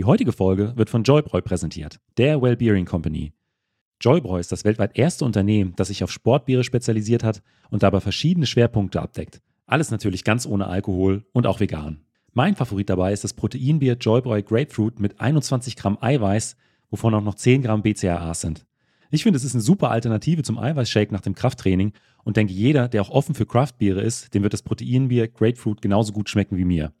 Die 0.00 0.06
heutige 0.06 0.32
Folge 0.32 0.72
wird 0.76 0.88
von 0.88 1.02
Joybräu 1.02 1.42
präsentiert, 1.42 2.00
der 2.16 2.40
Wellbeering 2.40 2.86
Company. 2.86 3.34
Joybräu 4.00 4.40
ist 4.40 4.50
das 4.50 4.64
weltweit 4.64 4.96
erste 4.96 5.26
Unternehmen, 5.26 5.74
das 5.76 5.88
sich 5.88 6.02
auf 6.02 6.10
Sportbiere 6.10 6.64
spezialisiert 6.64 7.22
hat 7.22 7.42
und 7.68 7.82
dabei 7.82 8.00
verschiedene 8.00 8.46
Schwerpunkte 8.46 9.02
abdeckt. 9.02 9.42
Alles 9.66 9.90
natürlich 9.90 10.24
ganz 10.24 10.46
ohne 10.46 10.68
Alkohol 10.68 11.26
und 11.34 11.46
auch 11.46 11.60
vegan. 11.60 12.00
Mein 12.32 12.56
Favorit 12.56 12.88
dabei 12.88 13.12
ist 13.12 13.24
das 13.24 13.34
Proteinbier 13.34 13.98
Joybräu 14.00 14.40
Grapefruit 14.40 15.00
mit 15.00 15.20
21 15.20 15.76
Gramm 15.76 15.98
Eiweiß, 16.00 16.56
wovon 16.88 17.12
auch 17.12 17.22
noch 17.22 17.34
10 17.34 17.60
Gramm 17.60 17.82
BCAAs 17.82 18.40
sind. 18.40 18.64
Ich 19.10 19.24
finde, 19.24 19.36
es 19.36 19.44
ist 19.44 19.52
eine 19.52 19.60
super 19.60 19.90
Alternative 19.90 20.42
zum 20.42 20.56
Eiweißshake 20.56 21.12
nach 21.12 21.20
dem 21.20 21.34
Krafttraining 21.34 21.92
und 22.24 22.38
denke, 22.38 22.54
jeder, 22.54 22.88
der 22.88 23.02
auch 23.02 23.10
offen 23.10 23.34
für 23.34 23.44
Craftbiere 23.44 24.00
ist, 24.00 24.32
dem 24.32 24.44
wird 24.44 24.54
das 24.54 24.62
Proteinbier 24.62 25.28
Grapefruit 25.28 25.82
genauso 25.82 26.14
gut 26.14 26.30
schmecken 26.30 26.56
wie 26.56 26.64
mir. 26.64 26.94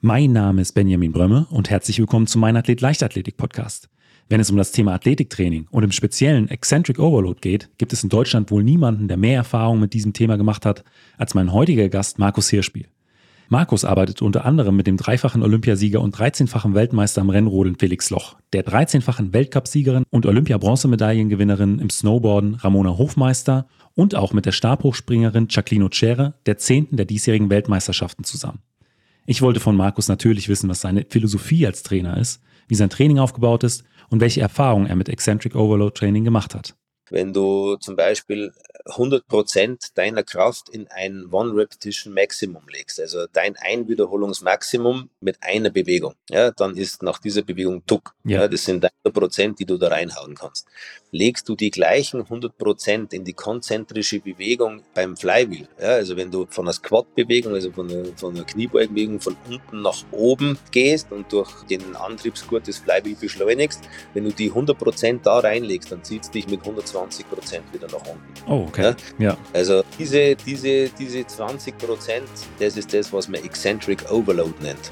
Mein 0.00 0.30
Name 0.30 0.62
ist 0.62 0.74
Benjamin 0.74 1.10
Brömme 1.10 1.48
und 1.50 1.70
herzlich 1.70 1.98
willkommen 1.98 2.28
zu 2.28 2.38
meinem 2.38 2.58
Athlet 2.58 2.80
Leichtathletik 2.80 3.36
Podcast. 3.36 3.88
Wenn 4.28 4.38
es 4.38 4.48
um 4.48 4.56
das 4.56 4.70
Thema 4.70 4.94
Athletiktraining 4.94 5.66
und 5.72 5.82
im 5.82 5.90
speziellen 5.90 6.48
Eccentric 6.48 7.00
Overload 7.00 7.40
geht, 7.40 7.68
gibt 7.78 7.92
es 7.92 8.04
in 8.04 8.08
Deutschland 8.08 8.52
wohl 8.52 8.62
niemanden, 8.62 9.08
der 9.08 9.16
mehr 9.16 9.34
Erfahrung 9.34 9.80
mit 9.80 9.94
diesem 9.94 10.12
Thema 10.12 10.36
gemacht 10.36 10.64
hat 10.64 10.84
als 11.16 11.34
mein 11.34 11.52
heutiger 11.52 11.88
Gast 11.88 12.20
Markus 12.20 12.48
Hirschspiel. 12.48 12.86
Markus 13.48 13.84
arbeitet 13.84 14.22
unter 14.22 14.44
anderem 14.44 14.76
mit 14.76 14.86
dem 14.86 14.98
dreifachen 14.98 15.42
Olympiasieger 15.42 16.00
und 16.00 16.16
13-fachen 16.16 16.74
Weltmeister 16.74 17.20
am 17.20 17.30
Rennrodeln 17.30 17.74
Felix 17.76 18.08
Loch, 18.10 18.36
der 18.52 18.64
13-fachen 18.64 19.32
Weltcupsiegerin 19.32 20.04
und 20.10 20.26
Olympia-Bronzemedaillengewinnerinnen 20.26 21.80
im 21.80 21.90
Snowboarden 21.90 22.54
Ramona 22.54 22.96
Hofmeister 22.96 23.66
und 23.96 24.14
auch 24.14 24.32
mit 24.32 24.46
der 24.46 24.52
Stabhochspringerin 24.52 25.48
Jacqueline 25.50 25.86
Ocere, 25.86 26.34
der 26.46 26.56
zehnten 26.56 26.96
der 26.96 27.06
diesjährigen 27.06 27.50
Weltmeisterschaften 27.50 28.22
zusammen. 28.22 28.60
Ich 29.30 29.42
wollte 29.42 29.60
von 29.60 29.76
Markus 29.76 30.08
natürlich 30.08 30.48
wissen, 30.48 30.70
was 30.70 30.80
seine 30.80 31.04
Philosophie 31.06 31.66
als 31.66 31.82
Trainer 31.82 32.16
ist, 32.16 32.40
wie 32.66 32.74
sein 32.74 32.88
Training 32.88 33.18
aufgebaut 33.18 33.62
ist 33.62 33.84
und 34.08 34.22
welche 34.22 34.40
Erfahrungen 34.40 34.86
er 34.86 34.96
mit 34.96 35.10
Eccentric 35.10 35.54
Overload 35.54 35.92
Training 35.92 36.24
gemacht 36.24 36.54
hat. 36.54 36.74
Wenn 37.10 37.34
du 37.34 37.76
zum 37.76 37.94
Beispiel 37.94 38.54
100% 38.88 39.94
deiner 39.94 40.22
Kraft 40.22 40.68
in 40.68 40.88
ein 40.88 41.26
One-Repetition-Maximum 41.30 42.68
legst, 42.68 43.00
also 43.00 43.26
dein 43.32 43.56
Einwiederholungsmaximum 43.56 45.10
mit 45.20 45.36
einer 45.42 45.70
Bewegung, 45.70 46.14
ja, 46.30 46.50
dann 46.52 46.76
ist 46.76 47.02
nach 47.02 47.18
dieser 47.18 47.42
Bewegung 47.42 47.84
Tuck. 47.86 48.14
Ja. 48.24 48.42
ja 48.42 48.48
das 48.48 48.64
sind 48.64 48.84
deine 48.84 49.12
Prozent, 49.12 49.58
die 49.58 49.66
du 49.66 49.76
da 49.76 49.88
reinhauen 49.88 50.34
kannst. 50.34 50.66
Legst 51.10 51.48
du 51.48 51.56
die 51.56 51.70
gleichen 51.70 52.22
100% 52.22 53.12
in 53.12 53.24
die 53.24 53.32
konzentrische 53.32 54.20
Bewegung 54.20 54.82
beim 54.94 55.16
Flywheel, 55.16 55.68
ja, 55.80 55.90
also 55.90 56.16
wenn 56.16 56.30
du 56.30 56.46
von 56.48 56.66
einer 56.66 56.72
Squat-Bewegung, 56.72 57.54
also 57.54 57.70
von 57.72 57.90
einer, 57.90 58.04
von 58.16 58.34
einer 58.34 58.44
Kniebeugenbewegung 58.44 59.20
von 59.20 59.36
unten 59.48 59.82
nach 59.82 60.04
oben 60.12 60.58
gehst 60.70 61.12
und 61.12 61.32
durch 61.32 61.50
den 61.64 61.96
Antriebsgurt 61.96 62.66
des 62.66 62.78
Flywheel 62.78 63.16
beschleunigst, 63.16 63.82
wenn 64.14 64.24
du 64.24 64.32
die 64.32 64.50
100% 64.50 65.20
da 65.22 65.38
reinlegst, 65.40 65.92
dann 65.92 66.02
zieht 66.04 66.22
es 66.22 66.30
dich 66.30 66.48
mit 66.48 66.62
120% 66.62 67.24
wieder 67.72 67.86
nach 67.86 68.06
unten. 68.06 68.22
Oh, 68.46 68.66
okay. 68.68 68.77
Okay. 68.78 68.94
Ja. 69.18 69.36
Also 69.52 69.82
diese, 69.98 70.36
diese, 70.36 70.88
diese 70.90 71.26
20 71.26 71.76
Prozent, 71.78 72.28
das 72.58 72.76
ist 72.76 72.94
das, 72.94 73.12
was 73.12 73.28
man 73.28 73.42
Eccentric 73.42 74.10
Overload 74.10 74.54
nennt. 74.62 74.90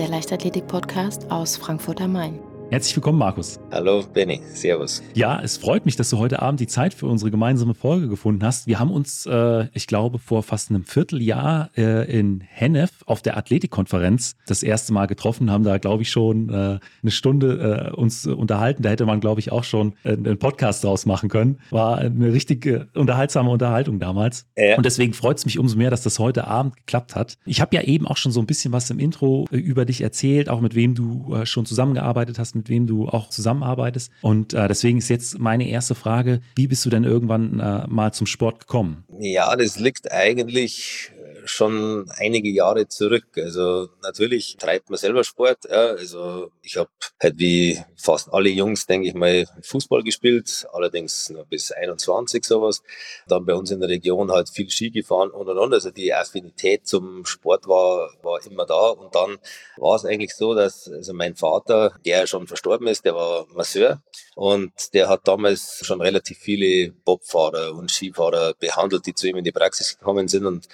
Der 0.00 0.08
Leichtathletik-Podcast 0.08 1.30
aus 1.30 1.58
Frankfurt 1.58 2.00
am 2.00 2.12
Main. 2.12 2.38
Herzlich 2.70 2.94
willkommen, 2.94 3.18
Markus. 3.18 3.58
Hallo, 3.72 4.04
Benny. 4.14 4.40
Servus. 4.54 5.02
Ja, 5.14 5.40
es 5.42 5.56
freut 5.56 5.86
mich, 5.86 5.96
dass 5.96 6.08
du 6.10 6.18
heute 6.18 6.40
Abend 6.40 6.60
die 6.60 6.68
Zeit 6.68 6.94
für 6.94 7.06
unsere 7.06 7.32
gemeinsame 7.32 7.74
Folge 7.74 8.06
gefunden 8.06 8.44
hast. 8.44 8.68
Wir 8.68 8.78
haben 8.78 8.92
uns, 8.92 9.26
äh, 9.26 9.66
ich 9.74 9.88
glaube, 9.88 10.20
vor 10.20 10.44
fast 10.44 10.70
einem 10.70 10.84
Vierteljahr 10.84 11.70
äh, 11.76 12.08
in 12.08 12.42
Hennef 12.42 12.92
auf 13.06 13.22
der 13.22 13.36
Athletikkonferenz 13.36 14.36
das 14.46 14.62
erste 14.62 14.92
Mal 14.92 15.06
getroffen, 15.06 15.50
haben 15.50 15.64
da, 15.64 15.78
glaube 15.78 16.04
ich, 16.04 16.10
schon 16.10 16.48
äh, 16.48 16.78
eine 17.02 17.10
Stunde 17.10 17.90
äh, 17.92 17.96
uns 17.96 18.24
unterhalten. 18.24 18.84
Da 18.84 18.90
hätte 18.90 19.04
man, 19.04 19.18
glaube 19.18 19.40
ich, 19.40 19.50
auch 19.50 19.64
schon 19.64 19.94
äh, 20.04 20.12
einen 20.12 20.38
Podcast 20.38 20.84
draus 20.84 21.06
machen 21.06 21.28
können. 21.28 21.58
War 21.70 21.98
eine 21.98 22.32
richtig 22.32 22.66
äh, 22.66 22.84
unterhaltsame 22.94 23.50
Unterhaltung 23.50 23.98
damals. 23.98 24.46
Ja. 24.56 24.76
Und 24.76 24.86
deswegen 24.86 25.12
freut 25.12 25.38
es 25.38 25.44
mich 25.44 25.58
umso 25.58 25.76
mehr, 25.76 25.90
dass 25.90 26.04
das 26.04 26.20
heute 26.20 26.46
Abend 26.46 26.76
geklappt 26.76 27.16
hat. 27.16 27.36
Ich 27.46 27.60
habe 27.60 27.74
ja 27.74 27.82
eben 27.82 28.06
auch 28.06 28.16
schon 28.16 28.30
so 28.30 28.38
ein 28.38 28.46
bisschen 28.46 28.72
was 28.72 28.88
im 28.90 29.00
Intro 29.00 29.46
über 29.50 29.84
dich 29.84 30.02
erzählt, 30.02 30.48
auch 30.48 30.60
mit 30.60 30.76
wem 30.76 30.94
du 30.94 31.36
schon 31.42 31.66
zusammengearbeitet 31.66 32.38
hast 32.38 32.59
mit 32.60 32.68
wem 32.68 32.86
du 32.86 33.08
auch 33.08 33.30
zusammenarbeitest. 33.30 34.12
Und 34.20 34.52
äh, 34.52 34.68
deswegen 34.68 34.98
ist 34.98 35.08
jetzt 35.08 35.38
meine 35.38 35.68
erste 35.68 35.94
Frage, 35.94 36.40
wie 36.56 36.66
bist 36.66 36.84
du 36.84 36.90
denn 36.90 37.04
irgendwann 37.04 37.58
äh, 37.58 37.86
mal 37.88 38.12
zum 38.12 38.26
Sport 38.26 38.60
gekommen? 38.60 39.04
Ja, 39.18 39.56
das 39.56 39.78
liegt 39.78 40.12
eigentlich 40.12 41.10
schon 41.44 42.10
einige 42.16 42.48
Jahre 42.50 42.88
zurück. 42.88 43.26
Also 43.36 43.88
natürlich 44.02 44.56
treibt 44.58 44.90
man 44.90 44.98
selber 44.98 45.24
Sport. 45.24 45.64
Ja. 45.70 45.90
Also 45.90 46.50
ich 46.62 46.76
habe 46.76 46.90
halt 47.22 47.38
wie 47.38 47.80
fast 47.96 48.32
alle 48.32 48.50
Jungs, 48.50 48.86
denke 48.86 49.08
ich 49.08 49.14
mal, 49.14 49.46
Fußball 49.62 50.02
gespielt, 50.02 50.66
allerdings 50.72 51.30
nur 51.30 51.44
bis 51.44 51.72
21 51.72 52.44
sowas. 52.44 52.82
Dann 53.26 53.44
bei 53.44 53.54
uns 53.54 53.70
in 53.70 53.80
der 53.80 53.88
Region 53.88 54.30
halt 54.30 54.48
viel 54.48 54.70
Ski 54.70 54.90
gefahren 54.90 55.30
und 55.30 55.48
und 55.48 55.58
und. 55.58 55.74
Also 55.74 55.90
die 55.90 56.12
Affinität 56.12 56.86
zum 56.86 57.24
Sport 57.24 57.66
war, 57.66 58.10
war 58.22 58.44
immer 58.46 58.66
da. 58.66 58.90
Und 58.90 59.14
dann 59.14 59.38
war 59.76 59.96
es 59.96 60.04
eigentlich 60.04 60.34
so, 60.34 60.54
dass 60.54 60.88
also 60.88 61.12
mein 61.12 61.34
Vater, 61.34 61.94
der 62.04 62.26
schon 62.26 62.46
verstorben 62.46 62.86
ist, 62.86 63.04
der 63.04 63.14
war 63.14 63.46
Masseur 63.54 64.02
und 64.34 64.94
der 64.94 65.08
hat 65.08 65.26
damals 65.26 65.80
schon 65.84 66.00
relativ 66.00 66.38
viele 66.38 66.92
Bobfahrer 66.92 67.74
und 67.74 67.90
Skifahrer 67.90 68.54
behandelt, 68.54 69.06
die 69.06 69.14
zu 69.14 69.28
ihm 69.28 69.36
in 69.36 69.44
die 69.44 69.52
Praxis 69.52 69.98
gekommen 69.98 70.28
sind 70.28 70.46
und 70.46 70.66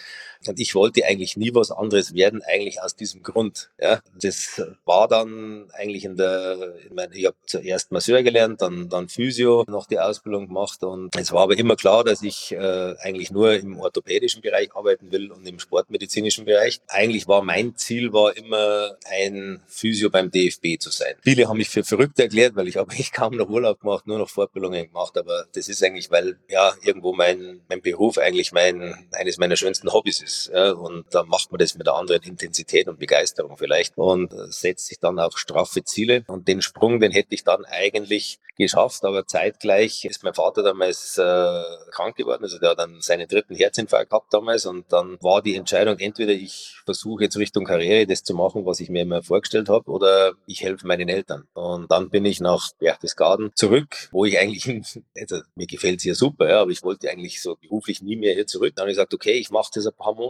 und 0.48 0.60
ich 0.60 0.74
wollte 0.74 1.04
eigentlich 1.04 1.36
nie 1.36 1.54
was 1.54 1.70
anderes 1.70 2.14
werden, 2.14 2.42
eigentlich 2.42 2.82
aus 2.82 2.96
diesem 2.96 3.22
Grund. 3.22 3.70
Ja, 3.80 4.00
das 4.20 4.62
war 4.84 5.08
dann 5.08 5.68
eigentlich 5.72 6.04
in 6.04 6.16
der, 6.16 6.74
ich, 6.84 6.90
meine, 6.90 7.14
ich 7.14 7.26
habe 7.26 7.36
zuerst 7.46 7.92
Masseur 7.92 8.22
gelernt, 8.22 8.62
dann, 8.62 8.88
dann 8.88 9.08
Physio, 9.08 9.64
noch 9.68 9.86
die 9.86 9.98
Ausbildung 9.98 10.48
gemacht 10.48 10.82
und 10.82 11.14
es 11.16 11.32
war 11.32 11.42
aber 11.42 11.56
immer 11.58 11.76
klar, 11.76 12.04
dass 12.04 12.22
ich 12.22 12.52
äh, 12.52 12.94
eigentlich 12.98 13.30
nur 13.30 13.54
im 13.54 13.78
orthopädischen 13.78 14.42
Bereich 14.42 14.74
arbeiten 14.74 15.12
will 15.12 15.30
und 15.30 15.46
im 15.46 15.58
sportmedizinischen 15.58 16.44
Bereich. 16.44 16.80
Eigentlich 16.88 17.28
war 17.28 17.42
mein 17.42 17.76
Ziel 17.76 18.12
war 18.12 18.36
immer 18.36 18.96
ein 19.10 19.62
Physio 19.66 20.10
beim 20.10 20.30
DFB 20.30 20.78
zu 20.78 20.90
sein. 20.90 21.14
Viele 21.22 21.48
haben 21.48 21.58
mich 21.58 21.68
für 21.68 21.84
verrückt 21.84 22.18
erklärt, 22.18 22.56
weil 22.56 22.68
ich 22.68 22.76
habe 22.76 22.90
eigentlich 22.90 23.12
kaum 23.12 23.36
noch 23.36 23.48
Urlaub 23.48 23.80
gemacht, 23.80 24.06
nur 24.06 24.18
noch 24.18 24.28
Fortbildungen 24.28 24.86
gemacht, 24.86 25.16
aber 25.16 25.46
das 25.54 25.68
ist 25.68 25.82
eigentlich, 25.82 26.10
weil 26.10 26.38
ja 26.48 26.74
irgendwo 26.82 27.12
mein, 27.12 27.60
mein 27.68 27.80
Beruf 27.80 28.18
eigentlich 28.18 28.52
mein, 28.52 29.08
eines 29.12 29.38
meiner 29.38 29.56
schönsten 29.56 29.92
Hobbys 29.92 30.22
ist 30.22 30.35
ist. 30.36 30.50
Ja, 30.52 30.72
und 30.72 31.06
da 31.10 31.24
macht 31.24 31.50
man 31.50 31.58
das 31.58 31.74
mit 31.76 31.88
einer 31.88 31.96
anderen 31.96 32.22
Intensität 32.22 32.88
und 32.88 32.98
Begeisterung 32.98 33.56
vielleicht 33.56 33.96
und 33.96 34.32
äh, 34.32 34.50
setzt 34.50 34.86
sich 34.86 34.98
dann 34.98 35.18
auch 35.18 35.36
straffe 35.36 35.84
Ziele. 35.84 36.24
Und 36.26 36.48
den 36.48 36.62
Sprung, 36.62 37.00
den 37.00 37.12
hätte 37.12 37.34
ich 37.34 37.44
dann 37.44 37.64
eigentlich 37.64 38.38
geschafft, 38.56 39.04
aber 39.04 39.26
zeitgleich 39.26 40.04
ist 40.04 40.24
mein 40.24 40.34
Vater 40.34 40.62
damals 40.62 41.18
äh, 41.18 41.62
krank 41.90 42.16
geworden. 42.16 42.42
Also 42.42 42.58
der 42.58 42.70
hat 42.70 42.78
dann 42.78 43.00
seinen 43.00 43.28
dritten 43.28 43.54
Herzinfarkt 43.54 44.10
gehabt 44.10 44.32
damals 44.32 44.66
und 44.66 44.90
dann 44.92 45.18
war 45.20 45.42
die 45.42 45.56
Entscheidung, 45.56 45.98
entweder 45.98 46.32
ich 46.32 46.76
versuche 46.84 47.24
jetzt 47.24 47.36
Richtung 47.36 47.64
Karriere 47.64 48.06
das 48.06 48.22
zu 48.22 48.34
machen, 48.34 48.64
was 48.64 48.80
ich 48.80 48.88
mir 48.88 49.02
immer 49.02 49.22
vorgestellt 49.22 49.68
habe, 49.68 49.90
oder 49.90 50.32
ich 50.46 50.62
helfe 50.62 50.86
meinen 50.86 51.08
Eltern. 51.08 51.46
Und 51.52 51.90
dann 51.90 52.10
bin 52.10 52.24
ich 52.24 52.40
nach 52.40 52.72
Berchtesgaden 52.78 53.50
zurück, 53.54 54.08
wo 54.10 54.24
ich 54.24 54.38
eigentlich, 54.38 54.66
also 55.20 55.40
mir 55.54 55.66
gefällt 55.66 55.98
es 55.98 56.04
hier 56.04 56.14
super, 56.14 56.48
ja, 56.48 56.62
aber 56.62 56.70
ich 56.70 56.82
wollte 56.82 57.10
eigentlich 57.10 57.42
so 57.42 57.56
beruflich 57.56 58.02
nie 58.02 58.16
mehr 58.16 58.34
hier 58.34 58.46
zurück. 58.46 58.72
Dann 58.74 58.84
habe 58.84 58.90
ich 58.90 58.96
gesagt, 58.96 59.14
okay, 59.14 59.34
ich 59.34 59.50
mache 59.50 59.70
das 59.74 59.86
ein 59.86 59.92
paar 59.94 60.14
Monate 60.14 60.25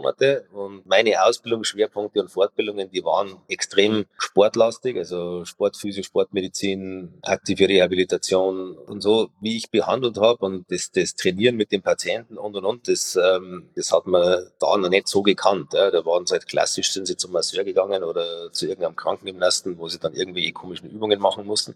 und 0.53 0.85
meine 0.85 1.23
Ausbildungsschwerpunkte 1.23 2.21
und 2.21 2.29
Fortbildungen, 2.29 2.89
die 2.91 3.03
waren 3.03 3.37
extrem 3.47 4.05
sportlastig, 4.17 4.97
also 4.97 5.45
Sportphysik, 5.45 6.05
Sportmedizin, 6.05 7.19
aktive 7.23 7.67
Rehabilitation 7.67 8.77
und 8.77 9.01
so, 9.01 9.29
wie 9.41 9.57
ich 9.57 9.69
behandelt 9.71 10.17
habe 10.17 10.45
und 10.45 10.71
das, 10.71 10.91
das 10.91 11.15
Trainieren 11.15 11.55
mit 11.55 11.71
den 11.71 11.81
Patienten 11.81 12.37
und 12.37 12.55
und 12.55 12.65
und, 12.65 12.87
das, 12.87 13.15
ähm, 13.15 13.69
das 13.75 13.91
hat 13.91 14.07
man 14.07 14.47
da 14.59 14.77
noch 14.77 14.89
nicht 14.89 15.07
so 15.07 15.21
gekannt. 15.21 15.73
Ja. 15.73 15.91
Da 15.91 16.05
waren 16.05 16.25
seit 16.25 16.47
klassisch 16.47 16.91
sind 16.91 17.05
sie 17.05 17.17
zum 17.17 17.31
Masseur 17.31 17.63
gegangen 17.63 18.03
oder 18.03 18.51
zu 18.51 18.67
irgendeinem 18.67 18.95
Krankengymnasten, 18.95 19.77
wo 19.77 19.87
sie 19.87 19.99
dann 19.99 20.13
irgendwie 20.13 20.51
komischen 20.51 20.89
Übungen 20.89 21.19
machen 21.19 21.45
mussten. 21.45 21.75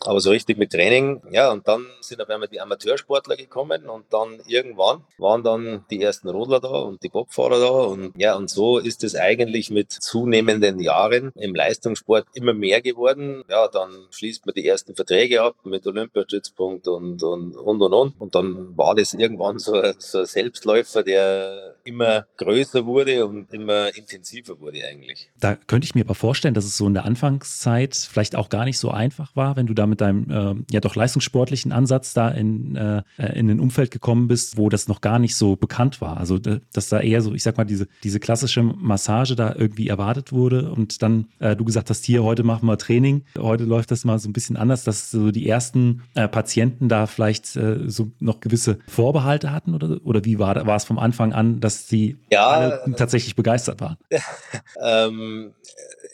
Aber 0.00 0.20
so 0.20 0.30
richtig 0.30 0.58
mit 0.58 0.72
Training, 0.72 1.22
ja, 1.30 1.50
und 1.50 1.66
dann 1.66 1.86
sind 2.00 2.20
auf 2.20 2.28
einmal 2.28 2.48
die 2.48 2.60
Amateursportler 2.60 3.36
gekommen 3.36 3.88
und 3.88 4.12
dann 4.12 4.40
irgendwann 4.46 5.04
waren 5.18 5.42
dann 5.42 5.84
die 5.90 6.02
ersten 6.02 6.28
Rodler 6.28 6.60
da 6.60 6.68
und 6.68 7.02
die 7.02 7.08
Bobfahrer 7.08 7.55
da 7.60 7.68
und 7.68 8.12
ja, 8.16 8.34
und 8.36 8.50
so 8.50 8.78
ist 8.78 9.04
es 9.04 9.14
eigentlich 9.14 9.70
mit 9.70 9.92
zunehmenden 9.92 10.80
Jahren 10.80 11.32
im 11.34 11.54
Leistungssport 11.54 12.26
immer 12.34 12.54
mehr 12.54 12.82
geworden. 12.82 13.42
Ja, 13.48 13.68
dann 13.68 13.90
schließt 14.10 14.46
man 14.46 14.54
die 14.54 14.66
ersten 14.66 14.94
Verträge 14.94 15.42
ab 15.42 15.56
mit 15.64 15.86
Olympiastützpunkt 15.86 16.88
und, 16.88 17.22
und, 17.22 17.56
und, 17.56 17.82
und, 17.82 17.92
und. 17.92 18.14
Und 18.18 18.34
dann 18.34 18.76
war 18.76 18.94
das 18.94 19.14
irgendwann 19.14 19.58
so, 19.58 19.82
so 19.98 20.18
ein 20.18 20.26
Selbstläufer, 20.26 21.02
der 21.02 21.76
immer 21.84 22.26
größer 22.36 22.84
wurde 22.86 23.26
und 23.26 23.52
immer 23.52 23.96
intensiver 23.96 24.60
wurde 24.60 24.84
eigentlich. 24.84 25.30
Da 25.38 25.54
könnte 25.54 25.84
ich 25.84 25.94
mir 25.94 26.04
aber 26.04 26.14
vorstellen, 26.14 26.54
dass 26.54 26.64
es 26.64 26.76
so 26.76 26.86
in 26.86 26.94
der 26.94 27.04
Anfangszeit 27.04 27.94
vielleicht 27.94 28.36
auch 28.36 28.48
gar 28.48 28.64
nicht 28.64 28.78
so 28.78 28.90
einfach 28.90 29.34
war, 29.36 29.56
wenn 29.56 29.66
du 29.66 29.74
da 29.74 29.86
mit 29.86 30.00
deinem 30.00 30.30
äh, 30.30 30.72
ja 30.72 30.80
doch 30.80 30.94
leistungssportlichen 30.94 31.72
Ansatz 31.72 32.14
da 32.14 32.28
in, 32.28 32.76
äh, 32.76 33.02
in 33.34 33.50
ein 33.50 33.60
Umfeld 33.60 33.90
gekommen 33.90 34.28
bist, 34.28 34.56
wo 34.56 34.68
das 34.68 34.88
noch 34.88 35.00
gar 35.00 35.18
nicht 35.18 35.36
so 35.36 35.56
bekannt 35.56 36.00
war. 36.00 36.16
Also 36.16 36.38
dass 36.38 36.88
da 36.88 37.00
eher 37.00 37.22
so, 37.22 37.34
ich 37.36 37.42
sag 37.42 37.56
mal, 37.56 37.64
diese, 37.64 37.86
diese 38.02 38.18
klassische 38.18 38.62
Massage 38.62 39.36
da 39.36 39.54
irgendwie 39.56 39.88
erwartet 39.88 40.32
wurde 40.32 40.70
und 40.70 41.02
dann 41.02 41.28
äh, 41.38 41.54
du 41.54 41.64
gesagt 41.64 41.90
hast, 41.90 42.04
hier, 42.04 42.24
heute 42.24 42.42
machen 42.42 42.66
wir 42.66 42.78
Training, 42.78 43.24
heute 43.38 43.64
läuft 43.64 43.90
das 43.90 44.04
mal 44.04 44.18
so 44.18 44.28
ein 44.28 44.32
bisschen 44.32 44.56
anders, 44.56 44.84
dass 44.84 45.10
so 45.10 45.30
die 45.30 45.48
ersten 45.48 46.02
äh, 46.14 46.28
Patienten 46.28 46.88
da 46.88 47.06
vielleicht 47.06 47.56
äh, 47.56 47.88
so 47.88 48.10
noch 48.18 48.40
gewisse 48.40 48.78
Vorbehalte 48.88 49.52
hatten 49.52 49.74
oder, 49.74 50.00
oder 50.04 50.24
wie 50.24 50.38
war, 50.38 50.66
war 50.66 50.76
es 50.76 50.84
vom 50.84 50.98
Anfang 50.98 51.32
an, 51.32 51.60
dass 51.60 51.88
sie 51.88 52.16
ja, 52.30 52.46
alle 52.46 52.94
tatsächlich 52.96 53.36
begeistert 53.36 53.80
waren? 53.80 53.96
ähm, 54.82 55.52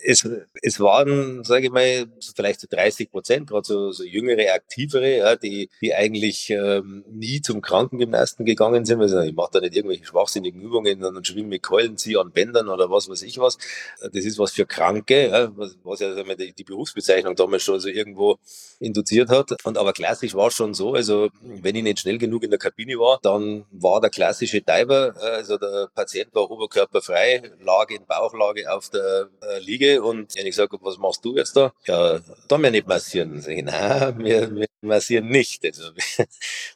es, 0.05 0.29
es 0.63 0.81
waren, 0.81 1.45
sage 1.45 1.67
ich 1.67 1.73
mal, 1.73 2.07
vielleicht 2.35 2.61
so 2.61 2.67
30 2.71 3.11
Prozent, 3.11 3.49
gerade 3.49 3.67
so, 3.67 3.93
so 3.93 4.05
jüngere, 4.05 4.55
aktivere, 4.55 5.19
ja, 5.19 5.37
die, 5.37 5.71
die 5.81 5.95
eigentlich 5.95 6.51
ähm, 6.51 7.05
nie 7.11 7.41
zum 7.41 7.61
Krankengymnasten 7.61 8.45
gegangen 8.45 8.85
sind. 8.85 9.01
Also 9.01 9.21
ich 9.21 9.35
mache 9.35 9.51
da 9.53 9.61
nicht 9.61 9.77
irgendwelche 9.77 10.05
schwachsinnigen 10.05 10.61
Übungen, 10.61 11.01
dann 11.15 11.25
schwimme 11.25 11.49
mit 11.49 11.63
Keulen, 11.63 11.97
ziehe 11.97 12.21
an 12.21 12.31
Bändern 12.31 12.69
oder 12.69 12.91
was 12.91 13.09
weiß 13.09 13.23
ich 13.23 13.39
was. 13.39 13.59
Das 14.01 14.25
ist 14.25 14.39
was 14.39 14.53
für 14.53 14.67
Kranke, 14.67 15.29
ja, 15.29 15.57
was, 15.57 15.77
was 15.83 16.01
ja 16.01 16.15
die, 16.35 16.53
die 16.53 16.65
Berufsbezeichnung 16.65 17.37
damals 17.37 17.63
schon 17.63 17.81
so 17.81 17.89
irgendwo 17.89 18.39
induziert 18.81 19.29
hat. 19.29 19.65
Und 19.65 19.79
aber 19.79 19.93
klassisch 19.93 20.35
war 20.35 20.49
es 20.49 20.55
schon 20.55 20.75
so, 20.75 20.95
also 20.95 21.31
wenn 21.41 21.77
ich 21.77 21.83
nicht 21.83 22.01
schnell 22.01 22.19
genug 22.19 22.43
in 22.43 22.51
der 22.51 22.59
Kabine 22.59 22.95
war, 22.99 23.19
dann 23.23 23.65
war 23.71 24.01
der 24.01 24.11
klassische 24.11 24.61
Diver, 24.61 25.15
also 25.21 25.59
der 25.59 25.89
Patient 25.95 26.35
war 26.35 26.51
oberkörperfrei, 26.51 27.51
lag 27.61 27.91
in 27.91 28.05
Bauchlage 28.07 28.73
auf 28.73 28.91
der 28.91 29.29
äh, 29.41 29.59
Liege 29.61 30.03
und 30.03 30.35
ich 30.37 30.57
sage, 30.57 30.77
was 30.81 30.99
machst 30.99 31.25
du 31.25 31.37
jetzt 31.37 31.57
da? 31.57 31.73
Ja, 31.87 32.21
da 32.49 32.59
mir 32.59 32.71
nicht 32.71 32.87
massieren. 32.87 33.41
Sag 33.41 33.53
ich, 33.53 33.65
nein, 33.65 34.19
wir, 34.19 34.55
wir 34.55 34.67
massieren 34.81 35.29
nicht. 35.29 35.65
Also 35.65 35.91
wir, 35.95 36.27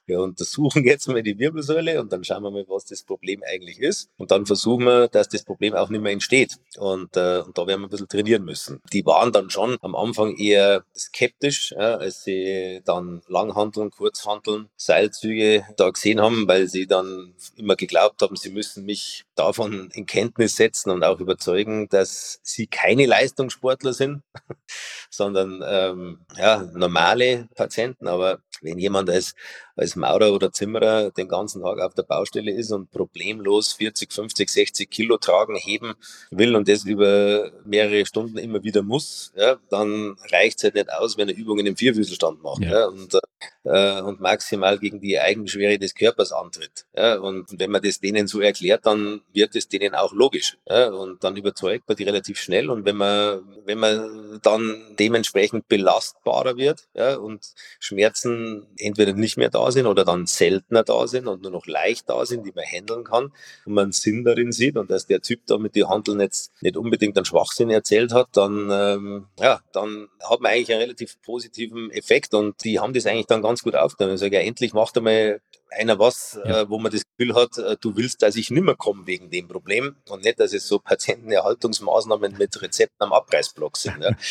wir 0.07 0.21
untersuchen 0.21 0.85
jetzt 0.85 1.09
mal 1.09 1.23
die 1.23 1.39
Wirbelsäule 1.39 2.01
und 2.01 2.13
dann 2.13 2.25
schauen 2.25 2.43
wir 2.43 2.51
mal, 2.51 2.65
was 2.69 2.87
das 2.87 3.03
Problem 3.03 3.43
eigentlich 3.47 3.81
ist. 3.81 4.11
Und 4.17 4.26
dann 4.31 4.47
versuchen 4.47 4.85
wir, 4.85 5.09
dass 5.09 5.29
das 5.29 5.45
Problem 5.45 5.75
auch 5.75 5.89
nicht 5.89 6.03
mehr 6.03 6.13
entsteht. 6.13 6.57
Und, 6.79 7.17
äh, 7.17 7.41
und 7.41 7.57
da 7.59 7.67
werden 7.67 7.81
wir 7.81 7.89
ein 7.89 7.91
bisschen 7.91 8.09
trainieren 8.09 8.45
müssen. 8.45 8.81
Die 8.93 9.05
waren 9.05 9.33
dann 9.33 9.51
schon 9.51 9.77
am 9.83 9.95
Anfang 9.95 10.37
eher 10.37 10.85
skeptisch, 10.97 11.73
ja, 11.73 11.97
als 11.97 12.25
sie 12.25 12.81
dann 12.85 13.23
Langhanteln, 13.29 13.91
Kurzhanteln, 13.91 14.69
Seilzüge 14.77 15.67
da 15.77 15.91
gesehen 15.91 16.21
haben, 16.21 16.49
weil 16.49 16.69
sie 16.69 16.87
dann 16.87 17.35
immer 17.57 17.77
geglaubt 17.77 18.23
haben, 18.23 18.37
sie 18.37 18.51
müssen 18.51 18.85
mich 18.85 19.26
davon 19.37 19.91
in 19.93 20.07
Kenntnis 20.07 20.57
setzen 20.57 20.91
und 20.91 21.05
auch 21.05 21.21
überzeugen, 21.21 21.89
dass 21.89 22.41
sie 22.43 22.67
keine 22.67 23.07
Leistungssportler 23.07 23.93
sind, 23.93 24.23
sondern 25.11 25.63
ähm, 25.67 26.27
ja, 26.37 26.63
normale 26.75 27.49
Patienten. 27.55 28.09
Aber 28.09 28.41
wenn 28.63 28.79
jemand 28.79 29.11
als, 29.11 29.35
als 29.77 29.97
Maurer 29.97 30.33
oder 30.33 30.53
Zimmerer 30.53 31.11
den 31.11 31.29
ganzen 31.29 31.63
Tag 31.63 31.81
auf 31.81 31.95
der 31.95 32.03
Baustelle 32.03 32.53
ist 32.53 32.73
und 32.73 32.91
problemlos 32.91 33.75
40, 33.75 34.13
50, 34.13 34.49
60 34.49 34.91
Kilo 34.91 35.19
tragen, 35.19 35.57
heben 35.57 35.95
will 36.31 36.57
und 36.57 36.69
das 36.69 36.85
über 36.85 37.51
mehrere 37.65 38.07
Stunden 38.07 38.39
immer 38.39 38.63
wieder 38.63 38.83
muss, 38.83 39.33
ja, 39.37 39.57
dann 39.71 40.17
reicht 40.31 40.59
es 40.59 40.65
halt 40.65 40.75
nicht 40.75 40.93
aus, 40.93 41.17
wenn 41.19 41.29
er 41.29 41.37
Übungen 41.37 41.67
im 41.67 41.77
Vierfüßelstand 41.77 42.43
macht 42.43 42.63
ja. 42.63 42.71
ja 42.71 42.87
und, 42.87 43.19
äh, 43.65 44.01
und 44.01 44.21
maximal 44.21 44.79
gegen 44.79 45.01
die 45.01 45.19
Eigenschwere 45.19 45.79
des 45.79 45.95
Körpers 45.95 46.33
antritt. 46.33 46.87
Ja, 46.97 47.19
und 47.19 47.59
wenn 47.59 47.71
man 47.71 47.83
das 47.83 48.01
denen 48.01 48.27
so 48.27 48.41
erklärt, 48.41 48.87
dann 48.87 49.21
wird 49.37 49.55
es 49.55 49.69
denen 49.69 49.95
auch 49.95 50.13
logisch. 50.13 50.59
Ja, 50.69 50.89
und 50.89 51.23
dann 51.23 51.37
überzeugt 51.37 51.87
man 51.87 51.97
die 51.97 52.05
relativ 52.05 52.39
schnell. 52.41 52.71
Und 52.71 52.85
wenn 52.85 52.97
man, 52.97 53.43
wenn 53.65 53.79
man 53.79 54.41
dann 54.43 54.97
dementsprechend 54.99 55.69
belastbarer 55.69 56.57
wird 56.57 56.89
ja, 56.95 57.17
und 57.17 57.47
Schmerzen 57.79 58.67
entweder 58.79 59.13
nicht 59.13 59.37
mehr 59.37 59.51
da 59.51 59.71
sind 59.71 59.87
oder 59.87 60.05
dann 60.05 60.27
seltener 60.27 60.83
da 60.83 61.07
sind 61.07 61.29
und 61.29 61.43
nur 61.43 61.53
noch 61.53 61.67
leicht 61.67 62.09
da 62.09 62.27
sind, 62.27 62.45
die 62.45 62.53
man 62.53 62.65
handeln 62.65 63.05
kann 63.05 63.33
und 63.65 63.75
man 63.75 63.93
Sinn 63.93 64.25
darin 64.25 64.51
sieht 64.51 64.77
und 64.77 64.91
dass 64.91 65.07
der 65.07 65.21
Typ 65.21 65.47
da 65.47 65.59
mit 65.59 65.77
den 65.77 65.89
Handeln 65.89 66.21
jetzt 66.21 66.53
nicht 66.63 66.77
unbedingt 66.77 67.17
einen 67.17 67.27
Schwachsinn 67.27 67.71
erzählt 67.71 68.13
hat, 68.13 68.29
dann, 68.33 68.71
ähm, 68.73 69.27
ja, 69.39 69.61
dann 69.73 70.09
hat 70.29 70.41
man 70.41 70.53
eigentlich 70.53 70.73
einen 70.73 70.81
relativ 70.81 71.21
positiven 71.23 71.91
Effekt 71.91 72.35
und 72.35 72.65
die 72.65 72.81
haben 72.81 72.95
das 72.95 73.07
eigentlich 73.07 73.27
dann 73.27 73.43
ganz 73.43 73.63
gut 73.63 73.77
aufgenommen. 73.77 74.15
Ich 74.15 74.21
sage, 74.21 74.37
ja, 74.37 74.43
endlich 74.43 74.73
macht 74.73 74.97
einmal 74.97 75.41
einer 75.71 75.99
was, 75.99 76.39
ja. 76.45 76.63
äh, 76.63 76.71
wo 76.71 76.79
man 76.79 76.93
das 76.93 77.03
Gefühl 77.05 77.35
hat, 77.35 77.59
äh, 77.59 77.77
du 77.81 77.97
willst, 77.97 78.23
dass 78.23 78.37
ich 78.37 78.51
nimmer 78.51 78.75
komme 78.75 79.07
wegen 79.07 79.31
dem 79.31 79.49
Problem 79.49 79.97
und 80.09 80.25
nicht, 80.25 80.41
dass 80.41 80.53
es 80.53 80.67
so 80.69 80.79
Patientenerhaltungsmaßnahmen 80.79 82.37
mit 82.39 82.61
Rezepten 82.61 82.97
am 83.01 83.13
Abreißblock 83.13 83.77
sind. 83.77 84.03
Ja. 84.03 84.11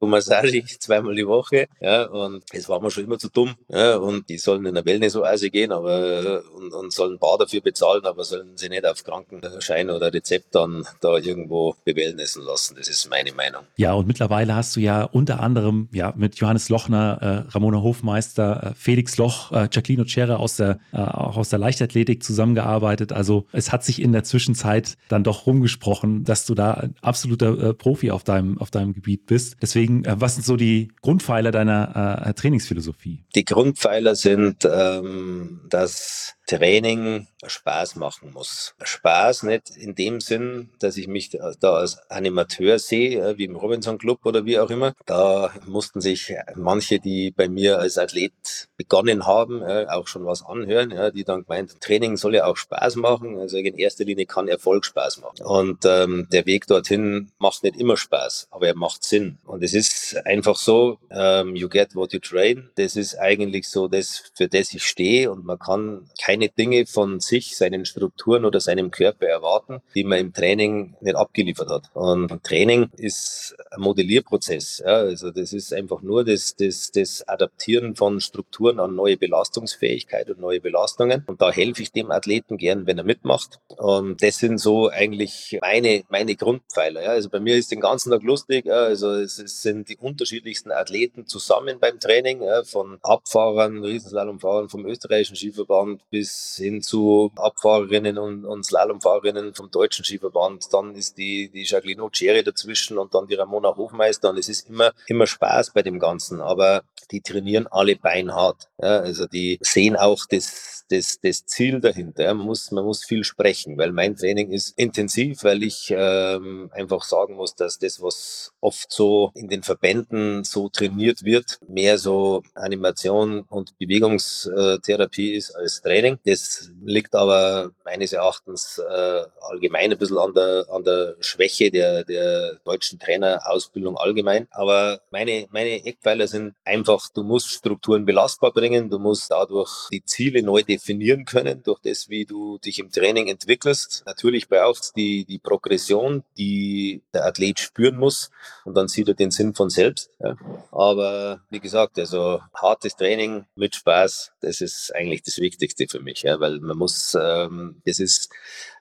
Massage 0.00 0.64
zweimal 0.78 1.14
die 1.14 1.26
Woche, 1.26 1.66
ja, 1.80 2.04
und 2.04 2.44
es 2.52 2.68
war 2.68 2.80
mir 2.80 2.90
schon 2.90 3.04
immer 3.04 3.18
zu 3.18 3.28
dumm, 3.28 3.54
ja, 3.68 3.96
und 3.96 4.28
die 4.28 4.38
sollen 4.38 4.64
in 4.66 4.74
der 4.74 4.84
Wellness-Oase 4.84 5.50
gehen, 5.50 5.72
aber, 5.72 6.42
und, 6.54 6.72
und 6.72 6.92
sollen 6.92 7.18
Bar 7.18 7.38
dafür 7.38 7.60
bezahlen, 7.60 8.04
aber 8.04 8.24
sollen 8.24 8.56
sie 8.56 8.68
nicht 8.68 8.86
auf 8.86 9.02
Krankenschein 9.02 9.90
oder 9.90 10.12
Rezept 10.12 10.54
dann 10.54 10.86
da 11.00 11.16
irgendwo 11.16 11.74
bewellnessen 11.84 12.44
lassen. 12.44 12.76
Das 12.76 12.88
ist 12.88 13.08
meine 13.10 13.32
Meinung. 13.32 13.62
Ja, 13.76 13.92
und 13.94 14.06
mittlerweile 14.06 14.54
hast 14.54 14.76
du 14.76 14.80
ja 14.80 15.04
unter 15.04 15.40
anderem, 15.40 15.88
ja, 15.92 16.12
mit 16.16 16.36
Johannes 16.36 16.68
Lochner, 16.68 17.46
äh, 17.48 17.50
Ramona 17.52 17.82
Hofmeister, 17.82 18.70
äh, 18.70 18.74
Felix 18.74 19.16
Loch, 19.16 19.52
äh, 19.52 19.68
Jacqueline 19.70 20.02
Ocerra 20.02 20.36
aus 20.36 20.56
der, 20.56 20.77
äh, 20.92 20.98
auch 20.98 21.36
aus 21.36 21.48
der 21.48 21.58
Leichtathletik 21.58 22.22
zusammengearbeitet. 22.22 23.12
Also 23.12 23.46
es 23.52 23.72
hat 23.72 23.84
sich 23.84 24.00
in 24.00 24.12
der 24.12 24.24
Zwischenzeit 24.24 24.96
dann 25.08 25.24
doch 25.24 25.46
rumgesprochen, 25.46 26.24
dass 26.24 26.46
du 26.46 26.54
da 26.54 26.74
ein 26.74 26.94
absoluter 27.02 27.58
äh, 27.58 27.74
Profi 27.74 28.10
auf 28.10 28.24
deinem, 28.24 28.58
auf 28.58 28.70
deinem 28.70 28.92
Gebiet 28.92 29.26
bist. 29.26 29.56
Deswegen, 29.60 30.04
äh, 30.04 30.16
was 30.18 30.34
sind 30.34 30.44
so 30.44 30.56
die 30.56 30.92
Grundpfeiler 31.02 31.50
deiner 31.50 32.26
äh, 32.26 32.34
Trainingsphilosophie? 32.34 33.24
Die 33.34 33.44
Grundpfeiler 33.44 34.14
sind, 34.14 34.68
ähm, 34.70 35.60
dass 35.68 36.37
Training 36.48 37.26
Spaß 37.46 37.96
machen 37.96 38.32
muss. 38.32 38.74
Spaß 38.82 39.44
nicht 39.44 39.76
in 39.76 39.94
dem 39.94 40.20
Sinn, 40.20 40.70
dass 40.80 40.96
ich 40.96 41.06
mich 41.06 41.30
da 41.60 41.74
als 41.74 41.98
Animateur 42.10 42.78
sehe, 42.78 43.36
wie 43.36 43.44
im 43.44 43.54
Robinson 43.54 43.98
Club 43.98 44.24
oder 44.24 44.44
wie 44.44 44.58
auch 44.58 44.70
immer. 44.70 44.94
Da 45.06 45.52
mussten 45.66 46.00
sich 46.00 46.34
manche, 46.56 46.98
die 46.98 47.30
bei 47.30 47.48
mir 47.48 47.78
als 47.78 47.98
Athlet 47.98 48.68
begonnen 48.76 49.26
haben, 49.26 49.62
auch 49.62 50.08
schon 50.08 50.24
was 50.24 50.44
anhören, 50.44 51.12
die 51.14 51.24
dann 51.24 51.42
gemeint, 51.42 51.80
Training 51.80 52.16
soll 52.16 52.34
ja 52.34 52.46
auch 52.46 52.56
Spaß 52.56 52.96
machen. 52.96 53.38
Also 53.38 53.58
in 53.58 53.76
erster 53.76 54.04
Linie 54.04 54.26
kann 54.26 54.48
Erfolg 54.48 54.84
Spaß 54.84 55.20
machen. 55.20 55.44
Und 55.44 55.84
ähm, 55.84 56.28
der 56.32 56.46
Weg 56.46 56.66
dorthin 56.66 57.30
macht 57.38 57.62
nicht 57.62 57.76
immer 57.76 57.96
Spaß, 57.96 58.48
aber 58.50 58.68
er 58.68 58.76
macht 58.76 59.04
Sinn. 59.04 59.38
Und 59.44 59.62
es 59.62 59.74
ist 59.74 60.16
einfach 60.24 60.56
so, 60.56 60.98
ähm, 61.10 61.54
you 61.54 61.68
get 61.68 61.94
what 61.94 62.12
you 62.14 62.20
train. 62.20 62.70
Das 62.76 62.96
ist 62.96 63.16
eigentlich 63.16 63.68
so 63.68 63.86
das, 63.86 64.32
für 64.34 64.48
das 64.48 64.72
ich 64.72 64.82
stehe 64.82 65.30
und 65.30 65.44
man 65.44 65.58
kann 65.58 66.08
kein 66.20 66.37
keine 66.38 66.50
Dinge 66.50 66.86
von 66.86 67.18
sich, 67.18 67.56
seinen 67.56 67.84
Strukturen 67.84 68.44
oder 68.44 68.60
seinem 68.60 68.92
Körper 68.92 69.26
erwarten, 69.26 69.80
die 69.94 70.04
man 70.04 70.18
im 70.18 70.32
Training 70.32 70.94
nicht 71.00 71.16
abgeliefert 71.16 71.68
hat. 71.68 71.90
Und 71.94 72.44
Training 72.44 72.90
ist 72.96 73.56
ein 73.72 73.80
Modellierprozess. 73.80 74.82
Ja, 74.84 74.98
also 74.98 75.32
das 75.32 75.52
ist 75.52 75.72
einfach 75.74 76.00
nur 76.02 76.24
das, 76.24 76.54
das, 76.54 76.92
das 76.92 77.26
Adaptieren 77.26 77.96
von 77.96 78.20
Strukturen 78.20 78.78
an 78.78 78.94
neue 78.94 79.16
Belastungsfähigkeit 79.16 80.30
und 80.30 80.38
neue 80.38 80.60
Belastungen. 80.60 81.24
Und 81.26 81.40
da 81.40 81.50
helfe 81.50 81.82
ich 81.82 81.90
dem 81.90 82.12
Athleten 82.12 82.56
gern, 82.56 82.86
wenn 82.86 82.98
er 82.98 83.04
mitmacht. 83.04 83.58
Und 83.76 84.22
das 84.22 84.38
sind 84.38 84.58
so 84.58 84.88
eigentlich 84.88 85.58
meine, 85.60 86.04
meine 86.08 86.36
Grundpfeiler. 86.36 87.02
Ja. 87.02 87.10
Also 87.10 87.30
bei 87.30 87.40
mir 87.40 87.56
ist 87.56 87.72
den 87.72 87.80
ganzen 87.80 88.12
Tag 88.12 88.22
lustig. 88.22 88.66
Ja. 88.66 88.84
Also 88.84 89.10
es, 89.10 89.40
es 89.40 89.62
sind 89.62 89.88
die 89.88 89.96
unterschiedlichsten 89.96 90.70
Athleten 90.70 91.26
zusammen 91.26 91.80
beim 91.80 91.98
Training, 91.98 92.42
ja, 92.42 92.62
von 92.62 92.98
Abfahrern, 93.02 93.82
Riesenslalomfahrern 93.82 94.68
vom 94.68 94.86
österreichischen 94.86 95.34
Skiverband 95.34 96.02
bis 96.10 96.27
bis 96.28 96.56
hin 96.56 96.82
zu 96.82 97.32
Abfahrerinnen 97.36 98.18
und, 98.18 98.44
und 98.44 98.64
Slalomfahrerinnen 98.64 99.54
vom 99.54 99.70
deutschen 99.70 100.04
Skiverband. 100.04 100.72
Dann 100.72 100.94
ist 100.94 101.16
die, 101.16 101.50
die 101.50 101.64
Jacqueline 101.64 102.02
Oceri 102.02 102.42
dazwischen 102.42 102.98
und 102.98 103.14
dann 103.14 103.26
die 103.26 103.34
Ramona 103.34 103.74
Hofmeister. 103.74 104.30
Und 104.30 104.38
es 104.38 104.48
ist 104.48 104.68
immer, 104.68 104.92
immer 105.06 105.26
Spaß 105.26 105.70
bei 105.72 105.82
dem 105.82 105.98
Ganzen. 105.98 106.42
Aber 106.42 106.82
die 107.10 107.22
trainieren 107.22 107.66
alle 107.66 107.96
beinhart. 107.96 108.68
Ja, 108.80 109.00
also 109.00 109.26
die 109.26 109.58
sehen 109.62 109.96
auch 109.96 110.26
das, 110.28 110.84
das, 110.90 111.18
das 111.20 111.46
Ziel 111.46 111.80
dahinter. 111.80 112.32
Man, 112.34 112.46
muss, 112.46 112.70
man 112.70 112.84
muss 112.84 113.04
viel 113.04 113.24
sprechen, 113.24 113.78
weil 113.78 113.92
mein 113.92 114.16
Training 114.16 114.50
ist 114.50 114.78
intensiv, 114.78 115.44
weil 115.44 115.62
ich 115.62 115.92
ähm, 115.96 116.70
einfach 116.72 117.02
sagen 117.02 117.36
muss, 117.36 117.54
dass 117.54 117.78
das, 117.78 118.02
was 118.02 118.52
oft 118.60 118.92
so 118.92 119.30
in 119.34 119.48
den 119.48 119.62
Verbänden 119.62 120.44
so 120.44 120.68
trainiert 120.68 121.24
wird, 121.24 121.58
mehr 121.66 121.98
so 121.98 122.42
Animation 122.54 123.42
und 123.48 123.78
Bewegungstherapie 123.78 125.34
ist 125.34 125.52
als 125.52 125.80
Training. 125.80 126.17
Das 126.24 126.70
liegt 126.84 127.14
aber 127.14 127.70
meines 127.84 128.12
Erachtens 128.12 128.78
äh, 128.78 129.22
allgemein 129.40 129.92
ein 129.92 129.98
bisschen 129.98 130.18
an 130.18 130.34
der, 130.34 130.66
an 130.70 130.84
der 130.84 131.16
Schwäche 131.20 131.70
der, 131.70 132.04
der 132.04 132.56
deutschen 132.64 132.98
Trainerausbildung 132.98 133.96
allgemein. 133.96 134.48
Aber 134.50 135.00
meine, 135.10 135.46
meine 135.50 135.84
Eckpfeiler 135.84 136.26
sind 136.26 136.54
einfach, 136.64 137.08
du 137.14 137.22
musst 137.22 137.50
Strukturen 137.50 138.04
belastbar 138.04 138.52
bringen, 138.52 138.90
du 138.90 138.98
musst 138.98 139.30
dadurch 139.30 139.88
die 139.92 140.04
Ziele 140.04 140.42
neu 140.42 140.62
definieren 140.62 141.24
können, 141.24 141.62
durch 141.62 141.80
das, 141.80 142.08
wie 142.08 142.24
du 142.24 142.58
dich 142.58 142.78
im 142.78 142.90
Training 142.90 143.28
entwickelst. 143.28 144.02
Natürlich 144.06 144.48
braucht 144.48 144.82
es 144.82 144.92
die, 144.92 145.24
die 145.24 145.38
Progression, 145.38 146.24
die 146.36 147.02
der 147.12 147.26
Athlet 147.26 147.60
spüren 147.60 147.96
muss 147.96 148.30
und 148.64 148.74
dann 148.74 148.88
sieht 148.88 149.08
er 149.08 149.14
den 149.14 149.30
Sinn 149.30 149.54
von 149.54 149.70
selbst. 149.70 150.10
Ja. 150.20 150.36
Aber 150.70 151.40
wie 151.50 151.60
gesagt, 151.60 151.98
also 151.98 152.40
hartes 152.54 152.96
Training 152.96 153.46
mit 153.54 153.74
Spaß, 153.74 154.32
das 154.40 154.60
ist 154.60 154.94
eigentlich 154.94 155.22
das 155.22 155.38
Wichtigste 155.38 155.86
für 155.88 156.00
mich, 156.00 156.07
ja, 156.16 156.40
weil 156.40 156.60
man 156.60 156.76
muss, 156.76 157.16
ähm, 157.20 157.80
das 157.84 157.98
ist 157.98 158.30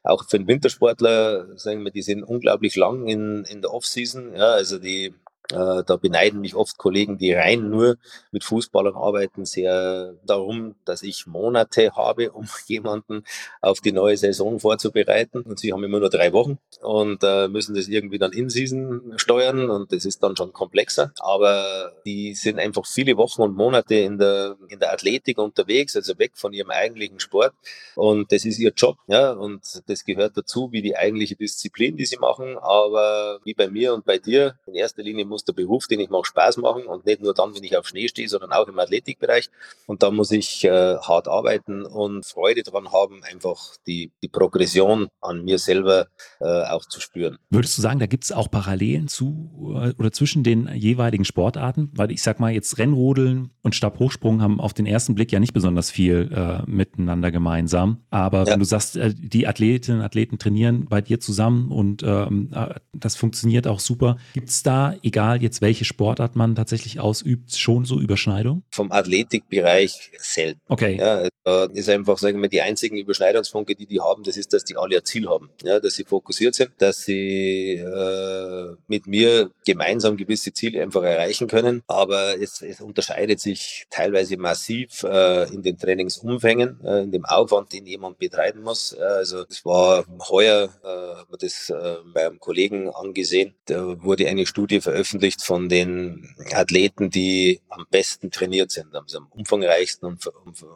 auch 0.04 0.26
für 0.28 0.38
einen 0.38 0.48
Wintersportler, 0.48 1.58
sagen 1.58 1.84
wir, 1.84 1.92
die 1.92 2.02
sind 2.02 2.24
unglaublich 2.24 2.76
lang 2.76 3.08
in, 3.08 3.44
in 3.46 3.62
der 3.62 3.74
Offseason, 3.74 4.34
ja, 4.34 4.52
also 4.52 4.80
die 4.80 5.14
äh, 5.52 5.84
da 5.86 5.96
beneiden 5.96 6.42
mich 6.42 6.56
oft 6.56 6.78
Kollegen, 6.78 7.18
die 7.18 7.34
rein 7.34 7.70
nur 7.70 7.98
mit 8.32 8.44
Fußballern 8.44 8.96
arbeiten, 8.96 9.46
sehr 9.46 10.14
darum, 10.26 10.76
dass 10.86 11.04
ich 11.04 11.28
Monate 11.28 11.92
habe, 11.96 12.32
um 12.38 12.48
jemanden 12.68 13.24
auf 13.62 13.82
die 13.82 13.92
neue 13.92 14.18
Saison 14.18 14.60
vorzubereiten. 14.60 15.42
Und 15.42 15.60
sie 15.60 15.74
haben 15.74 15.84
immer 15.84 16.00
nur 16.00 16.10
drei 16.10 16.34
Wochen 16.34 16.58
und 16.82 17.24
äh, 17.24 17.48
müssen 17.48 17.76
das 17.76 17.88
irgendwie 17.88 18.18
dann 18.18 18.34
in 18.34 18.50
Season 18.50 19.14
steuern 19.18 19.70
und 19.70 19.92
das 19.92 20.06
ist 20.06 20.22
dann 20.24 20.36
schon 20.36 20.54
komplexer. 20.54 21.12
Aber 21.20 21.94
die 22.06 22.34
sind 22.34 22.60
einfach 22.60 22.86
viele 22.86 23.18
Wochen 23.18 23.42
und 23.42 23.56
Monate 23.56 23.96
in 23.96 24.18
der, 24.18 24.58
in 24.68 24.80
der 24.80 24.94
Athletik 24.94 25.38
unterwegs, 25.38 25.96
also 25.96 26.18
weg 26.20 26.32
von 26.36 26.54
ihrem 26.54 26.72
eigentlichen 26.72 27.20
Sport. 27.20 27.54
Und 27.96 28.32
das 28.32 28.46
ist 28.46 28.60
ihr 28.60 28.74
Job, 28.76 28.98
ja, 29.08 29.32
und 29.32 29.62
das 29.88 30.04
gehört 30.04 30.38
dazu, 30.38 30.72
wie 30.72 30.82
die 30.82 30.96
eigentliche 30.96 31.36
Disziplin, 31.36 31.98
die 31.98 32.06
sie 32.06 32.18
machen. 32.18 32.58
Aber 32.58 33.40
wie 33.44 33.54
bei 33.54 33.70
mir 33.70 33.94
und 33.94 34.06
bei 34.06 34.18
dir, 34.18 34.58
in 34.66 34.76
erster 34.76 35.04
Linie 35.04 35.26
muss 35.26 35.37
muss 35.38 35.46
der 35.46 35.54
Beruf, 35.54 35.86
den 35.86 36.00
ich 36.00 36.10
mache, 36.10 36.26
Spaß 36.26 36.58
machen 36.58 36.88
und 36.88 37.06
nicht 37.06 37.22
nur 37.22 37.36
dann, 37.36 37.54
wenn 37.54 37.64
ich 37.64 37.78
auf 37.78 37.88
Schnee 37.88 38.08
stehe, 38.08 38.28
sondern 38.28 38.52
auch 38.52 38.68
im 38.68 38.80
Athletikbereich. 38.80 39.52
Und 39.86 40.02
da 40.02 40.10
muss 40.10 40.32
ich 40.32 40.64
äh, 40.64 40.98
hart 40.98 41.28
arbeiten 41.28 41.86
und 41.86 42.26
Freude 42.26 42.64
daran 42.64 42.92
haben, 42.92 43.24
einfach 43.24 43.76
die, 43.86 44.12
die 44.24 44.28
Progression 44.28 45.10
an 45.22 45.44
mir 45.46 45.60
selber 45.60 46.08
äh, 46.40 46.64
auch 46.64 46.86
zu 46.86 47.00
spüren. 47.00 47.38
Würdest 47.52 47.78
du 47.78 47.84
sagen, 47.84 48.00
da 48.00 48.08
gibt 48.08 48.24
es 48.24 48.32
auch 48.32 48.50
Parallelen 48.50 49.08
zu 49.08 49.76
äh, 49.76 49.94
oder 50.00 50.12
zwischen 50.12 50.44
den 50.44 50.68
jeweiligen 50.74 51.24
Sportarten? 51.24 51.92
Weil 51.94 52.12
ich 52.12 52.24
sag 52.24 52.40
mal, 52.40 52.52
jetzt 52.52 52.80
Rennrodeln 52.80 53.52
und 53.62 53.76
Stabhochsprung 53.76 54.42
haben 54.42 54.60
auf 54.60 54.74
den 54.74 54.88
ersten 54.88 55.14
Blick 55.14 55.32
ja 55.32 55.40
nicht 55.40 55.54
besonders 55.54 55.92
viel 55.92 56.32
äh, 56.34 56.70
miteinander 56.70 57.32
gemeinsam. 57.32 58.00
Aber 58.10 58.40
ja. 58.40 58.54
wenn 58.54 58.60
du 58.60 58.66
sagst, 58.66 58.98
äh, 58.98 59.14
die 59.14 59.46
Athletinnen 59.46 60.00
und 60.00 60.06
Athleten 60.06 60.40
trainieren 60.40 60.86
bei 60.86 61.02
dir 61.02 61.20
zusammen 61.20 61.72
und 61.72 62.02
ähm, 62.02 62.50
äh, 62.54 62.74
das 62.94 63.16
funktioniert 63.16 63.68
auch 63.68 63.80
super, 63.80 64.18
gibt 64.34 64.50
es 64.50 64.64
da, 64.64 64.96
egal 65.04 65.27
egal 65.28 65.44
jetzt 65.44 65.62
welche 65.62 65.86
Sportart 65.86 66.36
man 66.36 66.56
tatsächlich 66.56 67.00
ausübt, 67.00 67.56
schon 67.56 67.86
so 67.86 68.00
Überschneidung? 68.00 68.64
Vom 68.72 68.92
Athletikbereich 68.92 70.12
selten. 70.18 70.62
Okay. 70.68 70.98
Ja, 70.98 71.28
da 71.44 71.66
ist 71.66 71.90
einfach, 71.90 72.18
sagen 72.18 72.42
wir, 72.42 72.50
die 72.50 72.62
einzigen 72.62 72.98
Überschneidungspunkte, 72.98 73.76
die 73.76 73.86
die 73.86 74.02
haben, 74.02 74.24
das 74.24 74.38
ist, 74.38 74.54
dass 74.54 74.64
die 74.64 74.78
alle 74.78 74.98
ein 74.98 75.06
Ziel 75.06 75.28
haben. 75.30 75.50
Ja, 75.64 75.80
dass 75.80 75.96
sie 75.96 76.04
fokussiert 76.04 76.56
sind, 76.56 76.72
dass 76.80 77.04
sie 77.04 77.76
äh, 77.76 78.76
mit 78.88 79.08
mir 79.08 79.52
gemeinsam 79.66 80.18
gewisse 80.18 80.54
Ziele 80.54 80.82
einfach 80.82 81.04
erreichen 81.04 81.48
können. 81.48 81.84
Aber 81.88 82.40
es, 82.42 82.62
es 82.62 82.82
unterscheidet 82.82 83.40
sich 83.40 83.86
teilweise 83.90 84.38
massiv 84.38 85.04
äh, 85.04 85.54
in 85.54 85.62
den 85.62 85.78
Trainingsumfängen, 85.78 86.80
äh, 86.84 87.04
in 87.04 87.12
dem 87.12 87.26
Aufwand, 87.26 87.74
den 87.74 87.86
jemand 87.86 88.18
betreiben 88.18 88.64
muss. 88.64 88.94
also 88.94 89.44
es 89.50 89.64
war 89.66 90.06
heuer, 90.30 90.70
äh, 90.84 91.38
das 91.40 91.70
äh, 91.70 91.98
bei 92.14 92.26
einem 92.26 92.40
Kollegen 92.40 92.90
angesehen, 92.90 93.54
da 93.66 94.04
wurde 94.04 94.28
eine 94.28 94.46
Studie 94.46 94.82
veröffentlicht, 94.82 95.17
veröffentlicht 95.18 95.44
von 95.44 95.70
den 95.70 96.36
Athleten, 96.54 97.10
die 97.10 97.62
am 97.70 97.86
besten 97.90 98.32
trainiert 98.32 98.72
sind, 98.72 98.94
also 98.94 99.20
am 99.20 99.28
umfangreichsten 99.32 100.08
und, 100.08 100.26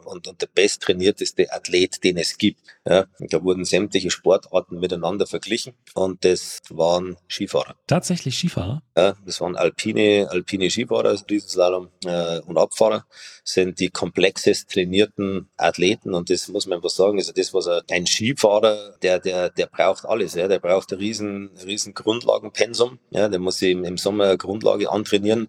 und, 0.04 0.28
und 0.28 0.42
der 0.42 0.48
besttrainierteste 0.54 1.52
Athlet, 1.52 2.02
den 2.04 2.16
es 2.16 2.36
gibt. 2.38 2.60
Ja, 2.84 3.06
da 3.20 3.42
wurden 3.42 3.64
sämtliche 3.64 4.10
Sportarten 4.10 4.80
miteinander 4.80 5.26
verglichen 5.26 5.74
und 5.94 6.24
das 6.24 6.60
waren 6.70 7.16
Skifahrer. 7.28 7.76
Tatsächlich 7.86 8.36
Skifahrer? 8.36 8.82
Ja, 8.96 9.14
das 9.24 9.40
waren 9.40 9.56
alpine, 9.56 10.28
alpine 10.30 10.70
Skifahrer, 10.70 11.16
Riesenslalom 11.30 11.88
äh, 12.04 12.40
und 12.40 12.58
Abfahrer 12.58 13.06
sind 13.44 13.78
die 13.78 13.88
komplexest 13.88 14.70
trainierten 14.70 15.48
Athleten 15.56 16.14
und 16.14 16.30
das 16.30 16.48
muss 16.48 16.66
man 16.66 16.76
einfach 16.76 16.90
sagen, 16.90 17.18
also 17.18 17.32
das, 17.32 17.54
was 17.54 17.68
ein 17.90 18.06
Skifahrer, 18.06 18.96
der, 19.02 19.20
der, 19.20 19.50
der 19.50 19.66
braucht 19.66 20.04
alles, 20.04 20.34
ja, 20.34 20.48
der 20.48 20.58
braucht 20.58 20.92
ein 20.92 20.98
riesen, 20.98 21.50
riesen 21.64 21.94
Grundlagenpensum, 21.94 22.98
ja, 23.10 23.28
der 23.28 23.38
muss 23.38 23.62
im, 23.62 23.84
im 23.84 23.96
Sommer 23.96 24.31
Grundlage 24.36 24.90
antrainieren, 24.90 25.48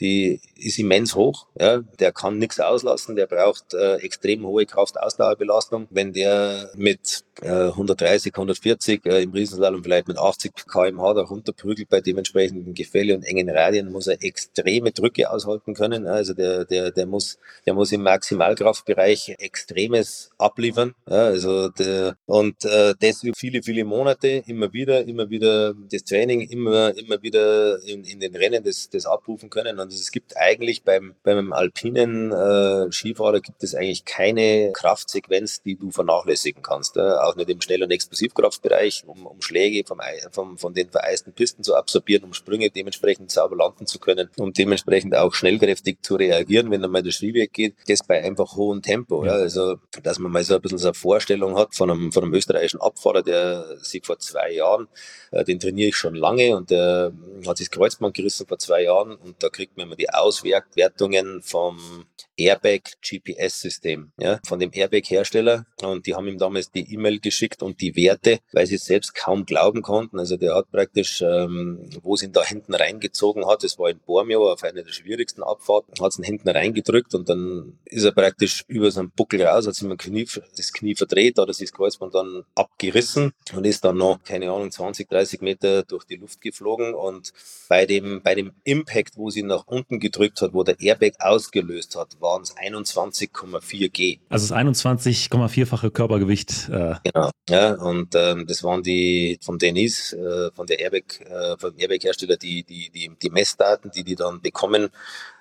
die 0.00 0.40
ist 0.56 0.78
immens 0.78 1.14
hoch. 1.14 1.46
Ja. 1.58 1.78
Der 1.98 2.12
kann 2.12 2.38
nichts 2.38 2.60
auslassen, 2.60 3.16
der 3.16 3.26
braucht 3.26 3.74
äh, 3.74 3.96
extrem 3.96 4.44
hohe 4.44 4.66
Kraftausdauerbelastung. 4.66 5.88
Wenn 5.90 6.12
der 6.12 6.70
mit 6.74 7.24
130, 7.40 8.34
140 8.34 9.06
äh, 9.06 9.22
im 9.22 9.32
Riesenslalom 9.32 9.82
vielleicht 9.82 10.08
mit 10.08 10.18
80 10.18 10.52
kmh 10.54 11.14
da 11.14 11.22
runterprügelt 11.22 11.88
bei 11.88 12.00
dementsprechenden 12.00 12.74
Gefälle 12.74 13.16
und 13.16 13.24
engen 13.24 13.48
Radien, 13.48 13.90
muss 13.90 14.06
er 14.06 14.22
extreme 14.22 14.92
Drücke 14.92 15.30
aushalten 15.30 15.74
können. 15.74 16.06
Also 16.06 16.34
der, 16.34 16.64
der, 16.64 16.90
der, 16.90 17.06
muss, 17.06 17.38
der 17.66 17.74
muss 17.74 17.90
im 17.92 18.02
Maximalkraftbereich 18.02 19.36
Extremes 19.38 20.30
abliefern. 20.38 20.94
Ja, 21.08 21.26
also 21.26 21.68
der, 21.70 22.16
und 22.26 22.64
äh, 22.64 22.94
das 23.00 23.22
über 23.22 23.34
viele, 23.34 23.62
viele 23.62 23.84
Monate, 23.84 24.42
immer 24.46 24.72
wieder, 24.72 25.04
immer 25.04 25.30
wieder 25.30 25.74
das 25.90 26.04
Training, 26.04 26.42
immer, 26.42 26.96
immer 26.96 27.22
wieder 27.22 27.82
in, 27.82 28.04
in 28.04 28.20
den 28.20 28.36
Rennen 28.36 28.62
das, 28.62 28.90
das 28.90 29.06
abrufen 29.06 29.48
können. 29.48 29.78
Und 29.80 29.92
es 29.92 30.12
gibt 30.12 30.36
eigentlich 30.36 30.84
beim, 30.84 31.14
beim 31.22 31.52
alpinen 31.52 32.30
äh, 32.30 32.92
Skifahrer 32.92 33.40
gibt 33.40 33.62
es 33.64 33.74
eigentlich 33.74 34.04
keine 34.04 34.72
Kraftsequenz, 34.72 35.62
die 35.62 35.76
du 35.76 35.90
vernachlässigen 35.90 36.62
kannst. 36.62 36.96
Äh? 36.96 37.21
Auch 37.22 37.36
nicht 37.36 37.50
im 37.50 37.60
Schnell- 37.60 37.82
und 37.82 37.90
Explosivkraftbereich, 37.90 39.04
um, 39.06 39.26
um 39.26 39.40
Schläge 39.42 39.84
vom, 39.86 40.00
vom, 40.30 40.58
von 40.58 40.74
den 40.74 40.90
vereisten 40.90 41.32
Pisten 41.32 41.62
zu 41.62 41.74
absorbieren, 41.74 42.24
um 42.24 42.34
Sprünge 42.34 42.70
dementsprechend 42.70 43.30
sauber 43.30 43.56
landen 43.56 43.86
zu 43.86 43.98
können, 43.98 44.28
um 44.36 44.52
dementsprechend 44.52 45.14
auch 45.14 45.34
schnellkräftig 45.34 45.98
zu 46.02 46.16
reagieren, 46.16 46.70
wenn 46.70 46.84
einmal 46.84 47.02
der 47.02 47.12
Ski 47.12 47.34
weggeht. 47.34 47.74
Das 47.86 48.00
bei 48.06 48.22
einfach 48.22 48.56
hohem 48.56 48.82
Tempo. 48.82 49.24
Ja. 49.24 49.36
ja. 49.36 49.42
Also, 49.42 49.76
dass 50.02 50.18
man 50.18 50.32
mal 50.32 50.44
so 50.44 50.54
ein 50.54 50.60
bisschen 50.60 50.78
so 50.78 50.88
eine 50.88 50.94
Vorstellung 50.94 51.56
hat 51.56 51.74
von 51.74 51.90
einem, 51.90 52.12
von 52.12 52.24
einem 52.24 52.34
österreichischen 52.34 52.80
Abfahrer, 52.80 53.22
der 53.22 53.78
sich 53.78 54.04
vor 54.04 54.18
zwei 54.18 54.52
Jahren, 54.52 54.88
äh, 55.30 55.44
den 55.44 55.58
trainiere 55.60 55.88
ich 55.88 55.96
schon 55.96 56.14
lange 56.14 56.56
und 56.56 56.70
der 56.70 57.12
hat 57.46 57.56
sich 57.56 57.68
das 57.68 57.78
Kreuzband 57.78 58.14
gerissen 58.14 58.46
vor 58.46 58.58
zwei 58.58 58.82
Jahren 58.82 59.16
und 59.16 59.42
da 59.42 59.48
kriegt 59.48 59.76
man 59.76 59.86
immer 59.86 59.96
die 59.96 60.10
Auswertungen 60.10 61.42
vom 61.42 62.06
Airbag 62.36 62.82
GPS-System, 63.02 64.12
ja, 64.18 64.40
von 64.46 64.58
dem 64.58 64.70
Airbag-Hersteller. 64.72 65.66
Und 65.82 66.06
die 66.06 66.14
haben 66.14 66.28
ihm 66.28 66.38
damals 66.38 66.70
die 66.70 66.92
E-Mail 66.92 67.20
geschickt 67.20 67.62
und 67.62 67.80
die 67.80 67.96
Werte, 67.96 68.40
weil 68.52 68.66
sie 68.66 68.76
es 68.76 68.84
selbst 68.84 69.14
kaum 69.14 69.44
glauben 69.44 69.82
konnten. 69.82 70.18
Also 70.18 70.36
der 70.36 70.54
hat 70.54 70.70
praktisch, 70.70 71.22
ähm, 71.22 71.90
wo 72.02 72.14
es 72.14 72.22
ihn 72.22 72.32
da 72.32 72.44
hinten 72.44 72.74
reingezogen 72.74 73.46
hat, 73.46 73.64
das 73.64 73.78
war 73.78 73.90
in 73.90 73.98
Bormio 73.98 74.50
auf 74.50 74.62
einer 74.62 74.82
der 74.82 74.92
schwierigsten 74.92 75.42
Abfahrten, 75.42 75.94
hat 76.00 76.12
es 76.12 76.18
ihn 76.18 76.24
hinten 76.24 76.48
reingedrückt 76.48 77.14
und 77.14 77.28
dann 77.28 77.78
ist 77.84 78.04
er 78.04 78.12
praktisch 78.12 78.64
über 78.68 78.90
seinen 78.90 79.10
Buckel 79.10 79.42
raus, 79.42 79.66
hat 79.66 79.74
sich 79.74 79.86
mit 79.86 79.98
Knie, 79.98 80.26
das 80.56 80.72
Knie 80.72 80.94
verdreht, 80.94 81.38
hat 81.38 81.52
sich 81.54 81.70
das 81.70 81.76
Kreuzband 81.76 82.14
dann 82.14 82.44
abgerissen 82.54 83.32
und 83.54 83.64
ist 83.64 83.84
dann 83.84 83.96
noch, 83.96 84.22
keine 84.24 84.50
Ahnung, 84.50 84.70
20, 84.70 85.08
30 85.08 85.40
Meter 85.40 85.82
durch 85.82 86.04
die 86.04 86.16
Luft 86.16 86.40
geflogen 86.40 86.94
und 86.94 87.32
bei 87.68 87.86
dem, 87.86 88.22
bei 88.22 88.34
dem 88.34 88.52
Impact, 88.64 89.16
wo 89.16 89.30
sie 89.30 89.42
nach 89.42 89.66
unten 89.66 90.00
gedrückt 90.00 90.40
hat, 90.40 90.54
wo 90.54 90.62
der 90.62 90.80
Airbag 90.80 91.12
ausgelöst 91.18 91.96
hat, 91.96 92.16
waren 92.32 92.42
es 92.42 92.56
21,4 92.56 93.90
G. 93.90 94.18
Also 94.28 94.48
das 94.48 94.56
21,4-fache 94.56 95.90
Körpergewicht. 95.90 96.68
Äh. 96.70 96.94
Genau, 97.04 97.30
ja, 97.48 97.74
und 97.74 98.14
ähm, 98.14 98.46
das 98.46 98.64
waren 98.64 98.82
die 98.82 99.38
von 99.42 99.58
Denise, 99.58 100.16
äh, 100.16 100.50
von 100.54 100.66
der 100.66 100.80
Airbag, 100.80 101.20
äh, 101.20 101.56
vom 101.58 101.74
Airbag-Hersteller, 101.76 102.36
die, 102.36 102.64
die, 102.64 102.90
die, 102.90 103.10
die 103.20 103.30
Messdaten, 103.30 103.90
die 103.90 104.04
die 104.04 104.14
dann 104.14 104.40
bekommen 104.40 104.90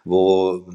wo 0.03 0.65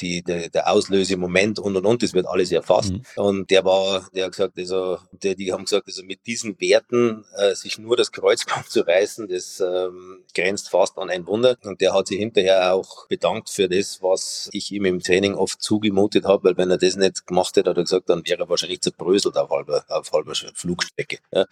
die, 0.00 0.22
der, 0.22 0.48
der 0.48 0.70
Auslösemoment 0.70 1.58
und 1.58 1.76
und 1.76 1.86
und, 1.86 2.02
das 2.02 2.12
wird 2.14 2.26
alles 2.26 2.52
erfasst. 2.52 2.92
Mhm. 2.92 3.02
Und 3.16 3.50
der 3.50 3.64
war, 3.64 4.08
der 4.14 4.26
hat 4.26 4.32
gesagt, 4.32 4.58
also, 4.58 4.98
der, 5.12 5.34
die 5.34 5.52
haben 5.52 5.64
gesagt, 5.64 5.86
also 5.86 6.02
mit 6.04 6.26
diesen 6.26 6.60
Werten 6.60 7.24
äh, 7.36 7.54
sich 7.54 7.78
nur 7.78 7.96
das 7.96 8.12
Kreuzband 8.12 8.66
zu 8.70 8.86
reißen, 8.86 9.28
das 9.28 9.60
ähm, 9.60 10.24
grenzt 10.34 10.70
fast 10.70 10.98
an 10.98 11.10
ein 11.10 11.26
Wunder. 11.26 11.56
Und 11.64 11.80
der 11.80 11.94
hat 11.94 12.08
sich 12.08 12.18
hinterher 12.18 12.74
auch 12.74 13.06
bedankt 13.08 13.50
für 13.50 13.68
das, 13.68 14.02
was 14.02 14.48
ich 14.52 14.72
ihm 14.72 14.84
im 14.84 15.00
Training 15.00 15.34
oft 15.34 15.60
zugemutet 15.60 16.24
habe, 16.24 16.44
weil 16.44 16.56
wenn 16.56 16.70
er 16.70 16.78
das 16.78 16.96
nicht 16.96 17.26
gemacht 17.26 17.56
hätte, 17.56 17.70
hat 17.70 17.76
er 17.76 17.84
gesagt, 17.84 18.08
dann 18.08 18.26
wäre 18.26 18.44
er 18.44 18.48
wahrscheinlich 18.48 18.80
zerbröselt 18.80 19.36
auf 19.36 19.50
halber, 19.50 19.84
auf 19.88 20.12
halber 20.12 20.34
Flugstrecke. 20.54 21.18
Ja. 21.32 21.46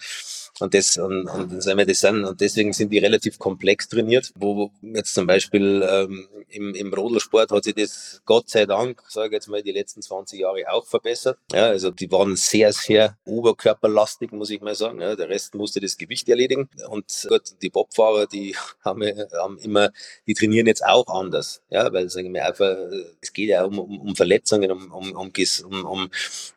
Und 0.60 0.74
das, 0.74 0.98
und, 0.98 1.26
und, 1.28 1.52
das 1.52 2.04
und 2.04 2.40
deswegen 2.40 2.72
sind 2.72 2.92
die 2.92 2.98
relativ 2.98 3.38
komplex 3.38 3.88
trainiert, 3.88 4.32
wo 4.36 4.70
jetzt 4.82 5.14
zum 5.14 5.26
Beispiel 5.26 5.86
ähm, 5.88 6.28
im, 6.48 6.74
im 6.74 6.92
Rodel 6.92 7.22
Motorsport 7.22 7.50
hat 7.52 7.64
sich 7.64 7.74
das 7.74 8.22
Gott 8.24 8.48
sei 8.48 8.66
Dank, 8.66 9.02
sage 9.08 9.28
ich 9.28 9.32
jetzt 9.32 9.48
mal, 9.48 9.62
die 9.62 9.72
letzten 9.72 10.02
20 10.02 10.40
Jahre 10.40 10.70
auch 10.70 10.86
verbessert. 10.86 11.38
Ja, 11.52 11.66
also 11.66 11.90
die 11.90 12.10
waren 12.10 12.36
sehr, 12.36 12.72
sehr 12.72 13.16
oberkörperlastig, 13.24 14.32
muss 14.32 14.50
ich 14.50 14.60
mal 14.60 14.74
sagen. 14.74 15.00
Ja, 15.00 15.14
der 15.14 15.28
Rest 15.28 15.54
musste 15.54 15.80
das 15.80 15.96
Gewicht 15.96 16.28
erledigen. 16.28 16.68
Und 16.88 17.26
gut, 17.28 17.42
die 17.62 17.70
Bobfahrer, 17.70 18.26
die 18.26 18.56
haben, 18.84 19.02
haben 19.32 19.58
immer, 19.58 19.90
die 20.26 20.34
trainieren 20.34 20.66
jetzt 20.66 20.84
auch 20.84 21.06
anders. 21.08 21.62
Ja, 21.70 21.92
weil 21.92 22.08
sagen 22.08 22.32
wir 22.34 22.46
einfach, 22.46 22.76
es 23.20 23.32
geht 23.32 23.48
ja 23.48 23.64
um, 23.64 23.78
um, 23.78 24.00
um 24.00 24.16
Verletzungen, 24.16 24.70
um, 24.70 24.92
um, 24.92 25.12
um, 25.12 25.32
um, 25.64 26.10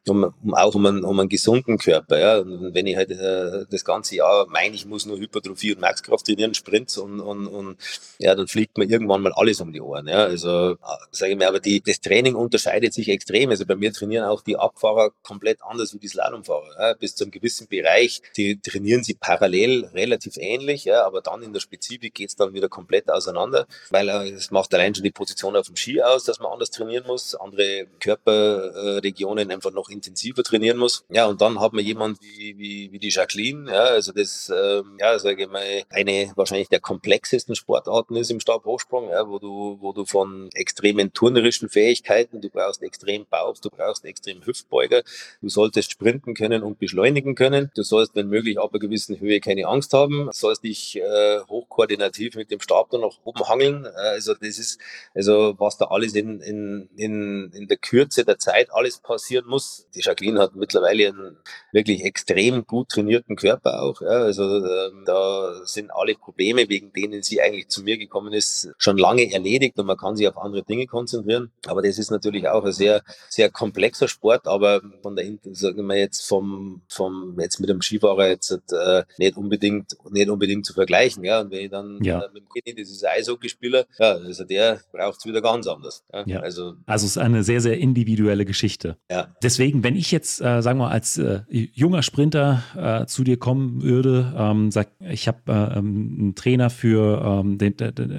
um, 0.07 0.33
um 0.43 0.53
auch 0.53 0.75
um 0.75 0.85
einen, 0.85 1.03
um 1.03 1.19
einen 1.19 1.29
gesunden 1.29 1.77
Körper. 1.77 2.19
Ja. 2.19 2.39
Und 2.39 2.73
wenn 2.73 2.87
ich 2.87 2.95
halt 2.95 3.11
äh, 3.11 3.65
das 3.69 3.84
ganze 3.85 4.17
Jahr 4.17 4.47
meine, 4.49 4.75
ich 4.75 4.85
muss 4.85 5.05
nur 5.05 5.17
Hypertrophie 5.17 5.73
und 5.73 5.81
Maxkraft 5.81 6.25
trainieren, 6.25 6.53
Sprints 6.53 6.97
und, 6.97 7.19
und, 7.19 7.47
und 7.47 7.77
ja, 8.19 8.35
dann 8.35 8.47
fliegt 8.47 8.77
mir 8.77 8.85
irgendwann 8.85 9.21
mal 9.21 9.33
alles 9.33 9.61
um 9.61 9.71
die 9.71 9.81
Ohren. 9.81 10.07
Ja. 10.07 10.25
Also 10.25 10.71
äh, 10.71 10.77
sage 11.11 11.31
ich 11.31 11.37
mir, 11.37 11.47
aber 11.47 11.59
die, 11.59 11.81
das 11.81 12.01
Training 12.01 12.35
unterscheidet 12.35 12.93
sich 12.93 13.09
extrem. 13.09 13.49
Also 13.49 13.65
bei 13.65 13.75
mir 13.75 13.93
trainieren 13.93 14.25
auch 14.25 14.41
die 14.41 14.57
Abfahrer 14.57 15.11
komplett 15.23 15.59
anders 15.61 15.93
wie 15.93 15.99
die 15.99 16.07
Slalomfahrer. 16.07 16.69
Ja. 16.79 16.93
Bis 16.93 17.15
zu 17.15 17.23
einem 17.23 17.31
gewissen 17.31 17.67
Bereich, 17.67 18.21
die 18.35 18.59
trainieren 18.59 19.03
sie 19.03 19.13
parallel 19.13 19.85
relativ 19.93 20.37
ähnlich, 20.37 20.85
ja, 20.85 21.05
aber 21.05 21.21
dann 21.21 21.43
in 21.43 21.53
der 21.53 21.59
Spezifik 21.59 22.13
geht's 22.13 22.35
dann 22.35 22.53
wieder 22.53 22.69
komplett 22.69 23.09
auseinander, 23.09 23.67
weil 23.91 24.09
äh, 24.09 24.31
es 24.31 24.51
macht 24.51 24.73
allein 24.73 24.95
schon 24.95 25.03
die 25.03 25.11
Position 25.11 25.55
auf 25.55 25.67
dem 25.67 25.75
Ski 25.75 26.01
aus, 26.01 26.23
dass 26.25 26.39
man 26.39 26.51
anders 26.51 26.71
trainieren 26.71 27.05
muss, 27.07 27.35
andere 27.35 27.87
Körperregionen 27.99 29.51
einfach 29.51 29.71
noch 29.71 29.89
intensiver 29.89 30.43
trainieren 30.43 30.77
muss. 30.77 31.05
Ja, 31.09 31.25
und 31.25 31.41
dann 31.41 31.59
hat 31.59 31.73
man 31.73 31.83
jemand 31.83 32.21
wie, 32.21 32.57
wie, 32.57 32.91
wie 32.91 32.99
die 32.99 33.09
Jacqueline, 33.09 33.71
ja, 33.75 33.83
also 33.83 34.13
das, 34.13 34.49
ähm, 34.55 34.97
ja, 34.99 35.19
sage 35.19 35.43
ich 35.43 35.49
mal, 35.49 35.83
eine 35.89 36.31
wahrscheinlich 36.35 36.69
der 36.69 36.79
komplexesten 36.79 37.55
Sportarten 37.55 38.15
ist 38.15 38.31
im 38.31 38.39
Stabhochsprung, 38.39 39.09
ja, 39.09 39.27
wo 39.27 39.37
du, 39.37 39.77
wo 39.81 39.91
du 39.91 40.05
von 40.05 40.49
extremen 40.53 41.11
turnerischen 41.11 41.67
Fähigkeiten, 41.67 42.39
du 42.39 42.49
brauchst 42.49 42.81
extrem 42.83 43.25
Bauch, 43.25 43.57
du 43.57 43.69
brauchst 43.69 44.05
extrem 44.05 44.45
Hüftbeuger, 44.45 45.03
du 45.41 45.49
solltest 45.49 45.91
sprinten 45.91 46.35
können 46.35 46.63
und 46.63 46.79
beschleunigen 46.79 47.35
können, 47.35 47.69
du 47.75 47.83
sollst, 47.83 48.15
wenn 48.15 48.29
möglich, 48.29 48.57
ab 48.59 48.69
einer 48.71 48.79
gewissen 48.79 49.19
Höhe 49.19 49.41
keine 49.41 49.67
Angst 49.67 49.91
haben, 49.91 50.29
sollst 50.31 50.63
dich 50.63 50.95
äh, 50.95 51.39
hochkoordinativ 51.49 52.35
mit 52.35 52.51
dem 52.51 52.61
Stab 52.61 52.91
dann 52.91 53.01
nach 53.01 53.17
oben 53.25 53.45
hangeln, 53.49 53.85
also 53.87 54.35
das 54.35 54.57
ist, 54.57 54.79
also 55.13 55.55
was 55.57 55.77
da 55.77 55.85
alles 55.85 56.15
in, 56.15 56.39
in, 56.39 56.89
in, 56.95 57.51
in 57.53 57.67
der 57.67 57.77
Kürze 57.77 58.23
der 58.23 58.39
Zeit 58.39 58.71
alles 58.71 58.99
passieren 58.99 59.47
muss. 59.47 59.87
Die 59.93 60.01
Jacqueline 60.01 60.39
hat 60.39 60.55
mittlerweile 60.55 61.09
einen 61.09 61.37
wirklich 61.73 62.03
extrem 62.05 62.65
gut 62.65 62.89
trainierten 62.89 63.35
Körper 63.35 63.64
auch. 63.65 64.01
Ja. 64.01 64.07
Also 64.07 64.43
ähm, 64.43 65.03
da 65.05 65.65
sind 65.65 65.91
alle 65.91 66.15
Probleme, 66.15 66.69
wegen 66.69 66.91
denen 66.93 67.23
sie 67.23 67.41
eigentlich 67.41 67.67
zu 67.69 67.83
mir 67.83 67.97
gekommen 67.97 68.33
ist, 68.33 68.69
schon 68.77 68.97
lange 68.97 69.31
erledigt 69.31 69.77
und 69.79 69.85
man 69.85 69.97
kann 69.97 70.15
sich 70.15 70.27
auf 70.27 70.37
andere 70.37 70.63
Dinge 70.63 70.87
konzentrieren. 70.87 71.51
Aber 71.67 71.81
das 71.81 71.97
ist 71.97 72.11
natürlich 72.11 72.47
auch 72.47 72.63
ein 72.63 72.71
sehr, 72.71 73.01
sehr 73.29 73.49
komplexer 73.49 74.07
Sport, 74.07 74.47
aber 74.47 74.81
von 75.01 75.15
der, 75.15 75.25
sagen 75.51 75.85
wir 75.85 75.97
jetzt 75.97 76.27
vom, 76.27 76.81
vom 76.89 77.37
jetzt 77.39 77.59
mit 77.59 77.69
dem 77.69 77.81
Skifahrer 77.81 78.27
jetzt 78.27 78.51
äh, 78.51 79.03
nicht 79.17 79.37
unbedingt, 79.37 79.95
nicht 80.09 80.29
unbedingt 80.29 80.65
zu 80.65 80.73
vergleichen. 80.73 81.23
Ja. 81.23 81.41
Und 81.41 81.51
wenn 81.51 81.65
ich 81.65 81.71
dann 81.71 82.03
ja. 82.03 82.19
äh, 82.19 82.29
mit 82.33 82.43
dem 82.43 82.49
Kenny, 82.49 82.79
das 82.79 82.89
ist 82.91 83.05
Eishockeyspieler, 83.05 83.85
ja, 83.99 84.13
also 84.13 84.43
der 84.43 84.81
braucht 84.91 85.19
es 85.19 85.25
wieder 85.25 85.41
ganz 85.41 85.67
anders. 85.67 86.03
Ja. 86.13 86.23
ja. 86.25 86.39
Also, 86.39 86.75
also 86.85 87.05
es 87.05 87.11
ist 87.11 87.17
eine 87.17 87.43
sehr, 87.43 87.61
sehr 87.61 87.77
individuelle 87.77 88.45
Geschichte. 88.45 88.97
Ja. 89.09 89.35
Deswegen, 89.41 89.83
wenn 89.83 89.95
ich 89.95 90.11
jetzt, 90.11 90.41
äh, 90.41 90.61
sagen 90.61 90.79
wir, 90.79 90.89
als 90.89 91.17
äh, 91.17 91.41
junger 91.49 92.03
Sprinter 92.03 92.63
äh, 92.75 93.05
zu 93.05 93.23
dir 93.23 93.37
kommen 93.55 93.81
würde, 93.81 94.33
ähm, 94.37 94.69
sag, 94.71 94.89
ich 94.99 95.27
habe 95.27 95.39
äh, 95.47 95.77
ähm, 95.77 96.17
einen 96.19 96.35
Trainer 96.35 96.69
für 96.69 97.21
ähm, 97.23 97.57
den, 97.57 97.75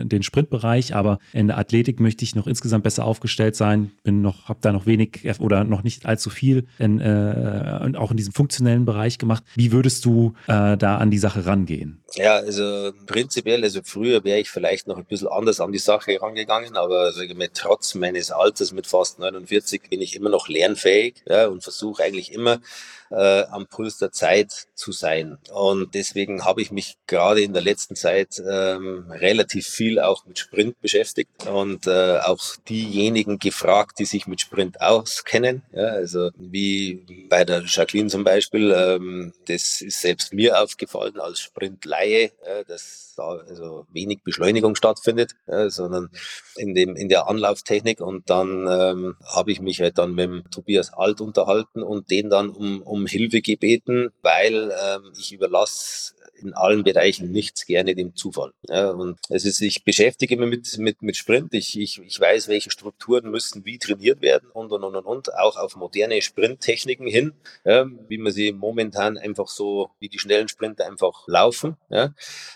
den 0.09 0.23
Sprintbereich, 0.23 0.95
aber 0.95 1.19
in 1.33 1.49
der 1.49 1.59
Athletik 1.59 2.01
möchte 2.01 2.25
ich 2.25 2.35
noch 2.35 2.47
insgesamt 2.47 2.85
besser 2.85 3.05
aufgestellt 3.05 3.55
sein, 3.55 3.93
bin 4.03 4.23
noch, 4.23 4.49
habe 4.49 4.61
da 4.63 4.73
noch 4.73 4.87
wenig 4.87 5.21
oder 5.41 5.65
noch 5.65 5.83
nicht 5.83 6.07
allzu 6.07 6.31
viel 6.31 6.67
in, 6.79 7.01
äh, 7.01 7.93
auch 7.97 8.11
in 8.11 8.17
diesem 8.17 8.33
funktionellen 8.33 8.87
Bereich 8.87 9.19
gemacht. 9.19 9.45
Wie 9.57 9.73
würdest 9.73 10.05
du 10.07 10.33
äh, 10.47 10.77
da 10.77 10.97
an 10.97 11.11
die 11.11 11.19
Sache 11.19 11.45
rangehen? 11.45 12.03
Ja, 12.15 12.37
also 12.37 12.93
prinzipiell, 13.05 13.63
also 13.63 13.81
früher 13.85 14.25
wäre 14.25 14.39
ich 14.39 14.49
vielleicht 14.49 14.87
noch 14.87 14.97
ein 14.97 15.05
bisschen 15.05 15.29
anders 15.29 15.61
an 15.61 15.73
die 15.73 15.79
Sache 15.79 16.19
rangegangen, 16.21 16.77
aber 16.77 17.13
mal, 17.35 17.49
trotz 17.53 17.95
meines 17.95 18.31
Alters 18.31 18.73
mit 18.73 18.87
fast 18.87 19.19
49 19.19 19.83
bin 19.91 20.01
ich 20.01 20.17
immer 20.17 20.31
noch 20.31 20.49
lernfähig 20.49 21.23
ja, 21.29 21.49
und 21.49 21.63
versuche 21.63 22.03
eigentlich 22.03 22.33
immer 22.33 22.61
äh, 23.11 23.43
am 23.45 23.67
Puls 23.67 23.99
der 23.99 24.13
Zeit 24.13 24.67
zu 24.75 24.93
sein. 24.93 25.39
Und 25.53 25.95
deswegen 25.95 26.45
habe 26.45 26.63
ich 26.63 26.71
mich 26.71 26.97
gerade 27.07 27.43
in 27.43 27.53
der 27.53 27.63
letzten 27.63 27.97
Zeit 27.97 28.43
ähm, 28.49 29.07
relativ 29.11 29.67
viel 29.67 29.99
auch 29.99 30.27
mit 30.27 30.39
Sprint 30.39 30.81
beschäftigt 30.81 31.47
und 31.47 31.87
äh, 31.87 32.19
auch 32.19 32.57
diejenigen 32.69 33.39
gefragt, 33.39 33.99
die 33.99 34.05
sich 34.05 34.27
mit 34.27 34.41
Sprint 34.41 34.81
auskennen. 34.81 35.63
Ja, 35.73 35.89
also 35.89 36.31
wie 36.37 37.27
bei 37.29 37.45
der 37.45 37.63
Jacqueline 37.67 38.09
zum 38.09 38.25
Beispiel, 38.25 38.73
ähm, 38.77 39.33
das 39.47 39.81
ist 39.81 40.01
selbst 40.01 40.33
mir 40.33 40.63
aufgefallen 40.63 41.19
als 41.21 41.41
Sprintleihe, 41.41 42.33
äh, 42.45 42.65
dass 42.67 43.15
da 43.17 43.39
also 43.49 43.87
wenig 43.93 44.23
Beschleunigung 44.23 44.75
stattfindet, 44.75 45.33
ja, 45.47 45.71
sondern 45.71 46.11
in 46.57 46.75
dem 46.75 46.97
in 46.97 47.09
der 47.09 47.29
Anlauftechnik. 47.29 48.01
Und 48.01 48.31
dann 48.31 48.67
ähm, 48.69 49.17
habe 49.25 49.53
ich 49.53 49.61
mich 49.61 49.81
halt 49.81 49.99
dann 49.99 50.15
mit 50.15 50.29
dem 50.29 50.51
Tobias 50.51 50.93
Alt 50.93 51.21
unterhalten 51.21 51.83
und 51.83 52.11
den 52.11 52.31
dann 52.31 52.51
um, 52.51 52.83
um 52.83 52.96
Hilfe 53.05 53.43
gebeten, 53.43 54.11
weil 54.23 54.73
ähm, 54.83 55.13
ich 55.19 55.33
überlasse 55.33 56.15
in 56.39 56.55
allen 56.55 56.85
Bereichen 56.85 57.31
nichts 57.31 57.67
gerne 57.67 57.95
dem 57.95 58.15
Zufall. 58.15 58.53
Ja, 58.69 58.91
und 58.91 59.19
es 59.29 59.45
ist, 59.45 59.61
ich 59.61 59.85
beschäftige 59.85 60.37
mich 60.37 60.51
mit, 60.51 60.79
mit, 60.79 61.03
mit 61.03 61.17
Sprint. 61.17 61.55
Ich, 61.55 61.79
ich, 61.79 62.01
ich 62.01 62.21
weiß, 62.21 62.49
welche 62.49 62.71
Strukturen 62.71 63.31
müssen 63.31 63.65
wie 63.65 63.79
trainiert 63.79 64.21
werden 64.21 64.51
und, 64.53 64.73
und, 64.73 64.85
und, 64.85 64.97
und, 64.97 65.07
und. 65.07 65.35
Auch 65.35 65.57
auf 65.57 65.77
moderne 65.77 66.21
Sprinttechniken 66.23 67.07
hin, 67.07 67.33
ja, 67.65 67.87
wie 68.09 68.19
man 68.19 68.33
sie 68.33 68.53
momentan 68.53 69.19
einfach 69.19 69.49
so, 69.49 69.91
wie 69.99 70.09
die 70.09 70.19
schnellen 70.19 70.49
Sprinter 70.49 70.87
einfach 70.87 71.27
laufen. 71.27 71.77
Ja. 71.89 72.15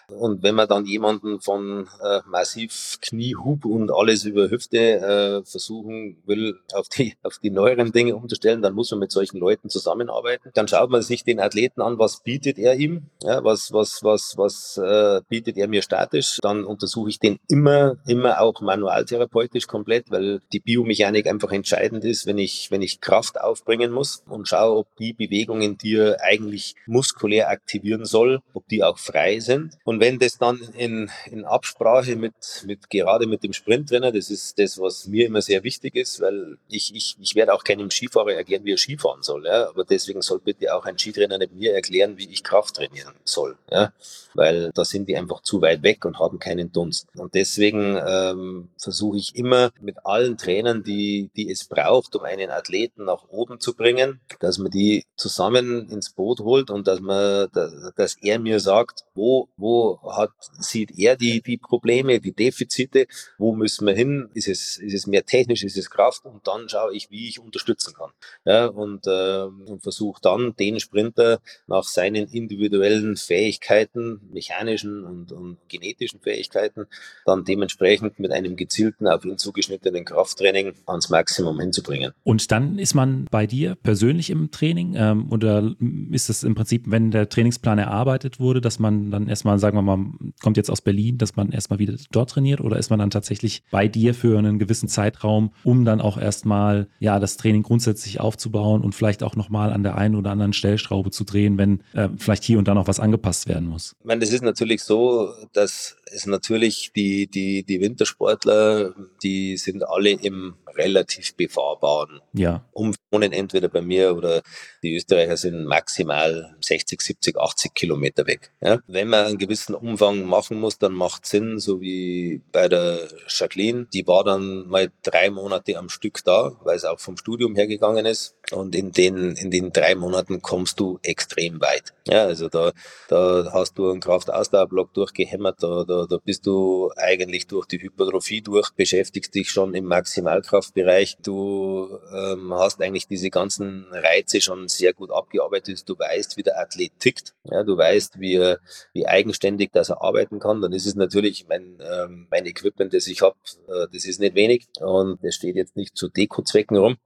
Und 0.08 0.42
wenn 0.42 0.54
man 0.54 0.68
dann 0.68 0.86
jemanden 0.86 1.40
von 1.40 1.88
äh, 2.02 2.20
massiv 2.26 2.98
Kniehub 3.00 3.64
und 3.64 3.90
alles 3.90 4.24
über 4.24 4.50
Hüfte 4.50 4.78
äh, 4.78 5.44
versuchen 5.44 6.22
will, 6.26 6.58
auf 6.72 6.88
die, 6.88 7.16
auf 7.22 7.38
die 7.38 7.50
neueren 7.50 7.92
Dinge 7.92 8.14
umzustellen, 8.14 8.62
dann 8.62 8.74
muss 8.74 8.90
man 8.90 9.00
mit 9.00 9.12
solchen 9.12 9.38
Leuten 9.38 9.68
zusammenarbeiten. 9.68 10.29
Dann 10.54 10.68
schaut 10.68 10.90
man 10.90 11.02
sich 11.02 11.24
den 11.24 11.40
Athleten 11.40 11.80
an, 11.80 11.98
was 11.98 12.22
bietet 12.22 12.58
er 12.58 12.74
ihm, 12.74 13.04
ja, 13.22 13.42
was 13.44 13.70
was, 13.72 14.02
was, 14.02 14.34
was, 14.36 14.78
äh, 14.78 15.20
bietet 15.28 15.56
er 15.56 15.68
mir 15.68 15.82
statisch, 15.82 16.38
dann 16.42 16.64
untersuche 16.64 17.10
ich 17.10 17.18
den 17.18 17.38
immer, 17.48 17.96
immer 18.06 18.40
auch 18.40 18.60
manualtherapeutisch 18.60 19.66
komplett, 19.66 20.10
weil 20.10 20.40
die 20.52 20.60
Biomechanik 20.60 21.26
einfach 21.26 21.52
entscheidend 21.52 22.04
ist, 22.04 22.26
wenn 22.26 22.38
ich, 22.38 22.70
wenn 22.70 22.82
ich 22.82 23.00
Kraft 23.00 23.40
aufbringen 23.40 23.92
muss 23.92 24.22
und 24.28 24.48
schaue, 24.48 24.78
ob 24.78 24.96
die 24.96 25.12
Bewegungen, 25.12 25.78
die 25.78 25.96
er 25.96 26.22
eigentlich 26.22 26.74
muskulär 26.86 27.50
aktivieren 27.50 28.04
soll, 28.04 28.40
ob 28.54 28.66
die 28.68 28.82
auch 28.82 28.98
frei 28.98 29.40
sind. 29.40 29.74
Und 29.84 30.00
wenn 30.00 30.18
das 30.18 30.38
dann 30.38 30.58
in, 30.76 31.10
in 31.30 31.44
Absprache 31.44 32.16
mit, 32.16 32.34
mit, 32.66 32.90
gerade 32.90 33.26
mit 33.26 33.42
dem 33.42 33.52
Sprinttrainer, 33.52 34.12
das 34.12 34.30
ist 34.30 34.58
das, 34.58 34.78
was 34.78 35.06
mir 35.06 35.26
immer 35.26 35.42
sehr 35.42 35.64
wichtig 35.64 35.94
ist, 35.96 36.20
weil 36.20 36.58
ich, 36.68 36.94
ich, 36.94 37.16
ich 37.20 37.34
werde 37.34 37.54
auch 37.54 37.64
keinem 37.64 37.90
Skifahrer 37.90 38.34
erklären, 38.34 38.64
wie 38.64 38.72
er 38.72 38.78
Skifahren 38.78 39.22
soll, 39.22 39.46
ja, 39.46 39.68
aber 39.68 39.84
deswegen 39.84 40.19
soll 40.22 40.40
bitte 40.40 40.74
auch 40.74 40.84
ein 40.84 40.98
Skitrainer 40.98 41.38
nicht 41.38 41.52
mir 41.54 41.74
erklären, 41.74 42.18
wie 42.18 42.30
ich 42.30 42.44
Kraft 42.44 42.76
trainieren 42.76 43.14
soll 43.24 43.56
ja, 43.70 43.92
weil 44.34 44.70
da 44.74 44.84
sind 44.84 45.08
die 45.08 45.16
einfach 45.16 45.42
zu 45.42 45.60
weit 45.62 45.82
weg 45.82 46.04
und 46.04 46.18
haben 46.18 46.38
keinen 46.38 46.72
Dunst. 46.72 47.08
Und 47.16 47.34
deswegen 47.34 47.98
ähm, 48.06 48.68
versuche 48.78 49.18
ich 49.18 49.34
immer 49.36 49.70
mit 49.80 50.04
allen 50.04 50.36
Trainern, 50.36 50.82
die, 50.82 51.30
die 51.36 51.50
es 51.50 51.64
braucht, 51.64 52.14
um 52.16 52.22
einen 52.22 52.50
Athleten 52.50 53.04
nach 53.04 53.28
oben 53.28 53.60
zu 53.60 53.74
bringen, 53.74 54.20
dass 54.40 54.58
man 54.58 54.70
die 54.70 55.04
zusammen 55.16 55.88
ins 55.90 56.10
Boot 56.10 56.40
holt 56.40 56.70
und 56.70 56.86
dass 56.86 57.00
man, 57.00 57.48
dass 57.96 58.16
er 58.20 58.38
mir 58.38 58.60
sagt, 58.60 59.04
wo, 59.14 59.48
wo 59.56 60.00
hat, 60.16 60.30
sieht 60.58 60.98
er 60.98 61.16
die, 61.16 61.42
die 61.42 61.58
Probleme, 61.58 62.20
die 62.20 62.32
Defizite, 62.32 63.06
wo 63.38 63.54
müssen 63.54 63.86
wir 63.86 63.94
hin, 63.94 64.30
ist 64.34 64.48
es, 64.48 64.76
ist 64.76 64.94
es 64.94 65.06
mehr 65.06 65.24
technisch, 65.24 65.62
ist 65.62 65.76
es 65.76 65.90
Kraft 65.90 66.24
und 66.24 66.46
dann 66.46 66.68
schaue 66.68 66.94
ich, 66.94 67.10
wie 67.10 67.28
ich 67.28 67.40
unterstützen 67.40 67.94
kann. 67.94 68.10
Ja, 68.44 68.66
und, 68.66 69.06
äh, 69.06 69.42
und 69.42 69.82
versuche 69.82 70.20
dann 70.22 70.54
den 70.56 70.80
Sprinter 70.80 71.40
nach 71.66 71.84
seinen 71.84 72.28
individuellen 72.28 73.16
Fähigkeiten 73.16 74.19
Mechanischen 74.32 75.04
und, 75.04 75.32
und 75.32 75.58
genetischen 75.68 76.20
Fähigkeiten, 76.20 76.86
dann 77.24 77.44
dementsprechend 77.44 78.18
mit 78.18 78.32
einem 78.32 78.56
gezielten, 78.56 79.08
auf 79.08 79.24
ihn 79.24 79.38
zugeschnittenen 79.38 80.04
Krafttraining 80.04 80.74
ans 80.86 81.10
Maximum 81.10 81.58
hinzubringen. 81.60 82.12
Und 82.24 82.50
dann 82.50 82.78
ist 82.78 82.94
man 82.94 83.26
bei 83.30 83.46
dir 83.46 83.74
persönlich 83.74 84.30
im 84.30 84.50
Training 84.50 84.94
ähm, 84.96 85.30
oder 85.30 85.74
ist 86.10 86.30
es 86.30 86.44
im 86.44 86.54
Prinzip, 86.54 86.84
wenn 86.90 87.10
der 87.10 87.28
Trainingsplan 87.28 87.78
erarbeitet 87.78 88.40
wurde, 88.40 88.60
dass 88.60 88.78
man 88.78 89.10
dann 89.10 89.28
erstmal, 89.28 89.58
sagen 89.58 89.76
wir 89.76 89.82
mal, 89.82 90.12
kommt 90.42 90.56
jetzt 90.56 90.70
aus 90.70 90.80
Berlin, 90.80 91.18
dass 91.18 91.36
man 91.36 91.52
erstmal 91.52 91.78
wieder 91.78 91.94
dort 92.10 92.30
trainiert 92.30 92.60
oder 92.60 92.78
ist 92.78 92.90
man 92.90 92.98
dann 92.98 93.10
tatsächlich 93.10 93.62
bei 93.70 93.88
dir 93.88 94.14
für 94.14 94.38
einen 94.38 94.58
gewissen 94.58 94.88
Zeitraum, 94.88 95.52
um 95.64 95.84
dann 95.84 96.00
auch 96.00 96.18
erstmal 96.18 96.88
ja 96.98 97.18
das 97.18 97.36
Training 97.36 97.62
grundsätzlich 97.62 98.20
aufzubauen 98.20 98.82
und 98.82 98.94
vielleicht 98.94 99.22
auch 99.22 99.36
nochmal 99.36 99.72
an 99.72 99.82
der 99.82 99.96
einen 99.96 100.14
oder 100.14 100.30
anderen 100.30 100.52
Stellschraube 100.52 101.10
zu 101.10 101.24
drehen, 101.24 101.58
wenn 101.58 101.82
äh, 101.92 102.08
vielleicht 102.16 102.44
hier 102.44 102.58
und 102.58 102.68
da 102.68 102.74
noch 102.74 102.88
was 102.88 103.00
angepasst 103.00 103.48
werden 103.48 103.68
muss? 103.68 103.96
Meine, 104.10 104.24
es 104.24 104.32
ist 104.32 104.42
natürlich 104.42 104.82
so, 104.82 105.32
dass 105.52 105.96
es 106.12 106.26
natürlich 106.26 106.92
die, 106.94 107.26
die, 107.26 107.62
die 107.64 107.80
Wintersportler, 107.80 108.94
die 109.22 109.56
sind 109.56 109.86
alle 109.86 110.10
im 110.10 110.56
relativ 110.76 111.34
befahrbaren 111.34 112.20
ja. 112.32 112.64
Umwohnen, 112.72 113.32
entweder 113.32 113.68
bei 113.68 113.82
mir 113.82 114.16
oder 114.16 114.42
die 114.82 114.94
Österreicher 114.94 115.36
sind 115.36 115.64
maximal 115.64 116.56
60, 116.60 117.00
70, 117.00 117.36
80 117.36 117.74
Kilometer 117.74 118.26
weg. 118.26 118.52
Ja? 118.60 118.78
Wenn 118.86 119.08
man 119.08 119.26
einen 119.26 119.38
gewissen 119.38 119.74
Umfang 119.74 120.24
machen 120.24 120.60
muss, 120.60 120.78
dann 120.78 120.92
macht 120.92 121.26
Sinn, 121.26 121.58
so 121.58 121.80
wie 121.80 122.42
bei 122.52 122.68
der 122.68 123.08
Jacqueline, 123.28 123.86
die 123.92 124.06
war 124.06 124.24
dann 124.24 124.68
mal 124.68 124.90
drei 125.02 125.30
Monate 125.30 125.76
am 125.76 125.88
Stück 125.88 126.24
da, 126.24 126.52
weil 126.62 126.76
es 126.76 126.84
auch 126.84 127.00
vom 127.00 127.16
Studium 127.16 127.54
hergegangen 127.54 128.06
ist. 128.06 128.36
Und 128.52 128.74
in 128.74 128.90
den, 128.92 129.36
in 129.36 129.50
den 129.50 129.72
drei 129.72 129.94
Monaten 129.94 130.42
kommst 130.42 130.80
du 130.80 130.98
extrem 131.02 131.60
weit. 131.60 131.94
Ja, 132.08 132.24
also 132.24 132.48
da, 132.48 132.72
da 133.08 133.50
hast 133.52 133.78
du 133.78 133.90
einen 133.90 134.00
Kraftausdauerblock 134.00 134.92
durchgehämmert, 134.94 135.62
da, 135.62 135.84
da, 135.86 135.99
da 136.06 136.18
bist 136.18 136.46
du 136.46 136.90
eigentlich 136.96 137.46
durch 137.46 137.66
die 137.66 137.80
Hypertrophie 137.80 138.42
durch, 138.42 138.70
beschäftigst 138.70 139.34
dich 139.34 139.50
schon 139.50 139.74
im 139.74 139.86
Maximalkraftbereich. 139.86 141.16
Du 141.22 141.98
ähm, 142.14 142.52
hast 142.54 142.80
eigentlich 142.80 143.06
diese 143.08 143.30
ganzen 143.30 143.86
Reize 143.90 144.40
schon 144.40 144.68
sehr 144.68 144.92
gut 144.92 145.10
abgearbeitet. 145.10 145.88
Du 145.88 145.98
weißt, 145.98 146.36
wie 146.36 146.42
der 146.42 146.58
Athlet 146.60 146.92
tickt. 146.98 147.34
Ja, 147.44 147.64
du 147.64 147.76
weißt, 147.76 148.20
wie, 148.20 148.56
wie 148.92 149.06
eigenständig 149.06 149.70
dass 149.72 149.90
er 149.90 150.02
arbeiten 150.02 150.38
kann. 150.38 150.60
Dann 150.60 150.72
ist 150.72 150.86
es 150.86 150.94
natürlich 150.94 151.46
mein, 151.48 151.78
ähm, 151.80 152.26
mein 152.30 152.46
Equipment, 152.46 152.92
das 152.92 153.06
ich 153.06 153.22
habe, 153.22 153.36
äh, 153.68 153.86
das 153.92 154.04
ist 154.04 154.20
nicht 154.20 154.34
wenig 154.34 154.66
und 154.80 155.18
das 155.22 155.34
steht 155.34 155.56
jetzt 155.56 155.76
nicht 155.76 155.96
zu 155.96 156.08
Dekozwecken 156.08 156.76
rum. 156.76 156.96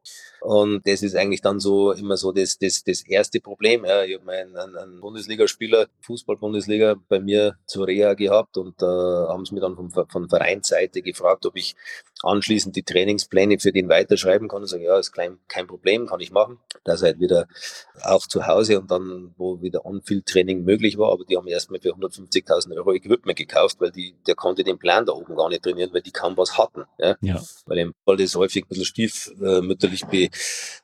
Und 0.40 0.86
das 0.86 1.02
ist 1.02 1.16
eigentlich 1.16 1.40
dann 1.40 1.58
so 1.58 1.92
immer 1.92 2.18
so 2.18 2.30
das, 2.30 2.58
das, 2.58 2.84
das 2.84 3.02
erste 3.06 3.40
Problem. 3.40 3.86
Ja, 3.86 4.04
ich 4.04 4.18
habe 4.18 4.30
einen, 4.30 4.56
einen 4.56 5.00
Bundesligaspieler, 5.00 5.86
Fußball-Bundesliga, 6.02 6.96
bei 7.08 7.18
mir 7.18 7.56
zur 7.66 7.86
Reha 7.86 8.12
gehabt 8.12 8.58
und 8.58 8.82
da 8.84 9.24
äh, 9.24 9.28
haben 9.28 9.44
sie 9.44 9.54
mich 9.54 9.62
dann 9.62 9.76
von, 9.76 9.90
von 9.90 10.28
Vereinsseite 10.28 11.02
gefragt, 11.02 11.46
ob 11.46 11.56
ich 11.56 11.76
anschließend 12.22 12.76
die 12.76 12.82
Trainingspläne 12.82 13.58
für 13.58 13.72
den 13.72 13.88
weiterschreiben 13.88 14.48
kann. 14.48 14.62
Und 14.62 14.68
sage, 14.68 14.84
ja, 14.84 14.98
ist 14.98 15.12
kein, 15.12 15.38
kein 15.48 15.66
Problem, 15.66 16.06
kann 16.06 16.20
ich 16.20 16.30
machen. 16.30 16.58
Da 16.84 16.96
seid 16.96 17.20
wieder 17.20 17.46
auch 18.02 18.26
zu 18.26 18.46
Hause 18.46 18.80
und 18.80 18.90
dann, 18.90 19.34
wo 19.36 19.60
wieder 19.60 19.84
On-Field-Training 19.84 20.64
möglich 20.64 20.98
war, 20.98 21.12
aber 21.12 21.24
die 21.24 21.36
haben 21.36 21.48
erstmal 21.48 21.80
für 21.80 21.94
150.000 21.94 22.74
Euro 22.76 22.92
Equipment 22.92 23.36
gekauft, 23.36 23.76
weil 23.80 23.90
die, 23.90 24.14
der 24.26 24.34
konnte 24.34 24.64
den 24.64 24.78
Plan 24.78 25.06
da 25.06 25.12
oben 25.12 25.36
gar 25.36 25.48
nicht 25.48 25.62
trainieren, 25.62 25.92
weil 25.92 26.02
die 26.02 26.12
kaum 26.12 26.36
was 26.36 26.58
hatten. 26.58 26.84
Ja? 26.98 27.16
ja. 27.20 27.42
Weil 27.66 27.78
im 27.78 27.94
Ball 28.04 28.16
das 28.16 28.34
häufig 28.34 28.64
ein 28.64 28.68
bisschen 28.68 28.84
stiefmütterlich 28.84 30.06
be, 30.06 30.28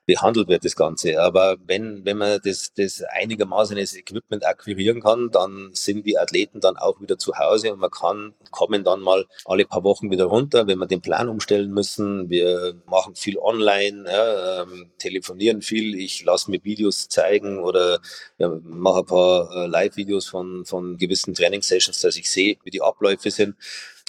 behandelt 0.06 0.48
wird, 0.48 0.64
das 0.64 0.76
Ganze. 0.76 1.20
Aber 1.20 1.56
wenn, 1.66 2.04
wenn 2.04 2.18
man 2.18 2.40
das, 2.44 2.72
das 2.74 3.02
einigermaßen 3.02 3.76
das 3.76 3.96
Equipment 3.96 4.46
akquirieren 4.46 5.00
kann, 5.00 5.30
dann 5.30 5.70
sind 5.72 6.06
die 6.06 6.18
Athleten 6.18 6.60
dann 6.60 6.76
auch 6.76 7.00
wieder 7.00 7.18
zu 7.18 7.38
Hause 7.38 7.72
und 7.72 7.80
man 7.80 7.89
kann, 7.90 8.34
kommen 8.50 8.84
dann 8.84 9.00
mal 9.00 9.26
alle 9.44 9.64
paar 9.64 9.84
Wochen 9.84 10.10
wieder 10.10 10.24
runter, 10.24 10.66
wenn 10.66 10.78
man 10.78 10.88
den 10.88 11.00
Plan 11.00 11.28
umstellen 11.28 11.70
müssen. 11.70 12.28
Wir 12.30 12.74
machen 12.86 13.14
viel 13.14 13.38
online, 13.38 14.04
ja, 14.10 14.62
ähm, 14.62 14.90
telefonieren 14.98 15.62
viel. 15.62 15.94
Ich 15.94 16.24
lasse 16.24 16.50
mir 16.50 16.62
Videos 16.64 17.08
zeigen 17.08 17.58
oder 17.58 18.00
ja, 18.38 18.48
mache 18.62 19.00
ein 19.00 19.06
paar 19.06 19.50
äh, 19.54 19.66
Live-Videos 19.66 20.26
von, 20.28 20.64
von 20.64 20.96
gewissen 20.96 21.34
Trainingssessions, 21.34 22.00
dass 22.00 22.16
ich 22.16 22.30
sehe, 22.30 22.56
wie 22.64 22.70
die 22.70 22.82
Abläufe 22.82 23.30
sind. 23.30 23.56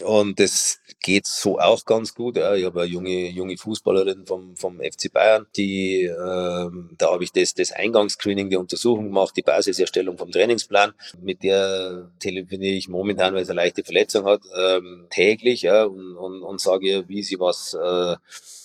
Und 0.04 0.40
das 0.40 0.80
geht 1.02 1.28
so 1.28 1.60
auch 1.60 1.84
ganz 1.86 2.14
gut. 2.14 2.38
Ja. 2.38 2.56
Ich 2.56 2.66
habe 2.66 2.82
eine 2.82 2.90
junge, 2.90 3.30
junge 3.30 3.58
Fußballerin 3.58 4.26
vom, 4.26 4.56
vom 4.56 4.80
FC 4.80 5.12
Bayern, 5.12 5.48
die, 5.56 6.04
ähm, 6.04 6.92
da 6.98 7.12
habe 7.12 7.24
ich 7.24 7.32
das, 7.32 7.54
das 7.54 7.72
Eingangsscreening, 7.72 8.50
die 8.50 8.56
Untersuchung 8.56 9.06
gemacht, 9.06 9.36
die 9.36 9.42
Basiserstellung 9.42 10.18
vom 10.18 10.32
Trainingsplan. 10.32 10.94
Mit 11.22 11.44
der 11.44 12.12
telefoniere 12.20 12.76
ich 12.76 12.88
momentan, 12.88 13.34
weil 13.34 13.46
sie 13.46 13.52
eine 13.52 13.62
leichte 13.62 13.84
Verletzung 13.84 14.26
hat, 14.26 14.42
ähm, 14.56 15.08
täglich 15.10 15.64
ja, 15.64 15.84
und, 15.84 16.16
und, 16.16 16.44
und 16.44 16.62
sage 16.62 16.88
ihr, 16.88 17.10
wie 17.10 17.24
sie 17.24 17.40
was 17.40 17.74
äh, 17.74 18.16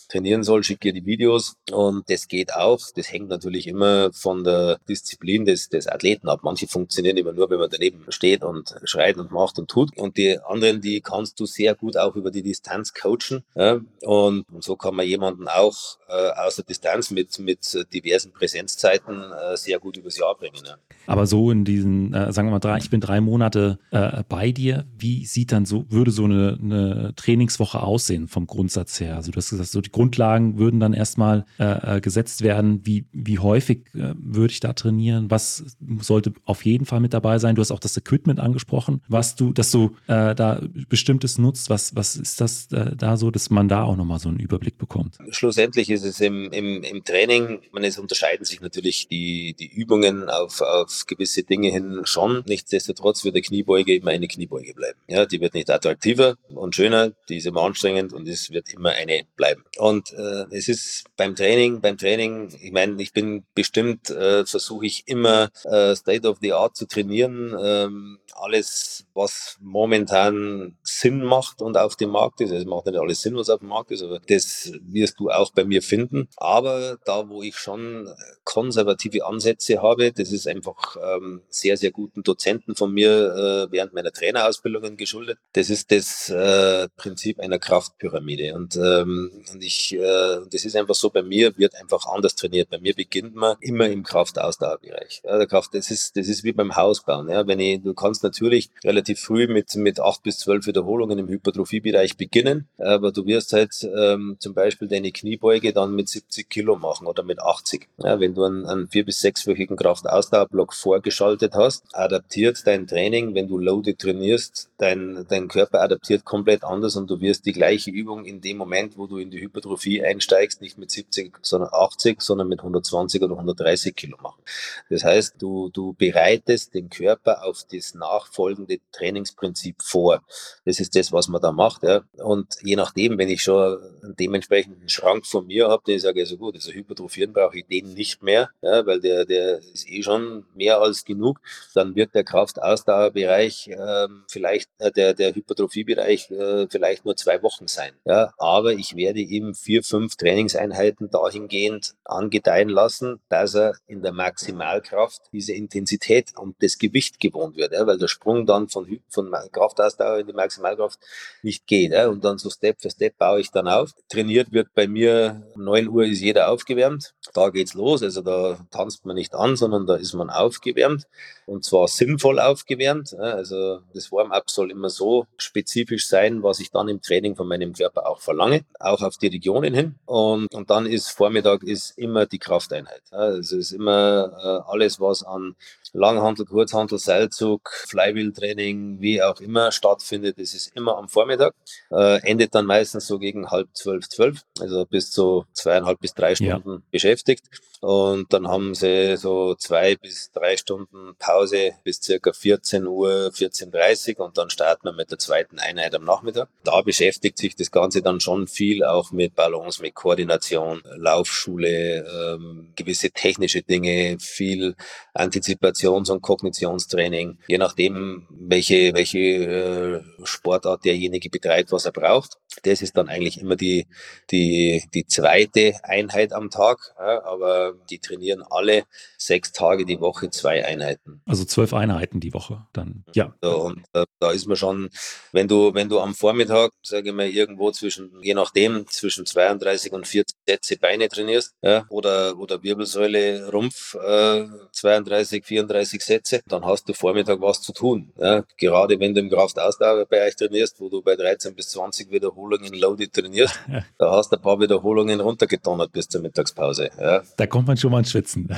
trainieren 0.07 0.43
soll, 0.43 0.65
schicke 0.65 0.89
ihr 0.89 0.95
die 0.95 1.07
Videos 1.07 1.57
und 1.71 2.09
das 2.09 2.29
geht 2.29 2.55
auch. 2.55 2.81
Das 2.95 3.13
hängt 3.13 3.29
natürlich 3.29 3.67
immer 3.67 4.13
von 4.13 4.45
der 4.45 4.79
Disziplin 4.89 5.45
des, 5.45 5.69
des 5.69 5.87
Athleten 5.87 6.29
ab. 6.29 6.41
Manche 6.43 6.67
funktionieren 6.67 7.17
immer 7.17 7.33
nur, 7.33 7.51
wenn 7.51 7.59
man 7.59 7.71
daneben 7.71 8.05
steht 8.09 8.43
und 8.43 8.75
schreit 8.85 9.17
und 9.17 9.31
macht 9.31 9.59
und 9.59 9.69
tut 9.69 9.97
und 9.97 10.17
die 10.17 10.39
anderen, 10.41 10.81
die 10.81 11.01
kannst 11.01 11.41
du 11.41 11.47
sehr 11.47 11.75
gut 11.75 11.97
auch 11.97 12.17
über 12.17 12.31
die 12.31 12.43
Distanz 12.43 12.93
coachen 12.93 13.45
ja? 13.55 13.81
und 14.03 14.45
so 14.61 14.77
kann 14.77 14.95
man 14.95 15.07
jemanden 15.07 15.49
auch 15.49 15.99
äh, 16.09 16.31
aus 16.37 16.57
der 16.57 16.65
Distanz 16.65 17.11
mit, 17.11 17.39
mit 17.39 17.87
diversen 17.93 18.33
Präsenzzeiten 18.33 19.23
äh, 19.33 19.57
sehr 19.57 19.79
gut 19.79 19.97
übers 19.97 20.19
Jahr 20.19 20.37
bringen. 20.37 20.63
Ja? 20.65 20.77
Aber 21.07 21.27
so 21.27 21.51
in 21.51 21.65
diesen, 21.65 22.13
äh, 22.15 22.33
sagen 22.33 22.49
wir 22.49 22.53
mal, 22.53 22.59
drei, 22.59 22.79
ich 22.79 22.91
bin 22.91 23.01
drei 23.01 23.21
Monate 23.21 23.79
äh, 23.91 24.23
bei 24.29 24.53
dir, 24.53 24.87
wie 24.97 25.25
sieht 25.27 25.53
dann 25.53 25.65
so, 25.65 25.85
würde 25.89 26.11
so 26.11 26.25
eine, 26.25 26.59
eine 26.61 27.13
Trainingswoche 27.17 27.83
aussehen 27.83 28.29
vom 28.29 28.47
Grundsatz 28.47 29.01
her? 29.01 29.17
Also 29.17 29.31
du 29.31 29.37
hast 29.37 29.51
gesagt, 29.51 29.71
so 29.71 29.81
die 29.81 29.91
Grundlagen 29.97 30.59
würden 30.59 30.79
dann 30.79 30.93
erstmal 30.93 31.47
äh, 31.59 31.97
äh, 31.97 32.01
gesetzt 32.03 32.43
werden. 32.43 32.85
Wie, 32.85 33.07
wie 33.13 33.39
häufig 33.39 33.87
äh, 33.95 34.13
würde 34.19 34.53
ich 34.53 34.61
da 34.61 34.75
trainieren? 34.75 35.31
Was 35.31 35.65
sollte 36.03 36.35
auf 36.45 36.67
jeden 36.67 36.85
Fall 36.85 37.01
mit 37.01 37.15
dabei 37.15 37.39
sein? 37.39 37.55
Du 37.55 37.63
hast 37.63 37.71
auch 37.71 37.81
das 37.81 37.97
Equipment 37.97 38.39
angesprochen, 38.39 39.01
was 39.09 39.37
du, 39.37 39.55
dass 39.55 39.71
du 39.71 39.97
äh, 40.07 40.35
da 40.35 40.61
bestimmtes 40.91 41.39
nutzt. 41.39 41.71
Was, 41.71 41.97
was 41.97 42.15
ist 42.17 42.43
das 42.43 42.71
äh, 42.73 42.95
da 42.95 43.17
so, 43.17 43.31
dass 43.31 43.49
man 43.49 43.69
da 43.69 43.85
auch 43.85 43.97
nochmal 43.97 44.19
so 44.19 44.29
einen 44.29 44.39
Überblick 44.39 44.77
bekommt? 44.77 45.17
Schlussendlich 45.31 45.89
ist 45.89 46.05
es 46.05 46.21
im, 46.21 46.53
im, 46.53 46.83
im 46.83 47.03
Training, 47.03 47.61
man, 47.73 47.83
es 47.83 47.99
unterscheiden 47.99 48.45
sich 48.45 48.61
natürlich 48.61 49.09
die, 49.09 49.57
die 49.59 49.73
Übungen 49.73 50.29
auf, 50.29 50.61
auf 50.61 51.05
gewisse 51.07 51.43
Dinge 51.43 51.71
hin 51.71 52.03
schon. 52.05 52.43
Nichtsdestotrotz 52.47 53.25
wird 53.25 53.35
der 53.35 53.43
Kniebeuge 53.43 53.95
immer 53.95 54.11
eine 54.11 54.29
Kniebeuge 54.29 54.75
bleiben. 54.75 54.99
Ja, 55.09 55.25
die 55.25 55.41
wird 55.41 55.55
nicht 55.55 55.71
attraktiver 55.71 56.37
und 56.49 56.75
schöner, 56.75 57.13
die 57.31 57.39
ist 57.39 57.47
immer 57.47 57.63
anstrengend 57.63 58.13
und 58.13 58.29
es 58.29 58.51
wird 58.51 58.75
immer 58.75 58.91
eine 58.91 59.23
bleiben. 59.37 59.65
Äh, 59.95 60.47
es 60.51 60.69
ist 60.69 61.05
beim 61.17 61.35
Training, 61.35 61.81
beim 61.81 61.97
Training, 61.97 62.55
ich 62.61 62.73
meine, 62.73 63.01
ich 63.03 63.13
bin 63.13 63.45
bestimmt, 63.55 64.11
äh, 64.11 64.45
versuche 64.45 64.87
ich 64.87 65.05
immer 65.07 65.51
äh, 65.65 65.95
State 65.95 66.29
of 66.29 66.39
the 66.41 66.53
Art 66.53 66.77
zu 66.77 66.87
trainieren. 66.87 67.57
Ähm, 67.59 68.19
alles, 68.35 69.06
was 69.17 69.57
momentan 69.61 70.77
Sinn 70.83 71.23
macht 71.23 71.63
und 71.63 71.77
auf 71.77 71.97
dem 71.97 72.11
Markt 72.11 72.41
ist. 72.41 72.53
Es 72.53 72.65
macht 72.65 72.87
nicht 72.87 72.99
alles 72.99 73.23
Sinn, 73.23 73.37
was 73.37 73.51
auf 73.51 73.61
dem 73.61 73.69
Markt 73.69 73.91
ist, 73.91 74.03
aber 74.03 74.21
das 74.21 74.73
wirst 74.83 75.19
du 75.19 75.31
auch 75.31 75.53
bei 75.53 75.65
mir 75.65 75.83
finden. 75.83 76.29
Aber 76.37 76.99
da, 77.05 77.29
wo 77.29 77.43
ich 77.43 77.57
schon 77.57 78.09
konservative 78.45 79.27
Ansätze 79.27 79.83
habe, 79.83 80.13
das 80.13 80.33
ist 80.33 80.47
einfach 80.47 80.97
ähm, 81.03 81.43
sehr, 81.49 81.77
sehr 81.77 81.91
guten 81.91 82.23
Dozenten 82.23 82.75
von 82.75 82.93
mir 82.93 83.69
äh, 83.69 83.73
während 83.73 83.95
meiner 83.95 84.13
Trainerausbildungen 84.13 84.97
geschuldet. 84.97 85.39
Das 85.53 85.71
ist 85.71 85.91
das 85.91 86.29
äh, 86.29 86.89
Prinzip 86.97 87.41
einer 87.41 87.59
Kraftpyramide. 87.59 88.55
Und, 88.55 88.77
ähm, 88.77 89.45
und 89.53 89.63
ich, 89.63 89.95
äh, 89.95 90.41
das 90.51 90.65
ist 90.65 90.77
einfach 90.77 90.95
so, 90.95 91.11
bei 91.11 91.23
mir 91.23 91.57
wird 91.57 91.75
einfach 91.75 92.07
anders 92.07 92.35
trainiert. 92.35 92.71
Bei 92.71 92.79
mir 92.79 92.95
beginnt 92.95 93.35
man 93.35 93.57
immer 93.61 93.89
im 93.89 94.03
Kraftausdauerbereich. 94.03 95.23
Ja, 95.25 95.39
der 95.39 95.47
Kraft, 95.47 95.75
das 95.75 95.91
ist, 95.91 96.17
das 96.17 96.29
ist 96.29 96.45
wie 96.45 96.53
beim 96.53 96.77
Hausbauen. 96.77 97.29
Ja, 97.29 97.47
wenn 97.47 97.61
ich, 97.61 97.83
du 97.83 97.95
kannst 97.95 98.23
natürlich 98.23 98.71
relativ 98.85 99.06
früh 99.15 99.47
mit, 99.47 99.75
mit 99.77 100.01
acht 100.01 100.23
bis 100.23 100.39
zwölf 100.39 100.67
Wiederholungen 100.67 101.19
im 101.19 101.29
Hypertrophiebereich 101.29 102.17
beginnen, 102.17 102.69
aber 102.79 103.13
du 103.13 103.25
wirst 103.27 103.53
halt 103.53 103.89
ähm, 103.97 104.37
zum 104.41 104.55
Beispiel 104.55 104.89
deine 104.89 105.13
Kniebeuge 105.13 105.73
dann 105.73 105.95
mit 105.95 106.09
70 106.09 106.51
Kilo 106.51 106.77
machen 106.77 107.07
oder 107.07 107.23
mit 107.23 107.41
80. 107.41 107.89
Ja, 107.99 108.19
wenn 108.19 108.35
du 108.35 108.45
einen, 108.45 108.67
einen 108.67 108.89
vier- 108.89 109.05
bis 109.05 109.21
sechswöchigen 109.21 109.77
Kraftausdauerblock 109.77 110.75
vorgeschaltet 110.75 111.55
hast, 111.55 111.85
adaptiert 111.93 112.67
dein 112.67 112.87
Training, 112.87 113.35
wenn 113.35 113.49
du 113.49 113.59
loaded 113.59 113.99
trainierst, 113.99 114.71
dein, 114.79 115.25
dein 115.29 115.49
Körper 115.49 115.83
adaptiert 115.83 116.25
komplett 116.25 116.65
anders 116.65 116.97
und 116.97 117.09
du 117.09 117.21
wirst 117.21 117.47
die 117.47 117.53
gleiche 117.53 117.91
Übung 117.91 118.25
in 118.25 118.41
dem 118.41 118.57
Moment, 118.57 118.99
wo 118.99 119.07
du 119.07 119.19
in 119.19 119.31
die 119.31 119.41
Hypertrophie 119.41 120.03
einsteigst, 120.03 120.61
nicht 120.61 120.79
mit 120.79 120.91
70, 120.91 121.39
sondern 121.43 121.71
80, 121.73 122.21
sondern 122.21 122.49
mit 122.49 122.61
120 122.61 123.23
oder 123.23 123.35
130 123.35 123.95
Kilo 123.95 124.17
machen. 124.21 124.43
Das 124.91 125.05
heißt, 125.05 125.37
du, 125.39 125.71
du 125.71 125.95
bereitest 125.95 126.75
den 126.75 126.91
Körper 126.91 127.45
auf 127.45 127.65
das 127.71 127.95
Nach 127.95 128.17
nachfolgende 128.17 128.81
Trainingsprinzip 128.97 129.83
vor. 129.83 130.23
Das 130.65 130.81
ist 130.81 130.97
das, 130.97 131.13
was 131.13 131.29
man 131.29 131.41
da 131.41 131.53
macht. 131.53 131.83
Ja. 131.83 132.03
Und 132.17 132.57
je 132.63 132.77
nachdem, 132.77 133.19
wenn 133.19 133.29
ich 133.29 133.43
schon 133.43 133.79
einen 134.03 134.17
dementsprechenden 134.17 134.89
Schrank 134.89 135.27
von 135.27 135.47
mir 135.47 135.69
habe, 135.69 135.83
den 135.87 135.97
ich 135.97 136.03
sage, 136.03 136.21
also 136.21 136.37
gut, 136.37 136.55
also 136.55 136.73
hypertrophieren 136.73 137.33
brauche 137.33 137.59
ich 137.59 137.67
den 137.67 137.95
nicht 137.95 138.23
mehr, 138.23 138.51
ja, 138.63 138.87
weil 138.87 139.01
der, 139.01 139.25
der 139.25 139.59
ist 139.59 139.89
eh 139.89 140.03
schon 140.03 140.45
mehr 140.55 140.81
als 140.81 141.05
genug, 141.05 141.41
dann 141.75 141.95
wird 141.95 142.15
der 142.15 142.25
Kraftausdauerbereich 142.25 143.69
äh, 143.69 144.09
vielleicht, 144.29 144.71
äh, 144.79 144.91
der, 144.91 145.15
der 145.15 145.35
Hypertrophiebereich 145.35 146.31
äh, 146.31 146.67
vielleicht 146.69 147.05
nur 147.05 147.17
zwei 147.17 147.43
Wochen 147.43 147.69
sein. 147.69 147.93
Ja. 148.05 148.33
Aber 148.39 148.73
ich 148.73 148.97
werde 148.97 149.21
ihm 149.21 149.55
vier, 149.55 149.83
fünf 149.83 150.17
Trainingseinheiten 150.17 151.11
dahingehend 151.11 151.95
angedeihen 152.05 152.69
lassen, 152.69 153.21
dass 153.29 153.55
er 153.55 153.77
in 153.87 154.03
der 154.03 154.13
Maximalkraft 154.13 155.23
diese 155.33 155.53
Intensität 155.53 156.33
und 156.37 156.57
das 156.61 156.79
Gewicht 156.79 157.21
gewohnt 157.21 157.57
wird, 157.57 157.73
ja, 157.73 157.87
weil 157.87 157.99
der 157.99 158.09
Sprung 158.09 158.47
dann 158.47 158.69
von, 158.69 158.86
von 159.09 159.35
Kraftausdauer 159.53 160.19
in 160.19 160.27
die 160.27 160.33
Maximalkraft 160.33 160.99
nicht 161.43 161.67
geht. 161.67 161.93
Ja, 161.93 162.09
und 162.09 162.25
dann 162.25 162.39
so 162.39 162.51
Step 162.51 162.81
für 162.81 162.91
Step 162.91 163.19
baue 163.19 163.41
ich 163.41 163.51
dann 163.51 163.69
auf. 163.69 163.91
Trainiert 164.09 164.53
wird 164.53 164.69
bei 164.75 164.87
mir, 164.87 165.43
um 165.55 165.65
9 165.65 165.89
Uhr 165.89 166.05
ist 166.05 166.21
jeder 166.21 166.51
aufgewärmt. 166.51 167.15
Da 167.35 167.51
geht's 167.51 167.75
los. 167.75 168.03
Also 168.03 168.23
da 168.23 168.59
tanzt 168.71 169.05
man 169.05 169.17
nicht 169.17 169.35
an, 169.35 169.57
sondern 169.57 169.87
da 169.87 169.97
ist 169.97 170.15
man 170.15 170.31
aufgewärmt 170.31 171.07
und 171.47 171.65
zwar 171.65 171.89
sinnvoll 171.89 172.41
aufgewärmt. 172.41 173.15
Also 173.15 173.81
das 173.95 174.11
Warm-up 174.11 174.51
soll 174.51 174.71
immer 174.71 174.91
so 174.91 175.27
spezifisch 175.39 176.07
sein, 176.09 176.43
was 176.43 176.61
ich 176.61 176.71
dann 176.71 176.89
im 176.89 177.01
Training 177.01 177.37
von 177.37 177.49
meinem 177.49 177.73
Körper 177.73 178.09
auch 178.09 178.21
verlange, 178.21 178.65
auch 178.81 179.03
auf 179.03 179.17
die 179.17 179.29
Regionen 179.29 179.73
hin. 179.73 179.95
Und, 180.05 180.53
und 180.55 180.71
dann 180.71 180.87
ist 180.87 181.11
Vormittag 181.11 181.63
ist 181.63 181.97
immer 181.97 182.27
die 182.27 182.39
Krafteinheit. 182.39 183.03
Also 183.11 183.39
es 183.39 183.53
ist 183.53 183.73
immer 183.73 184.33
äh, 184.67 184.71
alles, 184.71 185.01
was 185.01 185.23
an 185.23 185.55
Langhandel, 185.93 186.45
Kurzhandel, 186.47 186.99
Seilzug, 186.99 187.71
Flywheel-Training, 187.89 188.76
wie 189.01 189.23
auch 189.23 189.41
immer 189.41 189.73
stattfindet. 189.73 190.39
Das 190.39 190.55
ist 190.55 190.75
immer 190.75 190.97
am 190.97 191.09
Vormittag. 191.09 191.55
Äh, 191.91 192.21
endet 192.23 192.55
dann 192.55 192.67
meistens 192.67 193.07
so 193.07 193.19
gegen 193.19 193.51
halb 193.51 193.69
zwölf, 193.75 194.09
zwölf, 194.09 194.43
also 194.61 194.85
bis 194.87 195.11
zu 195.11 195.45
zweieinhalb 195.53 196.01
bis 196.01 196.15
drei 196.15 196.35
Stunden 196.35 196.73
ja. 196.73 196.83
beschäftigt. 196.91 197.45
Und 197.81 198.33
dann 198.33 198.49
haben 198.49 198.75
sie 198.75 199.17
so 199.17 199.55
zwei 199.55 199.97
bis 199.97 200.31
drei 200.33 200.57
Stunden 200.57 201.15
Pause 201.19 201.73
bis 201.85 202.01
circa 202.03 202.33
14 202.33 202.87
Uhr, 202.87 203.31
14.30 203.35 204.19
Uhr 204.19 204.27
und 204.27 204.39
dann 204.39 204.51
starten 204.51 204.87
wir 204.89 204.93
mit 204.93 205.11
der 205.11 205.19
zweiten 205.19 205.59
Einheit 205.59 205.95
am 205.95 206.05
Nachmittag. 206.05 206.49
Da 206.65 206.81
beschäftigt 206.81 207.39
sich 207.39 207.55
das 207.55 207.71
Ganze 207.71 208.03
dann 208.03 208.21
schon 208.21 208.47
viel 208.47 208.83
auch 208.83 209.13
mit 209.13 209.35
Balance, 209.35 209.83
mit 209.83 209.95
Koordination, 209.95 210.83
Laufschule, 210.97 212.07
ähm, 212.07 212.73
gewisse 212.77 213.11
technische 213.11 213.63
Dinge, 213.63 214.17
viel 214.19 214.75
Antizipations- 215.15 216.11
und 216.11 216.23
Kognitionstraining, 216.23 217.39
je 217.47 217.59
nachdem, 217.59 218.27
welche, 218.31 218.66
welche 218.71 219.19
äh, 219.19 220.03
Sportart 220.25 220.85
derjenige 220.85 221.31
betreibt, 221.31 221.73
was 221.73 221.85
er 221.85 221.93
braucht. 221.93 222.39
Das 222.63 222.83
ist 222.83 222.97
dann 222.97 223.09
eigentlich 223.09 223.41
immer 223.41 223.57
die, 223.57 223.87
die, 224.31 224.85
die 224.95 225.07
zweite 225.07 225.75
Einheit 225.83 226.33
am 226.33 226.51
Tag, 226.51 226.95
ja, 226.99 227.23
aber 227.25 227.75
die 227.91 227.99
trainieren 227.99 228.43
alle 228.49 228.85
sechs 229.19 229.53
Tage 229.53 229.85
die 229.85 230.01
Woche 230.01 230.31
zwei 230.31 230.65
Einheiten. 230.65 231.21
Also 231.27 231.45
zwölf 231.45 231.75
Einheiten 231.75 232.21
die 232.21 232.33
Woche 232.33 232.67
dann, 232.73 233.05
ja. 233.15 233.35
So, 233.43 233.63
und 233.63 233.85
äh, 233.93 234.05
da 234.21 234.31
ist 234.31 234.47
man 234.47 234.57
schon, 234.57 234.91
wenn 235.33 235.49
du, 235.49 235.75
wenn 235.75 235.89
du 235.89 236.01
am 236.01 236.15
Vormittag, 236.15 236.71
sage 236.83 237.11
ich 237.11 237.15
mal, 237.15 237.29
irgendwo 237.29 237.71
zwischen, 237.73 238.11
je 238.23 238.35
nachdem, 238.35 238.87
zwischen 238.89 239.27
32 239.27 239.93
und 239.93 240.07
40 240.07 240.37
Sätze 240.49 240.79
Beine 240.79 241.09
trainierst, 241.09 241.55
ja, 241.63 241.85
oder, 241.89 242.39
oder 242.39 242.63
Wirbelsäule, 242.63 243.51
Rumpf, 243.51 243.95
äh, 243.95 244.47
32, 244.73 245.45
34 245.45 246.03
Sätze, 246.03 246.41
dann 246.47 246.65
hast 246.65 246.89
du 246.89 246.95
Vormittag 246.95 247.41
was 247.41 247.61
zu 247.61 247.73
tun. 247.73 248.13
Ja. 248.19 248.45
Gerade 248.57 248.99
wenn 248.99 249.15
du 249.15 249.21
im 249.21 249.31
Kraftausdauerbereich 249.31 250.37
trainierst, 250.37 250.81
wo 250.81 250.89
du 250.89 251.03
bei 251.03 251.17
13 251.17 251.55
bis 251.55 251.71
20 251.71 252.11
Wiederholungen 252.11 252.73
Loaded 252.75 253.13
trainierst, 253.13 253.59
da 253.99 254.11
hast 254.13 254.33
du 254.33 254.37
ein 254.37 254.43
paar 254.43 254.59
Wiederholungen 254.61 255.21
runtergedonnert 255.21 255.93
bis 255.93 256.09
zur 256.09 256.23
Mittagspause. 256.23 256.91
Ja. 256.99 257.23
Da 257.37 257.47
kommt 257.47 257.69
man 257.69 257.77
schon 257.77 257.91
mal 257.91 257.99
ins 257.99 258.11
Schwitzen. 258.11 258.49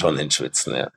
schon 0.00 0.18
ins 0.18 0.34
Schwitzen, 0.34 0.74
ja. 0.74 0.90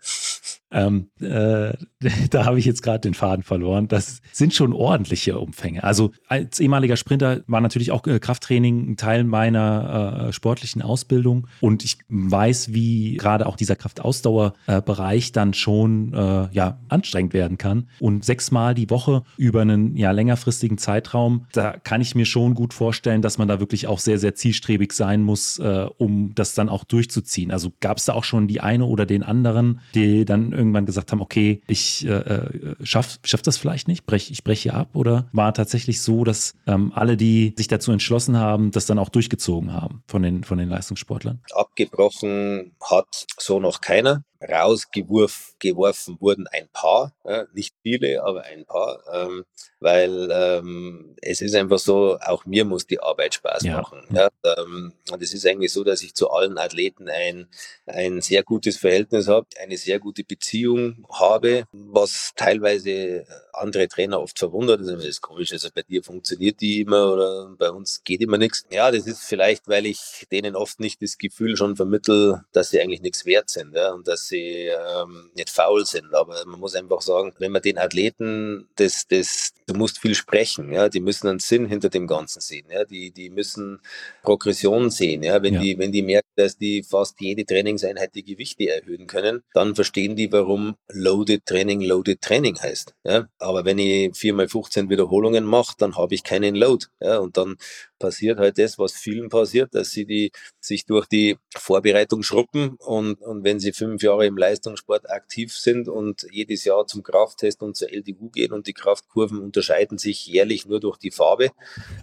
Ähm, 0.72 1.10
äh, 1.20 1.74
da 2.30 2.46
habe 2.46 2.60
ich 2.60 2.66
jetzt 2.66 2.84
gerade 2.84 3.00
den 3.00 3.14
Faden 3.14 3.44
verloren. 3.44 3.88
Das 3.88 4.22
sind 4.32 4.54
schon 4.54 4.74
ordentliche 4.74 5.38
Umfänge. 5.40 5.84
Also 5.84 6.12
als 6.28 6.60
ehemaliger 6.60 6.98
Sprinter 6.98 7.42
war 7.48 7.62
natürlich 7.62 7.92
auch 7.92 8.06
äh, 8.08 8.20
Krafttraining 8.20 8.92
ein 8.92 8.98
Teil 8.98 9.24
meiner 9.24 10.28
äh, 10.28 10.34
sportlichen 10.34 10.82
Ausbildung 10.82 11.48
und 11.62 11.84
ich 11.84 11.98
weiß, 12.10 12.74
wie 12.74 13.18
gerade 13.18 13.48
auch 13.48 13.56
dieser 13.56 13.76
Kraftausdauerbereich 13.76 15.32
dann 15.32 15.54
schon 15.54 16.14
äh, 16.14 16.48
ja 16.52 16.80
anstrengend 16.88 17.34
werden 17.34 17.58
kann. 17.58 17.88
Und 18.00 18.24
sechsmal 18.24 18.76
die 18.76 18.90
Woche 18.90 19.24
über 19.38 19.62
einen 19.62 19.96
ja 19.96 20.12
längerfristigen 20.12 20.78
Zeitraum, 20.78 21.46
da 21.52 21.78
kann 21.78 22.02
ich 22.02 22.16
mir 22.16 22.26
schon 22.26 22.54
gut 22.54 22.74
vorstellen, 22.74 23.22
dass 23.22 23.38
man 23.38 23.48
da 23.48 23.60
wirklich 23.60 23.88
auch 23.88 24.00
sehr 24.00 24.20
sehr 24.20 24.36
zielstrebig 24.36 24.94
sein 24.94 25.24
muss, 25.24 25.60
äh, 25.60 25.88
um 25.98 26.34
das 26.36 26.54
dann 26.54 26.70
auch 26.70 26.84
durchzuziehen. 26.84 27.52
Also 27.52 27.72
gab 27.80 27.98
es 27.98 28.06
da 28.06 28.14
auch 28.14 28.24
schon 28.24 28.48
die 28.48 28.62
eine 28.62 28.86
oder 28.86 29.06
den 29.06 29.24
anderen, 29.24 29.82
die 29.96 30.26
dann 30.26 30.54
irgendwann 30.60 30.86
gesagt 30.86 31.12
haben, 31.12 31.22
okay, 31.22 31.62
ich 31.68 32.06
äh, 32.06 32.12
äh, 32.12 32.76
schaff, 32.84 33.20
schaff 33.24 33.42
das 33.42 33.58
vielleicht 33.58 33.88
nicht, 33.88 34.06
brech, 34.06 34.30
ich 34.30 34.44
breche 34.44 34.74
ab? 34.74 34.90
Oder 34.94 35.30
war 35.32 35.54
tatsächlich 35.54 36.02
so, 36.02 36.24
dass 36.24 36.54
ähm, 36.68 36.92
alle, 36.94 37.18
die 37.18 37.54
sich 37.58 37.68
dazu 37.68 37.92
entschlossen 37.92 38.38
haben, 38.38 38.72
das 38.72 38.86
dann 38.86 39.00
auch 39.00 39.10
durchgezogen 39.10 39.74
haben 39.74 40.04
von 40.08 40.22
den, 40.22 40.44
von 40.44 40.58
den 40.58 40.70
Leistungssportlern? 40.70 41.42
Abgebrochen 41.54 42.76
hat 42.82 43.26
so 43.38 43.60
noch 43.60 43.82
keiner 43.82 44.24
rausgeworfen 44.42 46.18
wurden 46.20 46.48
ein 46.48 46.70
paar, 46.72 47.14
ja, 47.26 47.46
nicht 47.54 47.76
viele, 47.82 48.24
aber 48.24 48.44
ein 48.44 48.66
paar, 48.66 49.02
ähm, 49.12 49.46
weil 49.80 50.30
ähm, 50.32 51.16
es 51.22 51.42
ist 51.42 51.56
einfach 51.56 51.80
so, 51.80 52.18
auch 52.22 52.46
mir 52.46 52.66
muss 52.66 52.88
die 52.88 53.00
Arbeit 53.00 53.36
Spaß 53.36 53.64
ja. 53.64 53.78
machen. 53.78 54.04
Ja, 54.12 54.30
ähm, 54.44 54.94
und 55.12 55.22
es 55.22 55.34
ist 55.34 55.46
eigentlich 55.46 55.74
so, 55.74 55.84
dass 55.84 56.02
ich 56.02 56.16
zu 56.16 56.30
allen 56.30 56.58
Athleten 56.58 57.10
ein, 57.10 57.48
ein 57.86 58.22
sehr 58.22 58.44
gutes 58.44 58.78
Verhältnis 58.78 59.28
habe, 59.28 59.48
eine 59.62 59.78
sehr 59.78 60.00
gute 60.00 60.24
Beziehung 60.24 61.06
habe, 61.12 61.66
was 61.72 62.32
teilweise 62.36 63.26
andere 63.54 63.88
Trainer 63.88 64.22
oft 64.22 64.40
verwundert. 64.40 64.80
Also, 64.80 64.96
das 64.96 65.06
ist 65.06 65.22
komisch, 65.22 65.52
also 65.52 65.70
bei 65.74 65.82
dir 65.84 66.04
funktioniert 66.04 66.62
die 66.62 66.82
immer 66.82 67.14
oder 67.14 67.56
bei 67.58 67.70
uns 67.70 68.04
geht 68.04 68.22
immer 68.22 68.38
nichts. 68.38 68.66
Ja, 68.72 68.92
das 68.92 69.06
ist 69.06 69.24
vielleicht, 69.24 69.68
weil 69.68 69.86
ich 69.86 70.26
denen 70.32 70.56
oft 70.56 70.80
nicht 70.80 71.02
das 71.02 71.18
Gefühl 71.18 71.58
schon 71.58 71.76
vermittel, 71.76 72.42
dass 72.54 72.70
sie 72.70 72.80
eigentlich 72.80 73.02
nichts 73.02 73.26
wert 73.26 73.50
sind 73.50 73.76
ja, 73.76 73.92
und 73.92 74.08
dass 74.08 74.29
sie 74.30 74.68
ähm, 74.68 75.30
nicht 75.36 75.50
faul 75.50 75.86
sind. 75.86 76.14
Aber 76.14 76.46
man 76.46 76.60
muss 76.60 76.76
einfach 76.76 77.02
sagen, 77.02 77.34
wenn 77.40 77.52
man 77.52 77.62
den 77.62 77.78
Athleten, 77.78 78.68
das, 78.76 79.08
das, 79.08 79.54
du 79.68 79.74
musst 79.74 80.00
viel 80.00 80.16
sprechen, 80.16 80.72
ja, 80.72 80.90
die 80.90 81.00
müssen 81.00 81.28
einen 81.28 81.40
Sinn 81.40 81.66
hinter 81.66 81.90
dem 81.90 82.08
Ganzen 82.08 82.42
sehen, 82.42 82.68
ja, 82.72 82.86
die, 82.86 83.12
die 83.12 83.30
müssen 83.30 83.80
Progression 84.24 84.90
sehen, 84.90 85.24
ja, 85.24 85.42
wenn 85.44 85.56
ja. 85.56 85.62
die, 85.62 85.78
wenn 85.78 85.92
die 85.92 86.04
merken, 86.04 86.29
dass 86.40 86.58
die 86.58 86.84
fast 86.84 87.20
jede 87.20 87.46
Trainingseinheit 87.46 88.16
die 88.16 88.24
Gewichte 88.24 88.70
erhöhen 88.70 89.08
können, 89.08 89.44
dann 89.54 89.76
verstehen 89.76 90.16
die, 90.16 90.32
warum 90.32 90.76
Loaded 90.88 91.46
Training 91.46 91.82
Loaded 91.82 92.22
Training 92.22 92.58
heißt, 92.58 92.94
ja. 93.04 93.28
Aber 93.40 93.66
wenn 93.66 93.78
ich 93.78 94.16
viermal 94.16 94.48
15 94.48 94.90
Wiederholungen 94.90 95.44
mache, 95.44 95.76
dann 95.78 95.98
habe 95.98 96.16
ich 96.16 96.24
keinen 96.24 96.56
Load, 96.56 96.88
ja, 97.02 97.18
und 97.18 97.38
dann 97.38 97.58
passiert 98.00 98.40
halt 98.40 98.58
das, 98.58 98.80
was 98.80 98.94
vielen 98.94 99.30
passiert, 99.30 99.76
dass 99.76 99.92
sie 99.92 100.06
die, 100.06 100.32
sich 100.60 100.86
durch 100.86 101.06
die 101.06 101.38
Vorbereitung 101.56 102.24
schruppen 102.24 102.76
und, 102.80 103.22
und 103.22 103.44
wenn 103.44 103.60
sie 103.60 103.74
fünf 103.74 104.02
Jahre 104.02 104.26
im 104.26 104.38
Leistungssport 104.38 105.10
aktiv 105.10 105.56
sind 105.56 105.90
und 105.90 106.26
jedes 106.32 106.64
Jahr 106.64 106.88
zum 106.88 107.04
Krafttest 107.04 107.62
und 107.62 107.76
zur 107.76 107.92
LDU 107.92 108.30
gehen 108.30 108.54
und 108.54 108.68
die 108.68 108.74
Kraftkurven 108.74 109.40
unterscheiden 109.40 109.98
sich 109.98 110.26
jährlich 110.26 110.66
nur 110.66 110.80
durch 110.80 110.98
die 110.98 111.12
Farbe, 111.12 111.52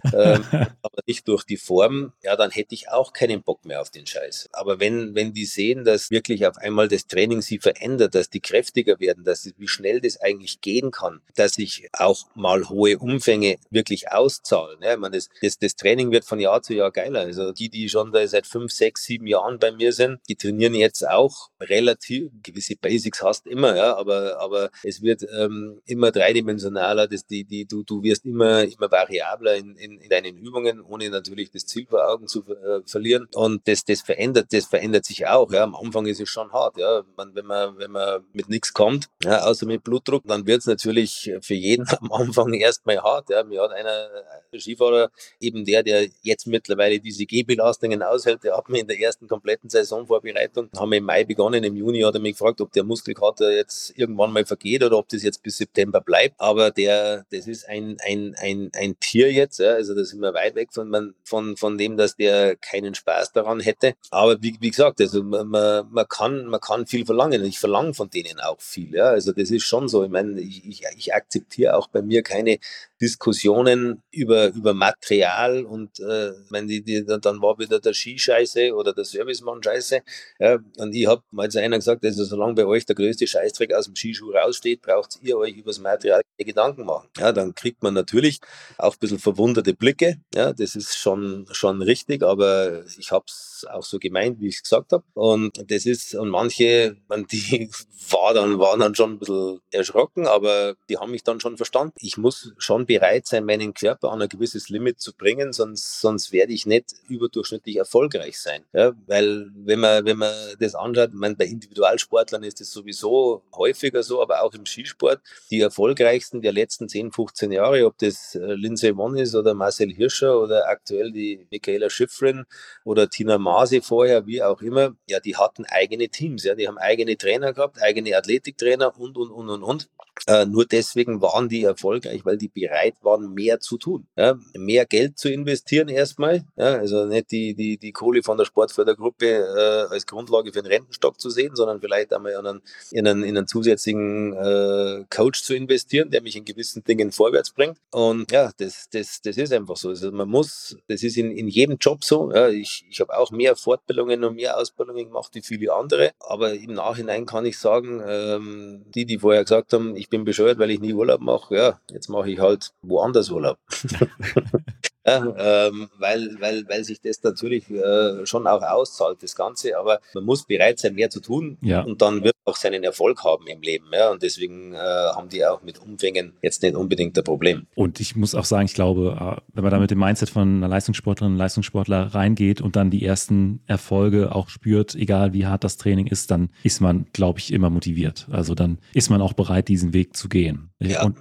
ähm, 0.13 0.45
aber 0.51 1.01
nicht 1.07 1.27
durch 1.27 1.43
die 1.43 1.57
Form, 1.57 2.13
ja, 2.23 2.35
dann 2.35 2.51
hätte 2.51 2.75
ich 2.75 2.89
auch 2.89 3.11
keinen 3.11 3.41
Bock 3.41 3.65
mehr 3.65 3.81
auf 3.81 3.89
den 3.89 4.05
Scheiß. 4.05 4.26
Aber 4.51 4.79
wenn, 4.79 5.15
wenn 5.15 5.33
die 5.33 5.45
sehen, 5.45 5.83
dass 5.83 6.11
wirklich 6.11 6.45
auf 6.45 6.57
einmal 6.57 6.87
das 6.87 7.07
Training 7.07 7.41
sie 7.41 7.59
verändert, 7.59 8.15
dass 8.15 8.29
die 8.29 8.39
kräftiger 8.39 8.99
werden, 8.99 9.23
dass 9.23 9.51
wie 9.57 9.67
schnell 9.67 10.01
das 10.01 10.19
eigentlich 10.19 10.61
gehen 10.61 10.91
kann, 10.91 11.21
dass 11.35 11.53
sich 11.53 11.87
auch 11.93 12.27
mal 12.35 12.69
hohe 12.69 12.97
Umfänge 12.97 13.57
wirklich 13.69 14.11
auszahlen. 14.11 14.79
Ja, 14.81 14.93
ich 14.93 14.99
meine, 14.99 15.15
das, 15.15 15.29
das, 15.41 15.57
das 15.57 15.75
Training 15.75 16.11
wird 16.11 16.25
von 16.25 16.39
Jahr 16.39 16.61
zu 16.61 16.73
Jahr 16.73 16.91
geiler. 16.91 17.21
Also 17.21 17.51
die, 17.51 17.69
die 17.69 17.89
schon 17.89 18.11
da 18.11 18.27
seit 18.27 18.47
fünf, 18.47 18.71
sechs, 18.71 19.03
sieben 19.03 19.27
Jahren 19.27 19.59
bei 19.59 19.71
mir 19.71 19.93
sind, 19.93 20.19
die 20.29 20.35
trainieren 20.35 20.73
jetzt 20.73 21.07
auch 21.07 21.49
relativ, 21.59 22.29
gewisse 22.43 22.75
Basics 22.75 23.21
hast 23.21 23.47
immer, 23.47 23.75
ja, 23.75 23.95
aber, 23.95 24.39
aber 24.39 24.69
es 24.83 25.01
wird 25.01 25.25
ähm, 25.37 25.81
immer 25.85 26.11
dreidimensionaler, 26.11 27.07
das, 27.07 27.25
die, 27.25 27.43
die, 27.43 27.65
du, 27.65 27.83
du 27.83 28.03
wirst 28.03 28.25
immer, 28.25 28.63
immer 28.63 28.91
variabler 28.91 29.55
in, 29.55 29.75
in, 29.75 29.99
in 29.99 30.09
deinen 30.09 30.37
Übungen, 30.37 30.81
ohne 30.81 31.09
natürlich 31.09 31.51
das 31.51 31.65
Ziel 31.65 31.85
vor 31.89 32.07
Augen 32.07 32.27
zu 32.27 32.43
äh, 32.47 32.81
verlieren. 32.85 33.27
Und 33.33 33.67
das, 33.67 33.85
das 33.85 34.01
verändert, 34.01 34.16
das 34.49 34.65
verändert 34.65 35.05
sich 35.05 35.27
auch. 35.27 35.51
Ja. 35.51 35.63
Am 35.63 35.75
Anfang 35.75 36.05
ist 36.05 36.19
es 36.19 36.29
schon 36.29 36.51
hart, 36.51 36.77
ja. 36.77 37.03
Wenn 37.15 37.45
man, 37.45 37.77
wenn 37.77 37.91
man 37.91 38.23
mit 38.33 38.49
nichts 38.49 38.73
kommt, 38.73 39.07
ja, 39.23 39.43
außer 39.43 39.65
mit 39.65 39.83
Blutdruck, 39.83 40.23
dann 40.25 40.45
wird 40.47 40.59
es 40.59 40.65
natürlich 40.65 41.31
für 41.41 41.53
jeden 41.53 41.87
am 41.99 42.11
Anfang 42.11 42.53
erstmal 42.53 42.97
hart. 42.97 43.29
Ja. 43.29 43.43
Mir 43.43 43.61
hat 43.61 43.71
einer, 43.71 44.09
ein 44.51 44.59
Skifahrer, 44.59 45.09
eben 45.39 45.65
der, 45.65 45.83
der, 45.83 46.07
jetzt 46.21 46.47
mittlerweile 46.47 46.99
diese 46.99 47.25
G-Belastungen 47.25 48.01
aushält, 48.01 48.43
der 48.43 48.57
hat 48.57 48.69
mir 48.69 48.79
in 48.79 48.87
der 48.87 48.99
ersten 48.99 49.27
kompletten 49.27 49.69
Saisonvorbereitung, 49.69 50.69
haben 50.77 50.91
wir 50.91 50.97
im 50.97 51.05
Mai 51.05 51.23
begonnen, 51.23 51.63
im 51.63 51.75
Juni 51.75 52.01
hat 52.01 52.15
er 52.15 52.21
mich 52.21 52.33
gefragt, 52.33 52.61
ob 52.61 52.71
der 52.71 52.83
Muskelkater 52.83 53.51
jetzt 53.51 53.97
irgendwann 53.97 54.31
mal 54.31 54.45
vergeht 54.45 54.83
oder 54.83 54.97
ob 54.97 55.09
das 55.09 55.23
jetzt 55.23 55.43
bis 55.43 55.57
September 55.57 56.01
bleibt. 56.01 56.35
Aber 56.39 56.71
der, 56.71 57.25
das 57.31 57.47
ist 57.47 57.67
ein, 57.67 57.97
ein, 58.05 58.35
ein, 58.37 58.71
ein 58.73 58.99
Tier 58.99 59.31
jetzt, 59.31 59.59
ja, 59.59 59.73
also 59.73 59.93
da 59.93 60.03
sind 60.03 60.21
wir 60.21 60.33
weit 60.33 60.55
weg 60.55 60.69
von, 60.73 61.13
von, 61.23 61.57
von 61.57 61.77
dem, 61.77 61.97
dass 61.97 62.15
der 62.15 62.55
keinen 62.55 62.95
Spaß 62.95 63.33
daran 63.33 63.59
hätte. 63.59 63.93
Aber 64.09 64.41
wie, 64.41 64.55
wie 64.61 64.69
gesagt, 64.69 65.01
also 65.01 65.21
man, 65.21 65.49
man, 65.49 66.07
kann, 66.07 66.45
man 66.45 66.61
kann 66.61 66.87
viel 66.87 67.05
verlangen. 67.05 67.43
Ich 67.43 67.59
verlange 67.59 67.93
von 67.93 68.09
denen 68.09 68.39
auch 68.39 68.61
viel. 68.61 68.93
Ja. 68.95 69.09
Also 69.09 69.33
das 69.33 69.51
ist 69.51 69.65
schon 69.65 69.89
so. 69.89 70.03
Ich 70.03 70.09
meine, 70.09 70.39
ich, 70.39 70.83
ich, 70.95 71.13
akzeptiere 71.13 71.75
auch 71.75 71.87
bei 71.87 72.01
mir 72.01 72.23
keine 72.23 72.59
Diskussionen 73.01 74.01
über, 74.11 74.47
über 74.53 74.73
Material 74.73 75.65
und 75.65 75.99
äh, 75.99 76.31
wenn 76.49 76.67
die, 76.67 76.81
die, 76.81 77.05
dann 77.05 77.41
war 77.41 77.59
wieder 77.59 77.79
der 77.79 77.93
Ski 77.93 78.17
scheiße 78.17 78.73
oder 78.73 78.93
der 78.93 79.05
Servicemann 79.05 79.61
scheiße. 79.61 80.01
Ja, 80.39 80.57
und 80.77 80.95
ich 80.95 81.05
habe 81.05 81.21
mal 81.31 81.49
zu 81.49 81.61
einer 81.61 81.77
gesagt, 81.77 82.03
also 82.05 82.23
solange 82.23 82.55
bei 82.55 82.65
euch 82.65 82.85
der 82.85 82.95
größte 82.95 83.27
Scheißdreck 83.27 83.73
aus 83.73 83.85
dem 83.85 83.95
Skischuh 83.95 84.31
raussteht, 84.31 84.81
braucht 84.81 85.19
ihr 85.21 85.37
euch 85.37 85.55
über 85.55 85.69
das 85.69 85.79
Material 85.79 86.21
keine 86.37 86.45
Gedanken 86.45 86.85
machen. 86.85 87.09
Ja, 87.17 87.31
dann 87.31 87.53
kriegt 87.53 87.83
man 87.83 87.93
natürlich 87.93 88.39
auch 88.77 88.93
ein 88.93 88.99
bisschen 88.99 89.19
verwunderte 89.19 89.73
Blicke. 89.73 90.19
Ja, 90.33 90.53
das 90.53 90.75
ist 90.75 90.97
schon, 90.97 91.45
schon 91.51 91.81
richtig, 91.81 92.23
aber 92.23 92.83
ich 92.97 93.11
habe 93.11 93.25
es 93.27 93.65
auch 93.69 93.83
so 93.89 93.99
gemeint, 93.99 94.39
wie 94.39 94.47
ich 94.47 94.55
es 94.57 94.63
gesagt 94.63 94.91
habe. 94.91 95.03
Und 95.13 95.71
das 95.71 95.85
ist, 95.85 96.15
und 96.15 96.29
manche, 96.29 96.97
man, 97.07 97.25
die 97.27 97.69
war 98.09 98.33
dann, 98.33 98.59
waren 98.59 98.79
dann 98.79 98.95
schon 98.95 99.13
ein 99.13 99.19
bisschen 99.19 99.59
erschrocken, 99.71 100.27
aber 100.27 100.75
die 100.89 100.97
haben 100.97 101.11
mich 101.11 101.23
dann 101.23 101.39
schon 101.39 101.57
verstanden. 101.57 101.93
Ich 101.99 102.17
muss 102.17 102.53
schon 102.57 102.85
bereit 102.85 103.27
sein, 103.27 103.45
meinen 103.45 103.73
Körper 103.73 104.11
an 104.11 104.21
ein 104.21 104.29
gewisses 104.29 104.69
Limit 104.69 104.99
zu 104.99 105.13
bringen, 105.13 105.53
sonst, 105.53 105.99
sonst 105.99 106.31
werde 106.31 106.53
ich 106.53 106.65
nicht 106.65 106.93
überdurchschnittlich 107.07 107.77
erfolgreich 107.77 108.39
sein. 108.39 108.63
Ja, 108.73 108.93
weil 109.07 109.51
wenn 109.55 109.79
man, 109.79 110.05
wenn 110.05 110.17
man 110.17 110.33
das 110.59 110.75
anschaut, 110.75 111.13
meine, 111.13 111.35
bei 111.35 111.45
Individualsportlern 111.45 112.43
ist 112.43 112.61
das 112.61 112.71
sowieso 112.71 113.43
häufiger 113.55 114.03
so, 114.03 114.21
aber 114.21 114.43
auch 114.43 114.53
im 114.53 114.65
Skisport, 114.65 115.21
die 115.49 115.61
erfolgreichsten 115.61 116.41
der 116.41 116.53
letzten 116.53 116.89
10, 116.89 117.11
15 117.11 117.51
Jahre, 117.51 117.85
ob 117.85 117.97
das 117.97 118.35
äh, 118.35 118.53
Lindsay 118.53 118.95
Vonn 118.95 119.17
ist 119.17 119.35
oder 119.35 119.53
Marcel 119.53 119.93
Hirscher 119.93 120.39
oder 120.39 120.67
aktuell 120.67 121.11
die 121.11 121.47
Michaela 121.51 121.89
Schiffrin 121.89 122.45
oder 122.83 123.09
Tina 123.09 123.37
Masi 123.37 123.76
vorher, 123.81 124.25
wie 124.25 124.41
auch 124.43 124.61
immer, 124.61 124.95
ja, 125.07 125.19
die 125.19 125.35
hatten 125.35 125.65
eigene 125.65 126.09
Teams, 126.09 126.43
ja, 126.43 126.55
die 126.55 126.67
haben 126.67 126.77
eigene 126.77 127.17
Trainer 127.17 127.53
gehabt, 127.53 127.81
eigene 127.81 128.15
Athletiktrainer 128.15 128.97
und, 128.99 129.17
und, 129.17 129.31
und, 129.31 129.49
und, 129.49 129.63
und. 129.63 129.89
Äh, 130.25 130.45
nur 130.45 130.65
deswegen 130.65 131.21
waren 131.21 131.47
die 131.47 131.63
erfolgreich, 131.63 132.25
weil 132.25 132.37
die 132.37 132.47
bereit 132.47 132.95
waren, 133.01 133.33
mehr 133.33 133.59
zu 133.59 133.77
tun. 133.77 134.07
Ja, 134.17 134.35
mehr 134.55 134.85
Geld 134.85 135.19
zu 135.19 135.29
investieren 135.29 135.89
erstmal. 135.89 136.43
Ja, 136.55 136.73
also 136.77 137.05
nicht 137.05 137.31
die, 137.31 137.53
die, 137.53 137.77
die 137.77 137.91
Kohle 137.91 138.23
von 138.23 138.37
der 138.37 138.45
Sportfördergruppe 138.45 139.25
äh, 139.27 139.93
als 139.93 140.07
Grundlage 140.07 140.51
für 140.51 140.63
den 140.63 140.71
Rentenstock 140.71 141.19
zu 141.19 141.29
sehen, 141.29 141.55
sondern 141.55 141.79
vielleicht 141.79 142.13
einmal 142.13 142.31
in 142.31 142.45
einen, 142.45 142.61
in 142.91 143.07
einen, 143.07 143.23
in 143.23 143.37
einen 143.37 143.47
zusätzlichen 143.47 144.33
äh, 144.33 145.05
Coach 145.09 145.43
zu 145.43 145.53
investieren, 145.53 146.09
der 146.09 146.23
mich 146.23 146.35
in 146.35 146.45
gewissen 146.45 146.83
Dingen 146.83 147.11
vorwärts 147.11 147.51
bringt. 147.51 147.77
Und 147.91 148.31
ja, 148.31 148.51
das, 148.57 148.89
das, 148.91 149.21
das 149.21 149.37
ist 149.37 149.53
einfach 149.53 149.77
so. 149.77 149.89
Also 149.89 150.11
man 150.11 150.27
muss, 150.27 150.75
das 150.87 151.03
ist 151.03 151.17
in, 151.17 151.31
in 151.31 151.47
jedem 151.47 151.77
Job 151.77 152.03
so. 152.03 152.31
Ja, 152.33 152.49
ich 152.49 152.85
ich 152.89 152.99
habe 152.99 153.15
auch 153.17 153.31
mehr 153.31 153.55
Fortbildungen 153.67 154.23
und 154.23 154.35
mehr 154.35 154.57
Ausbildungen 154.57 155.05
gemacht 155.05 155.35
wie 155.35 155.43
viele 155.43 155.73
andere. 155.73 156.11
Aber 156.19 156.53
im 156.53 156.73
Nachhinein 156.73 157.27
kann 157.27 157.45
ich 157.45 157.59
sagen, 157.59 158.01
ähm, 158.07 158.85
die, 158.95 159.05
die 159.05 159.19
vorher 159.19 159.43
gesagt 159.43 159.73
haben, 159.73 159.95
ich 159.95 160.07
ich 160.07 160.09
bin 160.09 160.23
bescheuert, 160.23 160.57
weil 160.57 160.71
ich 160.71 160.79
nie 160.79 160.93
Urlaub 160.93 161.19
mache. 161.19 161.55
Ja, 161.55 161.79
jetzt 161.91 162.07
mache 162.07 162.31
ich 162.31 162.39
halt 162.39 162.71
woanders 162.81 163.29
Urlaub. 163.29 163.57
Ja, 165.07 165.67
ähm, 165.67 165.87
weil, 165.99 166.35
weil, 166.39 166.67
weil 166.67 166.83
sich 166.83 166.99
das 166.99 167.23
natürlich 167.23 167.69
äh, 167.69 168.25
schon 168.25 168.45
auch 168.45 168.61
auszahlt, 168.61 169.23
das 169.23 169.35
Ganze. 169.35 169.77
Aber 169.77 170.01
man 170.13 170.25
muss 170.25 170.45
bereit 170.45 170.79
sein, 170.79 170.95
mehr 170.95 171.09
zu 171.09 171.21
tun 171.21 171.57
ja. 171.61 171.81
und 171.81 172.01
dann 172.01 172.25
wird 172.25 172.35
auch 172.43 172.57
seinen 172.57 172.83
Erfolg 172.83 173.23
haben 173.23 173.47
im 173.47 173.61
Leben. 173.61 173.85
Ja? 173.93 174.09
Und 174.11 174.21
deswegen 174.21 174.73
äh, 174.73 174.77
haben 174.77 175.29
die 175.29 175.45
auch 175.45 175.61
mit 175.63 175.79
Umfängen 175.79 176.33
jetzt 176.41 176.61
nicht 176.61 176.75
unbedingt 176.75 177.17
ein 177.17 177.23
Problem. 177.23 177.67
Und 177.75 178.01
ich 178.01 178.15
muss 178.17 178.35
auch 178.35 178.45
sagen, 178.45 178.65
ich 178.65 178.73
glaube, 178.73 179.17
äh, 179.19 179.41
wenn 179.53 179.63
man 179.63 179.71
da 179.71 179.79
mit 179.79 179.91
dem 179.91 179.99
Mindset 179.99 180.29
von 180.29 180.57
einer 180.57 180.67
Leistungssportlerin 180.67 181.33
und 181.33 181.37
Leistungssportler 181.37 182.13
reingeht 182.13 182.59
und 182.59 182.75
dann 182.75 182.91
die 182.91 183.05
ersten 183.05 183.61
Erfolge 183.65 184.35
auch 184.35 184.49
spürt, 184.49 184.93
egal 184.95 185.31
wie 185.31 185.45
hart 185.45 185.63
das 185.63 185.77
Training 185.77 186.07
ist, 186.07 186.31
dann 186.31 186.49
ist 186.63 186.81
man, 186.81 187.07
glaube 187.13 187.39
ich, 187.39 187.53
immer 187.53 187.69
motiviert. 187.69 188.27
Also 188.29 188.55
dann 188.55 188.79
ist 188.93 189.09
man 189.09 189.21
auch 189.21 189.33
bereit, 189.33 189.69
diesen 189.69 189.93
Weg 189.93 190.17
zu 190.17 190.27
gehen. 190.27 190.69
Ja, 190.79 191.05
und 191.05 191.17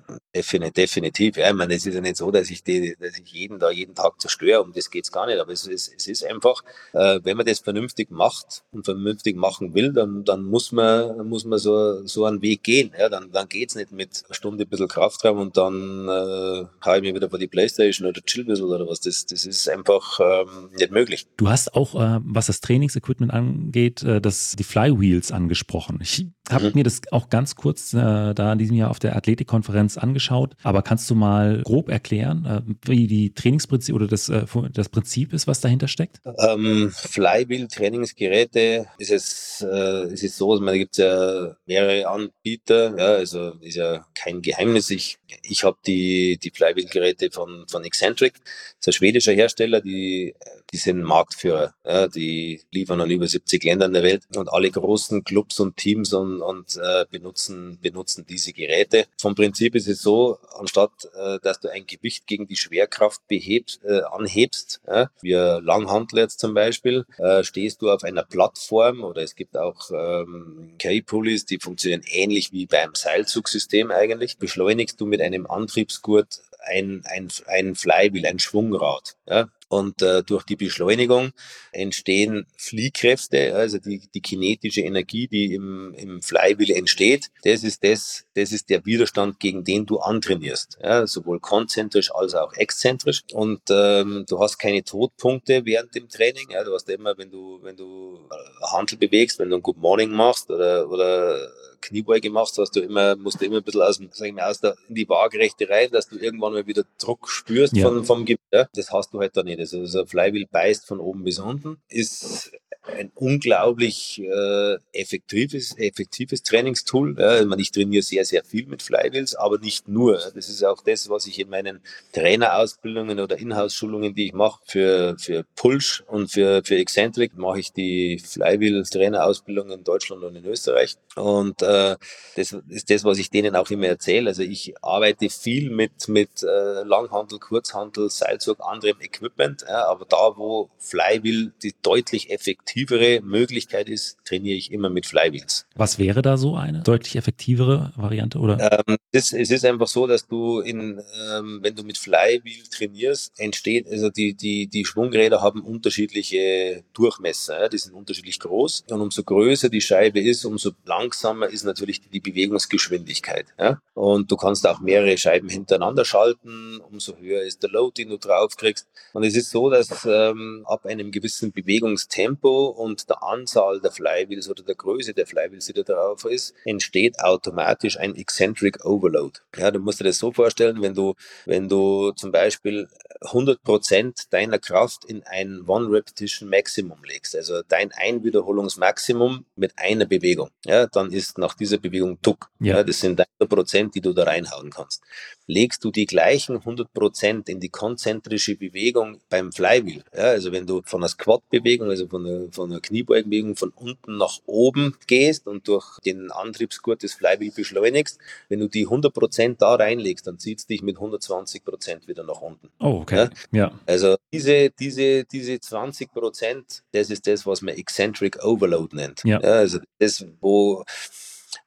definitiv. 0.77 1.37
Ja, 1.37 1.49
ich 1.49 1.55
meine, 1.55 1.75
es 1.75 1.87
ist 1.87 1.95
ja 1.95 2.01
nicht 2.01 2.17
so, 2.17 2.31
dass 2.31 2.51
ich, 2.51 2.63
die, 2.63 2.95
dass 3.01 3.19
ich 3.19 3.29
jeden 3.33 3.59
da 3.59 3.71
jeden 3.77 3.95
Tag 3.95 4.21
zerstöre, 4.21 4.63
um 4.63 4.73
das 4.73 4.91
geht 4.91 5.05
es 5.05 5.13
gar 5.13 5.27
nicht. 5.27 5.39
Aber 5.39 5.53
es 5.53 5.67
ist, 5.67 5.93
es 5.95 6.07
ist 6.07 6.25
einfach, 6.25 6.63
äh, 6.93 7.21
wenn 7.23 7.37
man 7.37 7.47
das 7.47 7.61
vernünftig 7.61 8.11
macht 8.11 8.65
und 8.73 8.85
vernünftig 8.85 9.37
machen 9.37 9.75
will, 9.75 9.93
dann, 9.93 10.25
dann 10.25 10.43
muss 10.43 10.73
man, 10.73 11.29
muss 11.29 11.45
man 11.45 11.59
so, 11.59 12.07
so 12.07 12.25
einen 12.25 12.43
Weg 12.43 12.63
gehen. 12.63 12.93
Ja, 12.99 13.09
dann 13.09 13.31
dann 13.33 13.49
es 13.51 13.75
nicht 13.75 13.93
mit 13.93 14.25
einer 14.25 14.35
Stunde 14.35 14.65
ein 14.65 14.69
bisschen 14.69 14.89
Kraftraum 14.89 15.39
und 15.39 15.57
dann 15.57 16.09
äh, 16.09 16.67
haue 16.85 16.97
ich 16.97 17.03
mir 17.03 17.15
wieder 17.15 17.31
vor 17.31 17.39
die 17.39 17.49
Playstation 17.49 18.09
oder 18.09 18.21
chill 18.23 18.45
ein 18.45 18.47
bisschen 18.47 18.67
oder 18.67 18.87
was. 18.87 19.01
Das, 19.01 19.27
das 19.27 19.45
ist 19.47 19.69
einfach 19.69 20.19
ähm, 20.21 20.71
nicht 20.79 20.91
möglich. 20.91 21.27
Du 21.37 21.49
hast 21.49 21.75
auch, 21.75 21.95
äh, 21.95 22.21
was 22.25 22.47
das 22.47 22.61
Trainingsequipment 22.61 23.33
angeht, 23.33 24.03
äh, 24.03 24.21
das, 24.21 24.57
die 24.57 24.65
Flywheels 24.65 25.33
angesprochen. 25.33 25.99
Ich 26.03 26.27
habe 26.51 26.67
mhm. 26.67 26.73
mir 26.75 26.85
das 26.85 27.01
auch 27.11 27.29
ganz 27.29 27.57
kurz 27.57 27.93
äh, 27.93 28.35
da 28.35 28.53
in 28.53 28.59
diesem 28.59 28.77
Jahr 28.77 28.91
auf 28.91 28.99
der 28.99 29.17
Athletikkonferenz 29.17 29.99
angeschaut. 29.99 30.55
Aber 30.63 30.83
kannst 30.83 31.11
du 31.11 31.15
mal 31.15 31.63
grob 31.63 31.89
erklären, 31.89 32.45
äh, 32.47 32.63
wie 32.89 33.07
die 33.07 33.35
Trainingsprinzip 33.35 33.95
oder 33.95 34.07
das, 34.07 34.29
äh, 34.29 34.45
das 34.73 34.89
Prinzip 34.89 35.33
ist, 35.33 35.47
was 35.47 35.61
dahinter 35.61 35.89
steckt? 35.89 36.21
Ähm, 36.39 36.93
Flywheel-Trainingsgeräte 36.93 38.87
ist 38.99 39.11
es, 39.11 39.67
äh, 39.69 40.13
ist 40.13 40.23
es 40.23 40.37
so, 40.37 40.59
da 40.59 40.73
gibt 40.73 40.93
es 40.93 40.99
ja 40.99 41.57
mehrere 41.67 42.09
Anbieter. 42.09 42.97
Ja, 42.97 43.15
also 43.15 43.53
ist 43.61 43.77
ja 43.77 44.07
kein 44.15 44.43
Geheimnis. 44.43 44.91
Ich, 44.91 45.19
ich 45.43 45.65
habe 45.65 45.79
die, 45.87 46.39
die 46.43 46.51
Flywheel-Geräte 46.51 47.31
von, 47.33 47.65
von 47.69 47.85
Eccentric. 47.85 48.35
Das 48.35 48.45
ist 48.81 48.89
ein 48.89 48.93
schwedischer 48.93 49.33
Hersteller, 49.33 49.81
die, 49.81 50.35
die 50.73 50.77
sind 50.79 51.03
Marktführer. 51.03 51.75
Ja, 51.85 52.09
die 52.09 52.63
liefern 52.71 53.01
an 53.01 53.11
über 53.11 53.27
70 53.27 53.63
Ländern 53.65 53.93
der 53.93 54.03
Welt 54.03 54.25
und 54.35 54.49
alle 54.49 54.71
großen 54.71 55.25
Clubs 55.25 55.61
und 55.61 55.77
Teams 55.77 56.13
und 56.13 56.41
und, 56.41 56.77
äh, 56.77 57.05
benutzen, 57.11 57.79
benutzen 57.81 58.27
diese 58.29 58.53
Geräte. 58.53 59.07
Vom 59.21 59.35
Prinzip 59.35 59.75
ist 59.75 59.89
es 59.89 60.03
so, 60.03 60.39
anstatt 60.59 60.91
äh, 61.17 61.39
dass 61.43 61.61
du 61.61 61.69
ein 61.69 61.87
Gewicht 61.87 62.27
gegen 62.27 62.47
die 62.47 62.57
Schwerkraft 62.57 63.27
behebst, 63.29 63.85
äh, 63.85 64.03
anhebst, 64.03 64.81
ja, 64.87 65.11
wie 65.21 65.33
Langhandel 65.33 66.21
jetzt 66.21 66.41
zum 66.41 66.55
Beispiel, 66.55 67.05
äh, 67.19 67.45
stehst 67.45 67.83
du 67.83 67.91
auf 67.91 68.03
einer 68.03 68.23
Plattform 68.23 69.05
oder 69.05 69.23
es 69.23 69.35
gibt 69.35 69.57
auch 69.57 69.91
ähm, 69.91 70.75
K-Pulleys, 70.79 71.45
die 71.45 71.59
funktionieren 71.59 72.03
ähnlich 72.11 72.53
wie 72.53 72.67
beim 72.67 72.95
Seilzugsystem 72.95 73.91
eigentlich. 73.91 74.39
Beschleunigst 74.39 75.01
du 75.01 75.07
mit 75.07 75.21
einem 75.21 75.47
Antriebsgurt 75.47 76.41
ein, 76.67 77.03
ein, 77.05 77.29
ein 77.47 77.75
Flywheel, 77.75 78.27
ein 78.27 78.39
Schwungrad. 78.39 79.17
Ja? 79.29 79.49
Und 79.69 80.01
äh, 80.01 80.23
durch 80.23 80.45
die 80.45 80.55
Beschleunigung 80.55 81.33
entstehen 81.73 82.47
Fliehkräfte, 82.57 83.57
also 83.57 83.79
die, 83.79 84.09
die 84.15 84.21
kinetische 84.21 84.83
Energie, 84.83 85.27
die 85.27 85.55
im, 85.55 85.93
im 85.95 86.23
Flywheel 86.23 86.71
entsteht. 86.71 87.31
Das 87.43 87.65
ist 87.65 87.83
das, 87.83 88.27
das 88.35 88.53
ist 88.53 88.71
der 88.71 88.87
Widerstand, 88.87 89.41
gegen 89.41 89.65
den 89.65 89.85
du 89.85 89.99
antrainierst. 89.99 90.79
Ja, 90.81 91.07
sowohl 91.07 91.41
konzentrisch 91.41 92.15
als 92.15 92.35
auch 92.35 92.53
exzentrisch. 92.55 93.23
Und 93.33 93.63
ähm, 93.71 94.25
du 94.29 94.39
hast 94.39 94.59
keine 94.59 94.85
Todpunkte 94.85 95.65
während 95.65 95.95
dem 95.97 96.09
Training. 96.09 96.51
Ja, 96.51 96.63
du 96.63 96.73
hast 96.73 96.89
immer, 96.89 97.19
wenn 97.19 97.31
du, 97.31 97.59
wenn 97.63 97.77
du 97.77 98.29
Handel 98.71 98.99
bewegst, 98.99 99.39
wenn 99.41 99.51
du 99.51 99.57
ein 99.57 99.63
Good 99.63 99.79
Morning 99.79 100.11
machst 100.11 100.49
oder, 100.49 100.89
oder 100.89 101.51
Kniebeuge 101.87 102.31
machst, 102.31 102.59
hast 102.59 102.77
du 102.77 102.81
immer, 102.81 103.17
musst 103.17 103.41
du 103.41 103.45
immer 103.45 103.59
ein 103.59 103.63
bisschen 103.63 103.83
aus, 103.83 103.99
dem, 103.99 104.09
sag 104.13 104.29
ich 104.29 104.35
mal, 104.35 104.51
aus 104.51 104.61
der, 104.61 104.77
in 104.89 104.95
die 104.95 105.09
Waagerechte 105.09 105.69
rein, 105.69 105.91
dass 105.91 106.09
du 106.09 106.19
irgendwann 106.19 106.53
mal 106.53 106.67
wieder 106.67 106.85
Druck 106.99 107.29
spürst 107.29 107.77
ja. 107.77 107.87
von, 107.87 108.05
vom 108.05 108.25
Gewicht. 108.25 108.41
Das 108.51 108.93
hast 108.93 109.13
du 109.13 109.21
halt 109.21 109.37
da 109.37 109.43
nicht. 109.43 109.59
Also, 109.59 109.85
so 109.87 110.01
ein 110.01 110.07
Flywheel 110.07 110.47
beißt 110.51 110.87
von 110.87 111.01
oben 111.01 111.25
bis 111.25 111.39
unten, 111.39 111.79
ist 111.89 112.53
ein 112.87 113.11
unglaublich 113.15 114.21
äh, 114.21 114.77
effektives, 114.93 115.77
effektives 115.79 116.43
Trainingstool. 116.43 117.17
Ja, 117.19 117.41
ich, 117.41 117.47
meine, 117.47 117.63
ich 117.63 117.73
trainiere 117.73 118.03
sehr, 118.03 118.25
sehr 118.25 118.45
viel 118.45 118.67
mit 118.67 118.83
Flywheels, 118.83 119.35
aber 119.35 119.59
nicht 119.59 119.89
nur. 119.89 120.15
Das 120.35 120.49
ist 120.49 120.65
auch 120.65 120.83
das, 120.83 121.09
was 121.09 121.27
ich 121.27 121.39
in 121.39 121.49
meinen 121.49 121.81
Trainerausbildungen 122.13 123.21
oder 123.21 123.39
Inhouse-Schulungen, 123.39 124.15
die 124.15 124.27
ich 124.27 124.33
mache, 124.33 124.61
für, 124.67 125.17
für 125.19 125.45
Pulsch 125.57 126.03
und 126.07 126.31
für, 126.31 126.63
für 126.65 126.77
Eccentric, 126.77 127.37
mache 127.37 127.61
ich 127.61 127.73
die 127.73 128.19
Flywheel-Trainerausbildung 128.19 129.71
in 129.71 129.85
Deutschland 129.85 130.23
und 130.23 130.37
in 130.37 130.45
Österreich. 130.45 130.97
Und 131.17 131.63
äh, 131.63 131.97
das 132.37 132.53
ist 132.69 132.91
das, 132.91 133.05
was 133.05 133.19
ich 133.19 133.31
denen 133.31 133.57
auch 133.57 133.71
immer 133.71 133.87
erzähle. 133.87 134.29
Also 134.29 134.43
ich 134.43 134.75
arbeite 134.83 135.29
viel 135.29 135.71
mit, 135.71 136.09
mit 136.09 136.43
äh, 136.43 136.83
Langhandel, 136.85 137.39
Kurzhandel, 137.39 138.11
Seilzug, 138.11 138.61
anderem 138.61 139.01
Equipment, 139.01 139.65
ja, 139.69 139.87
aber 139.87 140.05
da, 140.05 140.37
wo 140.37 140.71
Flywheel 140.79 141.53
die 141.63 141.75
deutlich 141.83 142.31
effektiver 142.31 142.76
effektivere 142.77 143.21
Möglichkeit 143.23 143.89
ist, 143.89 144.19
trainiere 144.25 144.57
ich 144.57 144.71
immer 144.71 144.91
mit 144.91 145.07
Flywheels. 145.07 145.67
Was 145.75 145.99
wäre 145.99 146.21
da 146.23 146.37
so 146.37 146.57
eine 146.57 146.83
deutlich 146.83 147.17
effektivere 147.17 147.93
Variante? 147.97 148.39
Oder? 148.39 148.83
Ähm, 148.87 148.97
das, 149.13 149.33
es 149.33 149.51
ist 149.51 149.65
einfach 149.65 149.87
so, 149.87 150.07
dass 150.07 150.27
du 150.27 150.61
in, 150.61 151.01
ähm, 151.33 151.61
wenn 151.63 151.75
du 151.75 151.83
mit 151.85 151.97
Flywheel 151.97 152.65
trainierst, 152.71 153.33
entsteht, 153.39 153.89
also 153.89 154.11
die, 154.11 154.35
die, 154.35 154.67
die 154.67 154.85
Schwungräder 154.85 155.41
haben 155.41 155.63
unterschiedliche 155.63 156.85
Durchmesser, 156.93 157.63
ja, 157.63 157.69
die 157.69 157.79
sind 157.79 157.95
unterschiedlich 157.95 158.39
groß. 158.41 158.85
Und 158.91 159.01
umso 159.01 159.23
größer 159.23 159.71
die 159.71 159.81
Scheibe 159.81 160.21
ist, 160.21 160.45
umso 160.45 160.73
langsamer 160.85 161.49
ist 161.49 161.65
natürlich 161.65 162.03
die 162.03 162.21
Bewegungsgeschwindigkeit. 162.21 163.47
Ja? 163.59 163.81
Und 163.95 164.31
du 164.31 164.37
kannst 164.37 164.67
auch 164.67 164.81
mehrere 164.81 165.17
Scheiben 165.17 165.49
hintereinander 165.49 166.05
schalten, 166.05 166.81
umso 166.91 167.17
höher 167.17 167.43
ist 167.43 167.63
der 167.63 167.71
Load, 167.71 168.03
den 168.03 168.11
du 168.11 168.19
draufkriegst. 168.19 168.87
Und 169.15 169.25
es 169.25 169.35
ist 169.35 169.51
so, 169.51 169.71
dass 169.71 170.05
ähm, 170.05 170.65
ab 170.67 170.85
einem 170.85 171.11
gewissen 171.11 171.53
Bewegungstempo 171.53 172.66
Und 172.69 173.09
der 173.09 173.23
Anzahl 173.23 173.81
der 173.81 173.91
Flywheels 173.91 174.49
oder 174.49 174.63
der 174.63 174.75
Größe 174.75 175.15
der 175.15 175.27
Flywheels, 175.27 175.67
die 175.67 175.73
da 175.73 175.83
drauf 175.83 176.25
ist, 176.25 176.55
entsteht 176.65 177.19
automatisch 177.21 177.99
ein 177.99 178.15
Eccentric 178.17 178.85
Overload. 178.85 179.41
Ja, 179.57 179.71
du 179.71 179.79
musst 179.79 180.01
dir 180.01 180.05
das 180.05 180.19
so 180.19 180.33
vorstellen, 180.33 180.83
wenn 180.83 180.95
du, 180.95 181.15
wenn 181.45 181.69
du 181.69 182.13
zum 182.13 182.33
Beispiel 182.33 182.89
100 183.21 183.63
Prozent 183.63 184.33
deiner 184.33 184.59
Kraft 184.59 185.05
in 185.05 185.23
ein 185.25 185.63
One 185.67 185.91
Repetition 185.91 186.49
Maximum 186.49 187.03
legst, 187.05 187.35
also 187.35 187.63
dein 187.67 187.91
Einwiederholungsmaximum 187.93 189.45
mit 189.57 189.73
einer 189.77 190.05
Bewegung, 190.05 190.51
ja, 190.65 190.87
dann 190.87 191.13
ist 191.13 191.39
nach 191.39 191.55
dieser 191.55 191.79
Bewegung 191.79 192.21
Tuck. 192.23 192.51
Ja. 192.61 192.77
ja 192.77 192.85
das 192.85 193.01
sind 193.01 193.21
100 193.21 193.49
Prozent, 193.49 193.95
die 193.95 194.01
du 194.01 194.13
da 194.13 194.25
reinhauen 194.25 194.71
kannst. 194.71 195.03
Legst 195.47 195.85
du 195.85 195.91
die 195.91 196.07
gleichen 196.07 196.57
100 196.57 196.93
Prozent 196.93 197.49
in 197.49 197.61
die 197.61 197.69
konzentrische 197.69 198.57
Bewegung 198.57 199.19
beim 199.29 199.53
Flywheel, 199.53 200.03
ja, 200.15 200.25
also 200.25 200.53
wenn 200.53 200.67
du 200.67 200.83
von 200.85 201.01
einer 201.01 201.09
Squat-Bewegung, 201.09 201.89
also 201.89 202.09
von 202.09 202.27
einer, 202.27 202.53
von 202.53 202.71
einer 202.71 202.81
Kniebeugenbewegung 202.81 203.57
von 203.57 203.71
unten 203.71 204.17
nach 204.17 204.39
oben 204.47 204.97
gehst 205.07 205.47
und 205.47 205.69
durch 205.69 205.99
den 206.01 206.31
Antriebsgurt 206.31 207.03
des 207.03 207.15
Flywheel 207.15 207.53
beschleunigst, 207.53 208.19
wenn 208.49 208.61
du 208.61 208.69
die 208.69 208.85
100 208.85 209.13
Prozent 209.13 209.63
da 209.63 209.75
reinlegst, 209.75 210.27
dann 210.27 210.39
zieht 210.39 210.59
es 210.59 210.67
dich 210.67 210.83
mit 210.83 210.97
120 210.97 211.65
Prozent 211.65 212.09
wieder 212.09 212.25
nach 212.25 212.41
unten. 212.41 212.69
Oh, 212.81 213.01
okay. 213.03 213.29
Ja? 213.53 213.59
ja. 213.59 213.73
Also 213.87 214.17
diese, 214.33 214.71
diese, 214.71 215.25
diese 215.25 215.61
20 215.61 216.13
Prozent, 216.13 216.83
das 216.93 217.11
ist 217.11 217.27
das, 217.27 217.47
was 217.47 217.63
man 217.63 217.75
Eccentric 217.75 218.45
Overload 218.45 218.97
nennt. 218.97 219.23
Ja. 219.25 219.41
ja 219.41 219.51
also 219.51 219.79
das, 219.99 220.25
wo 220.41 220.85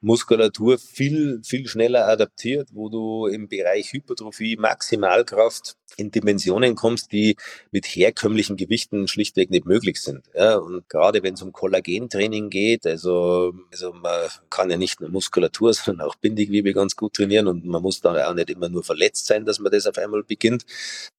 Muskulatur 0.02 0.78
viel, 0.78 1.42
viel 1.44 1.68
schneller 1.68 2.08
adaptiert, 2.08 2.70
wo 2.74 2.90
du 2.90 3.28
im 3.28 3.48
Bereich 3.48 3.94
Hypertrophie, 3.94 4.58
Maximalkraft 4.58 5.76
in 5.98 6.12
Dimensionen 6.12 6.76
kommst, 6.76 7.12
die 7.12 7.36
mit 7.72 7.86
herkömmlichen 7.86 8.58
Gewichten 8.58 9.08
schlichtweg 9.08 9.50
nicht 9.50 9.66
möglich 9.66 10.02
sind. 10.02 10.26
Ja, 10.34 10.58
und 10.58 10.88
gerade 10.90 11.24
wenn 11.24 11.34
es 11.34 11.42
um 11.42 11.52
Kollagentraining 11.52 12.50
geht, 12.50 12.86
also, 12.86 13.54
also 13.72 13.94
man 13.94 14.30
kann 14.50 14.70
ja 14.70 14.78
nicht 14.78 15.02
nur 15.02 15.10
Muskulatur, 15.10 15.74
sondern 15.74 16.08
auch 16.08 16.16
Bindegewebe 16.16 16.74
ganz 16.74 16.96
gut 16.96 17.14
trainieren 17.14 17.48
und 17.48 17.66
man 17.66 17.82
muss 17.82 18.02
dann 18.02 18.18
auch 18.18 18.34
nicht 18.34 18.50
immer 18.50 18.70
nur 18.70 18.84
verletzt 18.84 19.26
sein, 19.26 19.46
dass 19.46 19.60
man 19.60 19.72
das 19.72 19.88
auf 19.88 19.98
einmal 19.98 20.24
beginnt, 20.24 20.66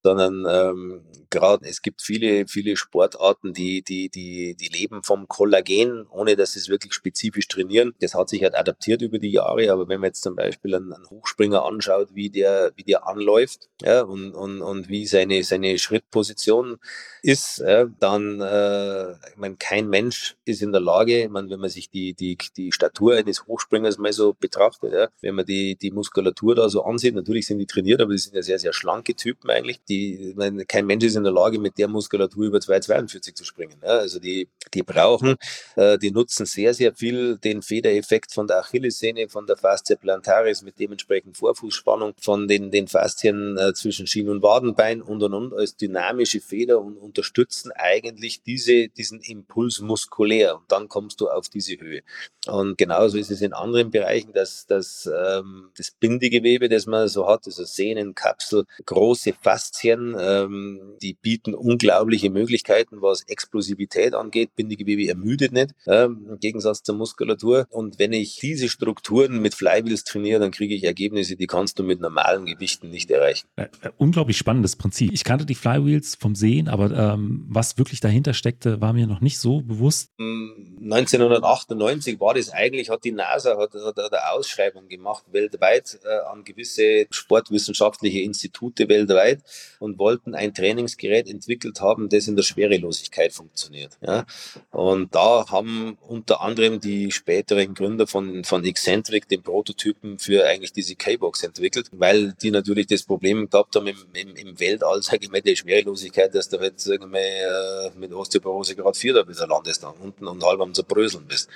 sondern 0.02 0.44
ähm, 0.48 1.02
gerade 1.30 1.68
es 1.68 1.82
gibt 1.82 2.02
viele, 2.02 2.46
viele 2.46 2.76
Sportarten, 2.76 3.52
die, 3.52 3.82
die, 3.82 4.08
die, 4.08 4.56
die 4.56 4.68
leben 4.68 5.02
vom 5.02 5.28
Kollagen, 5.28 6.06
ohne 6.08 6.36
dass 6.36 6.52
sie 6.52 6.58
es 6.58 6.68
wirklich 6.68 6.94
spezifisch 6.94 7.48
trainieren. 7.48 7.94
Das 8.00 8.14
hat 8.14 8.28
sich 8.28 8.42
halt 8.42 8.54
adaptiert 8.54 9.02
über 9.02 9.18
die 9.18 9.30
Jahre, 9.30 9.70
aber 9.70 9.88
wenn 9.88 10.00
man 10.00 10.08
jetzt 10.08 10.22
zum 10.22 10.36
Beispiel 10.36 10.74
einen, 10.74 10.92
einen 10.92 11.08
Hochspringer 11.08 11.64
anschaut, 11.64 12.08
wie 12.14 12.30
der, 12.30 12.72
wie 12.76 12.84
der 12.84 13.06
anläuft, 13.06 13.68
ja, 13.82 14.02
und, 14.02 14.32
und, 14.34 14.59
und 14.62 14.88
wie 14.88 15.06
seine, 15.06 15.42
seine 15.44 15.78
Schrittposition 15.78 16.78
ist, 17.22 17.58
ja, 17.58 17.84
dann, 17.84 18.40
äh, 18.40 19.12
ich 19.12 19.36
meine, 19.36 19.56
kein 19.56 19.88
Mensch 19.88 20.36
ist 20.44 20.62
in 20.62 20.72
der 20.72 20.80
Lage, 20.80 21.24
ich 21.24 21.28
meine, 21.28 21.50
wenn 21.50 21.60
man 21.60 21.70
sich 21.70 21.90
die, 21.90 22.14
die, 22.14 22.38
die 22.56 22.72
Statur 22.72 23.14
eines 23.14 23.46
Hochspringers 23.46 23.98
mal 23.98 24.12
so 24.12 24.32
betrachtet, 24.32 24.92
ja, 24.92 25.08
wenn 25.20 25.34
man 25.34 25.44
die, 25.44 25.76
die 25.76 25.90
Muskulatur 25.90 26.54
da 26.54 26.68
so 26.68 26.84
ansieht, 26.84 27.14
natürlich 27.14 27.46
sind 27.46 27.58
die 27.58 27.66
trainiert, 27.66 28.00
aber 28.00 28.12
die 28.12 28.18
sind 28.18 28.34
ja 28.34 28.42
sehr, 28.42 28.58
sehr 28.58 28.72
schlanke 28.72 29.14
Typen 29.14 29.50
eigentlich. 29.50 29.80
Die, 29.88 30.34
meine, 30.36 30.64
kein 30.64 30.86
Mensch 30.86 31.04
ist 31.04 31.16
in 31.16 31.24
der 31.24 31.32
Lage, 31.32 31.58
mit 31.58 31.78
der 31.78 31.88
Muskulatur 31.88 32.46
über 32.46 32.58
2,42 32.58 33.34
zu 33.34 33.44
springen. 33.44 33.80
Ja. 33.82 33.98
Also 33.98 34.18
die, 34.18 34.48
die 34.74 34.82
brauchen, 34.82 35.36
äh, 35.76 35.98
die 35.98 36.10
nutzen 36.10 36.46
sehr, 36.46 36.74
sehr 36.74 36.94
viel 36.94 37.38
den 37.38 37.62
Federeffekt 37.62 38.32
von 38.32 38.46
der 38.46 38.58
Achillessehne, 38.58 39.28
von 39.28 39.46
der 39.46 39.56
Fascia 39.56 39.96
plantaris 39.96 40.62
mit 40.62 40.78
dementsprechend 40.78 41.36
Vorfußspannung, 41.36 42.14
von 42.20 42.48
den, 42.48 42.70
den 42.70 42.88
Faszien 42.88 43.56
äh, 43.58 43.72
zwischen 43.74 44.06
Schien 44.06 44.28
und 44.28 44.42
Wadenbein 44.50 45.00
und 45.00 45.22
und 45.22 45.32
und 45.32 45.54
als 45.54 45.76
dynamische 45.76 46.40
Feder 46.40 46.80
und 46.80 46.96
unterstützen 46.96 47.70
eigentlich 47.72 48.42
diese, 48.42 48.88
diesen 48.88 49.20
Impuls 49.20 49.80
muskulär 49.80 50.56
und 50.56 50.64
dann 50.72 50.88
kommst 50.88 51.20
du 51.20 51.28
auf 51.28 51.48
diese 51.48 51.78
Höhe. 51.78 52.02
Und 52.46 52.78
genauso 52.78 53.18
ist 53.18 53.30
es 53.30 53.42
in 53.42 53.52
anderen 53.52 53.90
Bereichen, 53.90 54.32
dass, 54.32 54.66
dass 54.66 55.06
ähm, 55.06 55.70
das 55.76 55.90
Bindegewebe, 55.90 56.68
das 56.68 56.86
man 56.86 57.06
so 57.06 57.28
hat, 57.28 57.46
also 57.46 57.64
Sehnen, 57.64 58.14
Kapsel, 58.14 58.64
große 58.86 59.34
Faszien, 59.40 60.16
ähm, 60.18 60.96
die 61.02 61.14
bieten 61.14 61.54
unglaubliche 61.54 62.30
Möglichkeiten, 62.30 63.02
was 63.02 63.22
Explosivität 63.28 64.14
angeht. 64.14 64.56
Bindegewebe 64.56 65.06
ermüdet 65.06 65.52
nicht, 65.52 65.72
ähm, 65.86 66.26
im 66.30 66.40
Gegensatz 66.40 66.82
zur 66.82 66.96
Muskulatur. 66.96 67.66
Und 67.68 67.98
wenn 67.98 68.12
ich 68.12 68.38
diese 68.38 68.68
Strukturen 68.68 69.40
mit 69.40 69.54
Flywheels 69.54 70.04
trainiere, 70.04 70.40
dann 70.40 70.50
kriege 70.50 70.74
ich 70.74 70.84
Ergebnisse, 70.84 71.36
die 71.36 71.46
kannst 71.46 71.78
du 71.78 71.82
mit 71.84 72.00
normalen 72.00 72.46
Gewichten 72.46 72.88
nicht 72.88 73.10
erreichen. 73.10 73.48
Äh, 73.56 73.64
äh, 73.82 73.90
unglaublich 73.98 74.38
spannendes 74.40 74.74
Prinzip. 74.74 75.12
Ich 75.12 75.22
kannte 75.22 75.46
die 75.46 75.54
Flywheels 75.54 76.16
vom 76.16 76.34
Sehen, 76.34 76.68
aber 76.68 76.90
ähm, 76.90 77.44
was 77.48 77.78
wirklich 77.78 78.00
dahinter 78.00 78.34
steckte, 78.34 78.80
war 78.80 78.92
mir 78.92 79.06
noch 79.06 79.20
nicht 79.20 79.38
so 79.38 79.60
bewusst. 79.62 80.10
1998 80.18 82.14
hm, 82.14 82.20
war 82.20 82.34
das 82.34 82.50
eigentlich, 82.50 82.90
hat 82.90 83.04
die 83.04 83.12
NASA 83.12 83.56
hat, 83.56 83.74
hat 83.74 83.98
eine 83.98 84.32
Ausschreibung 84.32 84.88
gemacht 84.88 85.24
weltweit 85.30 86.00
äh, 86.04 86.30
an 86.30 86.42
gewisse 86.42 87.06
sportwissenschaftliche 87.10 88.20
Institute 88.20 88.88
weltweit 88.88 89.42
und 89.78 89.98
wollten 89.98 90.34
ein 90.34 90.54
Trainingsgerät 90.54 91.28
entwickelt 91.28 91.80
haben, 91.80 92.08
das 92.08 92.26
in 92.26 92.36
der 92.36 92.42
Schwerelosigkeit 92.42 93.32
funktioniert. 93.32 93.98
Ja? 94.00 94.26
Und 94.70 95.14
da 95.14 95.46
haben 95.50 95.98
unter 96.00 96.40
anderem 96.40 96.80
die 96.80 97.12
späteren 97.12 97.74
Gründer 97.74 98.06
von, 98.06 98.44
von 98.44 98.64
Eccentric 98.64 99.28
den 99.28 99.42
Prototypen 99.42 100.18
für 100.18 100.46
eigentlich 100.46 100.72
diese 100.72 100.96
K-Box 100.96 101.44
entwickelt, 101.44 101.88
weil 101.92 102.32
die 102.42 102.50
natürlich 102.50 102.86
das 102.86 103.04
Problem 103.04 103.48
gehabt 103.48 103.76
haben 103.76 103.86
im, 103.86 103.96
im, 104.14 104.29
im 104.36 104.58
Weltall, 104.58 105.02
sage 105.02 105.20
ich 105.22 105.30
mal, 105.30 105.40
die 105.40 105.56
Schwerelosigkeit, 105.56 106.34
dass 106.34 106.48
du 106.48 106.58
halt 106.58 106.80
sag 106.80 107.00
ich 107.00 107.06
mal, 107.06 107.18
äh, 107.18 107.90
mit 107.98 108.12
Osteoporose 108.12 108.74
gerade 108.76 108.98
Vierter 108.98 109.24
bis 109.24 109.40
landest 109.40 109.82
da 109.82 109.88
unten 109.88 110.26
und 110.26 110.42
halb 110.44 110.60
am 110.60 110.74
Zerbröseln 110.74 111.26
bist. 111.26 111.48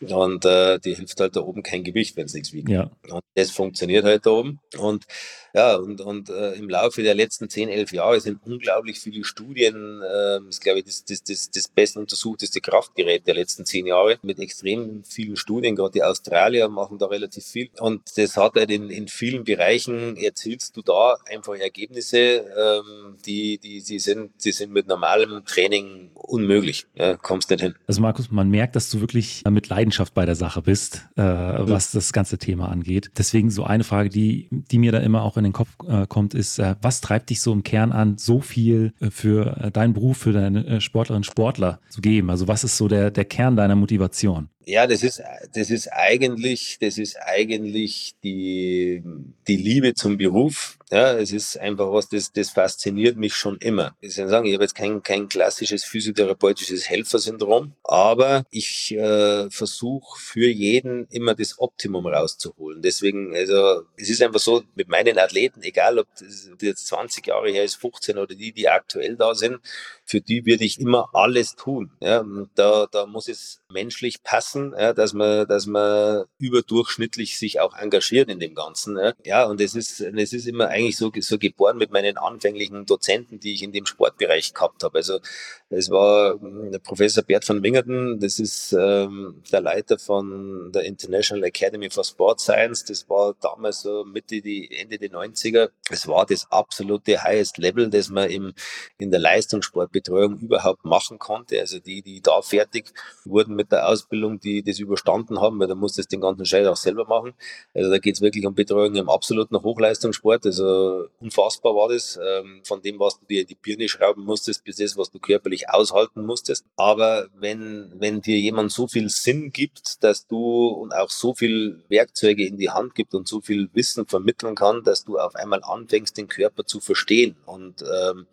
Und 0.00 0.44
äh, 0.44 0.78
die 0.78 0.94
hilft 0.94 1.20
halt 1.20 1.36
da 1.36 1.40
oben 1.40 1.62
kein 1.62 1.84
Gewicht, 1.84 2.16
wenn 2.16 2.26
es 2.26 2.34
nichts 2.34 2.52
wiegt. 2.52 2.68
Ja. 2.68 2.90
Und 3.08 3.22
das 3.34 3.50
funktioniert 3.50 4.04
halt 4.04 4.26
da 4.26 4.30
oben. 4.30 4.60
Und 4.78 5.06
ja, 5.52 5.74
und, 5.76 6.00
und 6.00 6.30
äh, 6.30 6.52
im 6.52 6.68
Laufe 6.68 7.02
der 7.02 7.14
letzten 7.14 7.48
10, 7.48 7.68
11 7.68 7.92
Jahre 7.92 8.20
sind 8.20 8.40
unglaublich 8.46 9.00
viele 9.00 9.24
Studien, 9.24 10.00
äh, 10.00 10.38
das 10.46 10.60
glaube 10.60 10.80
ich 10.80 10.84
das, 10.84 11.04
das, 11.04 11.24
das, 11.24 11.50
das 11.50 11.68
best 11.68 11.96
untersuchteste 11.96 12.60
Kraftgerät 12.60 13.26
der 13.26 13.34
letzten 13.34 13.64
10 13.64 13.86
Jahre, 13.86 14.18
mit 14.22 14.38
extrem 14.38 15.02
vielen 15.02 15.36
Studien, 15.36 15.74
gerade 15.74 15.92
die 15.92 16.04
Australier 16.04 16.68
machen 16.68 16.98
da 16.98 17.06
relativ 17.06 17.44
viel. 17.44 17.70
Und 17.80 18.16
das 18.16 18.36
hat 18.36 18.54
halt 18.54 18.70
in, 18.70 18.90
in 18.90 19.08
vielen 19.08 19.42
Bereichen, 19.42 20.16
erzielst 20.16 20.76
du 20.76 20.82
da 20.82 21.16
einfach 21.26 21.56
Ergebnisse, 21.56 22.18
ähm, 22.20 23.16
die, 23.26 23.58
die, 23.58 23.82
die, 23.82 23.98
sind, 23.98 24.32
die 24.44 24.52
sind 24.52 24.72
mit 24.72 24.88
normalem 24.88 25.44
Training 25.44 26.10
unmöglich. 26.14 26.86
Ja, 26.94 27.16
kommst 27.16 27.50
nicht 27.50 27.60
hin. 27.60 27.74
Also 27.86 28.00
Markus, 28.00 28.30
man 28.30 28.50
merkt, 28.50 28.76
dass 28.76 28.90
du 28.90 29.00
wirklich 29.00 29.42
mit 29.48 29.68
Leidenschaft 29.68 30.14
bei 30.14 30.26
der 30.26 30.34
Sache 30.34 30.62
bist, 30.62 31.08
äh, 31.16 31.22
was 31.22 31.92
das 31.92 32.12
ganze 32.12 32.38
Thema 32.38 32.68
angeht. 32.68 33.10
Deswegen 33.18 33.50
so 33.50 33.64
eine 33.64 33.84
Frage, 33.84 34.08
die, 34.08 34.48
die 34.50 34.78
mir 34.78 34.92
da 34.92 34.98
immer 34.98 35.22
auch 35.22 35.36
in 35.36 35.44
den 35.44 35.52
Kopf 35.52 35.70
äh, 35.86 36.06
kommt, 36.06 36.34
ist, 36.34 36.58
äh, 36.58 36.76
was 36.82 37.00
treibt 37.00 37.30
dich 37.30 37.40
so 37.40 37.52
im 37.52 37.62
Kern 37.62 37.92
an, 37.92 38.18
so 38.18 38.40
viel 38.40 38.92
äh, 39.00 39.10
für 39.10 39.56
äh, 39.56 39.70
deinen 39.70 39.94
Beruf, 39.94 40.18
für 40.18 40.32
deine 40.32 40.66
äh, 40.66 40.80
Sportlerinnen 40.80 41.20
und 41.20 41.26
Sportler 41.26 41.80
zu 41.88 42.00
geben? 42.00 42.30
Also 42.30 42.48
was 42.48 42.64
ist 42.64 42.76
so 42.76 42.88
der, 42.88 43.10
der 43.10 43.24
Kern 43.24 43.56
deiner 43.56 43.76
Motivation? 43.76 44.48
Ja, 44.66 44.86
das 44.86 45.02
ist, 45.02 45.22
das 45.54 45.70
ist 45.70 45.88
eigentlich, 45.88 46.76
das 46.80 46.98
ist 46.98 47.16
eigentlich 47.16 48.14
die, 48.22 49.02
die 49.48 49.56
Liebe 49.56 49.94
zum 49.94 50.18
Beruf. 50.18 50.76
Ja, 50.90 51.14
es 51.14 51.32
ist 51.32 51.58
einfach 51.58 51.90
was, 51.92 52.08
das, 52.10 52.30
das 52.32 52.50
fasziniert 52.50 53.16
mich 53.16 53.34
schon 53.34 53.56
immer. 53.58 53.96
Ich 54.00 54.16
kann 54.16 54.28
sagen, 54.28 54.46
ich 54.46 54.52
habe 54.52 54.64
jetzt 54.64 54.74
kein, 54.74 55.02
kein 55.02 55.28
klassisches 55.28 55.84
physiotherapeutisches 55.84 56.90
Helfersyndrom, 56.90 57.72
aber 57.84 58.44
ich 58.50 58.92
äh, 58.92 59.48
versuche 59.50 60.20
für 60.20 60.48
jeden 60.48 61.06
immer 61.10 61.34
das 61.34 61.58
Optimum 61.58 62.06
rauszuholen. 62.06 62.82
Deswegen, 62.82 63.34
also 63.34 63.82
es 63.96 64.10
ist 64.10 64.22
einfach 64.22 64.40
so, 64.40 64.62
mit 64.74 64.88
meinen 64.88 65.18
Athleten, 65.18 65.62
egal 65.62 65.98
ob 65.98 66.06
das 66.18 66.50
jetzt 66.60 66.86
20 66.88 67.26
Jahre 67.26 67.50
her 67.50 67.64
ist, 67.64 67.76
15 67.76 68.18
oder 68.18 68.34
die, 68.34 68.52
die 68.52 68.68
aktuell 68.68 69.16
da 69.16 69.34
sind, 69.34 69.58
für 70.04 70.20
die 70.20 70.44
würde 70.44 70.64
ich 70.64 70.78
immer 70.80 71.08
alles 71.14 71.56
tun. 71.56 71.92
Ja, 72.00 72.24
da, 72.54 72.86
da 72.90 73.06
muss 73.06 73.28
es 73.28 73.59
menschlich 73.70 74.22
passen, 74.22 74.74
ja, 74.76 74.92
dass 74.92 75.12
man, 75.12 75.46
dass 75.46 75.66
man 75.66 76.24
überdurchschnittlich 76.38 77.38
sich 77.38 77.60
auch 77.60 77.76
engagiert 77.76 78.28
in 78.28 78.40
dem 78.40 78.54
Ganzen. 78.54 78.96
Ja, 78.98 79.12
ja 79.24 79.44
und 79.44 79.60
es 79.60 79.74
ist, 79.74 80.00
es 80.00 80.32
ist 80.32 80.46
immer 80.46 80.68
eigentlich 80.68 80.96
so, 80.96 81.10
so 81.20 81.38
geboren 81.38 81.78
mit 81.78 81.90
meinen 81.90 82.16
anfänglichen 82.16 82.86
Dozenten, 82.86 83.40
die 83.40 83.54
ich 83.54 83.62
in 83.62 83.72
dem 83.72 83.86
Sportbereich 83.86 84.54
gehabt 84.54 84.82
habe. 84.82 84.98
Also 84.98 85.20
es 85.68 85.90
war 85.90 86.40
hm, 86.40 86.72
der 86.72 86.80
Professor 86.80 87.22
Bert 87.22 87.48
van 87.48 87.62
Wingerden, 87.62 88.18
das 88.18 88.38
ist 88.38 88.72
ähm, 88.72 89.42
der 89.52 89.60
Leiter 89.60 89.98
von 89.98 90.72
der 90.72 90.82
International 90.84 91.44
Academy 91.44 91.90
for 91.90 92.04
Sport 92.04 92.40
Science. 92.40 92.84
Das 92.84 93.08
war 93.08 93.34
damals 93.40 93.82
so 93.82 94.04
Mitte, 94.04 94.40
die 94.40 94.70
Ende 94.76 94.98
der 94.98 95.10
90er. 95.10 95.70
Es 95.88 96.08
war 96.08 96.26
das 96.26 96.50
absolute 96.50 97.22
highest 97.22 97.58
Level, 97.58 97.88
das 97.88 98.08
man 98.08 98.30
im, 98.30 98.52
in 98.98 99.10
der 99.10 99.20
Leistungssport 99.20 99.92
Betreuung 99.92 100.38
überhaupt 100.38 100.84
machen 100.84 101.18
konnte. 101.18 101.60
Also 101.60 101.78
die, 101.78 102.02
die 102.02 102.20
da 102.20 102.42
fertig 102.42 102.92
wurden 103.24 103.54
mit 103.60 103.72
der 103.72 103.86
Ausbildung, 103.86 104.40
die 104.40 104.62
das 104.62 104.78
überstanden 104.78 105.38
haben, 105.38 105.60
weil 105.60 105.68
da 105.68 105.74
musst 105.74 105.98
du 105.98 106.02
den 106.02 106.22
ganzen 106.22 106.46
Scheiß 106.46 106.66
auch 106.66 106.76
selber 106.76 107.04
machen. 107.04 107.34
Also 107.74 107.90
da 107.90 107.98
geht 107.98 108.14
es 108.14 108.22
wirklich 108.22 108.46
um 108.46 108.54
Betreuung 108.54 108.94
im 108.94 109.10
absoluten 109.10 109.62
Hochleistungssport. 109.62 110.46
Also 110.46 111.08
unfassbar 111.20 111.74
war 111.74 111.90
das, 111.90 112.18
ähm, 112.22 112.62
von 112.64 112.80
dem, 112.80 112.98
was 112.98 113.20
du 113.20 113.26
dir 113.26 113.42
in 113.42 113.46
die 113.48 113.54
Birne 113.54 113.86
schrauben 113.86 114.24
musstest, 114.24 114.64
bis 114.64 114.76
das, 114.76 114.96
was 114.96 115.10
du 115.10 115.18
körperlich 115.18 115.68
aushalten 115.68 116.24
musstest. 116.24 116.64
Aber 116.76 117.28
wenn, 117.38 117.92
wenn 117.98 118.22
dir 118.22 118.38
jemand 118.38 118.72
so 118.72 118.88
viel 118.88 119.10
Sinn 119.10 119.52
gibt, 119.52 120.02
dass 120.02 120.26
du 120.26 120.68
und 120.68 120.94
auch 120.94 121.10
so 121.10 121.34
viel 121.34 121.82
Werkzeuge 121.88 122.46
in 122.46 122.56
die 122.56 122.70
Hand 122.70 122.94
gibt 122.94 123.14
und 123.14 123.28
so 123.28 123.42
viel 123.42 123.68
Wissen 123.74 124.06
vermitteln 124.06 124.54
kann, 124.54 124.84
dass 124.84 125.04
du 125.04 125.18
auf 125.18 125.34
einmal 125.34 125.62
anfängst, 125.62 126.16
den 126.16 126.28
Körper 126.28 126.64
zu 126.64 126.80
verstehen 126.80 127.36
und 127.44 127.82
ähm, 127.82 128.26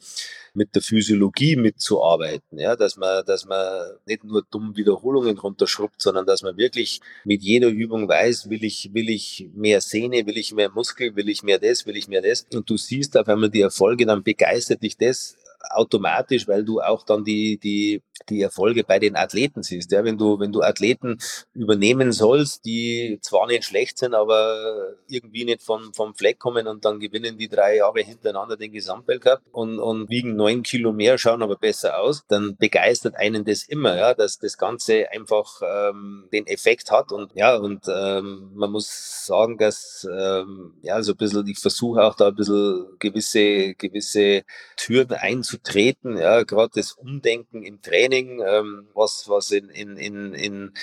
mit 0.57 0.73
der 0.73 0.82
Physiologie 0.82 1.55
mitzuarbeiten, 1.55 2.57
ja, 2.57 2.75
dass 2.75 2.97
man, 2.97 3.23
dass 3.25 3.45
man 3.45 3.91
nicht 4.05 4.23
nur 4.23 4.43
dumm 4.49 4.75
Wiederholungen 4.75 5.16
runterschrubbt, 5.18 6.01
sondern 6.01 6.26
dass 6.26 6.43
man 6.43 6.57
wirklich 6.57 7.01
mit 7.24 7.41
jeder 7.41 7.70
Übung 7.70 8.07
weiß, 8.07 8.49
will 8.49 8.63
ich, 8.63 8.91
will 8.93 9.09
ich 9.09 9.47
mehr 9.55 9.82
Sehne, 9.82 10.26
will 10.26 10.38
ich 10.38 10.53
mehr 10.53 10.70
Muskel, 10.70 11.15
will 11.15 11.30
ich 11.30 11.43
mehr 11.43 11.59
das, 11.59 11.86
will 11.86 11.97
ich 11.97 12.07
mehr 12.07 12.22
das. 12.22 12.45
Und 12.53 12.70
du 12.70 12.78
siehst 12.78 13.18
auf 13.18 13.28
einmal 13.28 13.49
die 13.49 13.61
Erfolge, 13.61 14.05
dann 14.05 14.24
begeistert 14.24 14.84
dich 14.84 14.97
das 14.97 15.36
automatisch, 15.70 16.47
weil 16.47 16.64
du 16.64 16.82
auch 16.82 17.03
dann 17.03 17.24
die, 17.24 17.58
die, 17.58 18.01
die 18.30 18.41
Erfolge 18.41 18.84
bei 18.84 18.99
den 18.99 19.16
Athleten 19.16 19.64
siehst. 19.64 19.91
Ja, 19.91 20.03
wenn 20.03 20.18
du, 20.18 20.39
wenn 20.39 20.51
du 20.51 20.62
Athleten 20.62 21.18
übernehmen 21.53 22.12
sollst, 22.12 22.66
die 22.66 23.20
zwar 23.22 23.47
nicht 23.47 23.66
schlecht 23.66 23.97
sind, 23.97 24.14
aber 24.14 24.95
irgendwie 25.08 25.45
nicht 25.45 25.62
vom, 25.62 25.93
vom 25.93 26.16
Fleck 26.16 26.39
kommen 26.39 26.68
und 26.68 26.86
dann 26.86 26.99
gewinnen 26.99 27.38
die 27.38 27.47
drei 27.47 27.78
Jahre 27.78 28.01
hintereinander 28.01 28.58
den 28.58 28.72
Gesamtweltcup 28.72 29.41
und, 29.51 29.80
und 29.80 30.10
wiegen 30.10 30.36
neun 30.36 30.64
Kilo 30.64 30.91
mehr, 30.91 31.18
schauen 31.18 31.41
aber 31.41 31.55
besser 31.55 31.99
aus, 31.99 32.24
dann 32.28 32.55
begeistert 32.58 33.16
einen 33.16 33.45
das 33.45 33.64
immer, 33.64 33.95
ja, 33.97 34.14
dass 34.14 34.39
das 34.39 34.58
Ganze 34.58 35.12
einfach 35.12 35.62
ähm, 35.62 36.28
den 36.32 36.47
Effekt 36.47 36.91
hat 36.91 37.12
und 37.12 37.34
ja, 37.36 37.55
und 37.55 37.86
ähm, 37.88 38.51
man 38.55 38.72
muss 38.72 39.26
sagen, 39.26 39.58
dass 39.58 40.08
ähm, 40.12 40.74
ja, 40.82 41.01
so 41.01 41.14
ein 41.14 41.18
bisschen, 41.18 41.47
ich 41.47 41.60
versuche 41.60 42.03
auch 42.03 42.16
da 42.16 42.28
ein 42.28 42.36
bisschen 42.36 42.88
gewisse, 42.99 43.74
gewisse 43.76 44.43
Türen 44.76 45.14
einzutreten, 45.48 46.18
ja, 46.18 46.43
gerade 46.43 46.72
das 46.76 46.91
Umdenken 46.93 47.64
im 47.64 47.82
Training, 47.82 48.41
ähm, 48.45 48.88
was, 48.93 49.28
was 49.28 49.52
in, 49.52 49.70
in, 49.70 49.98
in, 49.98 50.34
in 50.34 50.74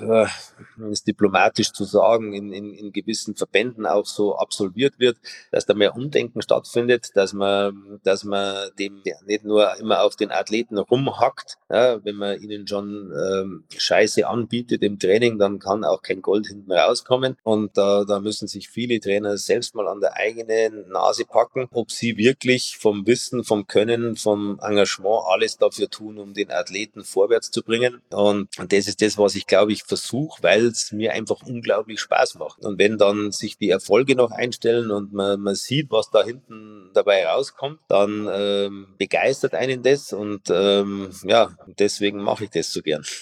äh, 0.00 0.26
ist 0.90 1.06
diplomatisch 1.06 1.72
zu 1.72 1.84
sagen, 1.84 2.32
in, 2.32 2.52
in, 2.52 2.74
in 2.74 2.92
gewissen 2.92 3.34
Verbänden 3.34 3.86
auch 3.86 4.06
so 4.06 4.36
absolviert 4.36 4.98
wird, 4.98 5.16
dass 5.50 5.66
da 5.66 5.74
mehr 5.74 5.94
Umdenken 5.94 6.42
stattfindet, 6.42 7.10
dass 7.14 7.32
man, 7.32 8.00
dass 8.04 8.24
man 8.24 8.70
dem 8.78 9.02
nicht 9.26 9.44
nur 9.44 9.76
immer 9.78 10.02
auf 10.02 10.16
den 10.16 10.30
Athleten 10.30 10.78
rumhackt, 10.78 11.58
ja, 11.70 12.02
wenn 12.04 12.16
man 12.16 12.40
ihnen 12.40 12.66
schon 12.66 13.12
ähm, 13.12 13.64
Scheiße 13.76 14.26
anbietet 14.26 14.82
im 14.82 14.98
Training, 14.98 15.38
dann 15.38 15.58
kann 15.58 15.84
auch 15.84 16.02
kein 16.02 16.22
Gold 16.22 16.46
hinten 16.46 16.72
rauskommen. 16.72 17.36
Und 17.42 17.76
da, 17.76 18.04
da 18.04 18.20
müssen 18.20 18.48
sich 18.48 18.68
viele 18.68 19.00
Trainer 19.00 19.36
selbst 19.36 19.74
mal 19.74 19.88
an 19.88 20.00
der 20.00 20.14
eigenen 20.14 20.88
Nase 20.88 21.24
packen, 21.24 21.68
ob 21.72 21.90
sie 21.90 22.16
wirklich 22.16 22.76
vom 22.78 23.06
Wissen, 23.06 23.44
vom 23.44 23.66
Können, 23.66 24.16
vom 24.16 24.58
Engagement 24.62 25.22
alles 25.26 25.58
dafür 25.58 25.90
tun, 25.90 26.18
um 26.18 26.34
den 26.34 26.50
Athleten 26.50 27.04
vorwärts 27.04 27.50
zu 27.50 27.62
bringen. 27.62 28.00
Und 28.10 28.48
das 28.68 28.88
ist 28.88 29.02
das, 29.02 29.18
was 29.18 29.34
ich 29.34 29.37
glaube 29.46 29.72
ich 29.72 29.84
versuche, 29.84 30.42
weil 30.42 30.66
es 30.66 30.92
mir 30.92 31.12
einfach 31.12 31.42
unglaublich 31.42 32.00
Spaß 32.00 32.36
macht. 32.36 32.64
Und 32.64 32.78
wenn 32.78 32.98
dann 32.98 33.32
sich 33.32 33.58
die 33.58 33.70
Erfolge 33.70 34.14
noch 34.14 34.30
einstellen 34.30 34.90
und 34.90 35.12
man, 35.12 35.40
man 35.40 35.54
sieht, 35.54 35.90
was 35.90 36.10
da 36.10 36.24
hinten 36.24 36.90
dabei 36.94 37.26
rauskommt, 37.26 37.80
dann 37.88 38.28
ähm, 38.32 38.88
begeistert 38.98 39.54
einen 39.54 39.82
das 39.82 40.12
und 40.12 40.42
ähm, 40.50 41.10
ja, 41.24 41.50
deswegen 41.78 42.22
mache 42.22 42.44
ich 42.44 42.50
das 42.50 42.72
so 42.72 42.82
gern. 42.82 43.04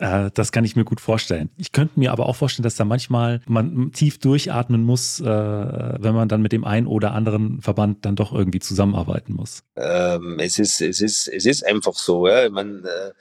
Äh, 0.00 0.30
das 0.32 0.50
kann 0.50 0.64
ich 0.64 0.76
mir 0.76 0.84
gut 0.84 1.00
vorstellen. 1.00 1.50
Ich 1.58 1.72
könnte 1.72 2.00
mir 2.00 2.12
aber 2.12 2.26
auch 2.26 2.34
vorstellen, 2.34 2.64
dass 2.64 2.74
da 2.74 2.86
manchmal 2.86 3.42
man 3.46 3.92
tief 3.92 4.18
durchatmen 4.18 4.82
muss, 4.82 5.20
äh, 5.20 5.24
wenn 5.24 6.14
man 6.14 6.26
dann 6.28 6.40
mit 6.40 6.52
dem 6.52 6.64
einen 6.64 6.86
oder 6.86 7.12
anderen 7.12 7.60
Verband 7.60 8.06
dann 8.06 8.16
doch 8.16 8.32
irgendwie 8.32 8.60
zusammenarbeiten 8.60 9.34
muss. 9.34 9.62
Ähm, 9.76 10.38
es 10.40 10.58
ist, 10.58 10.80
es 10.80 11.02
ist, 11.02 11.28
es 11.28 11.44
ist 11.44 11.66
einfach 11.66 11.94
so. 11.94 12.26
Ja. 12.26 12.46
Ich 12.46 12.50
meine, 12.50 12.78
äh, 12.78 13.12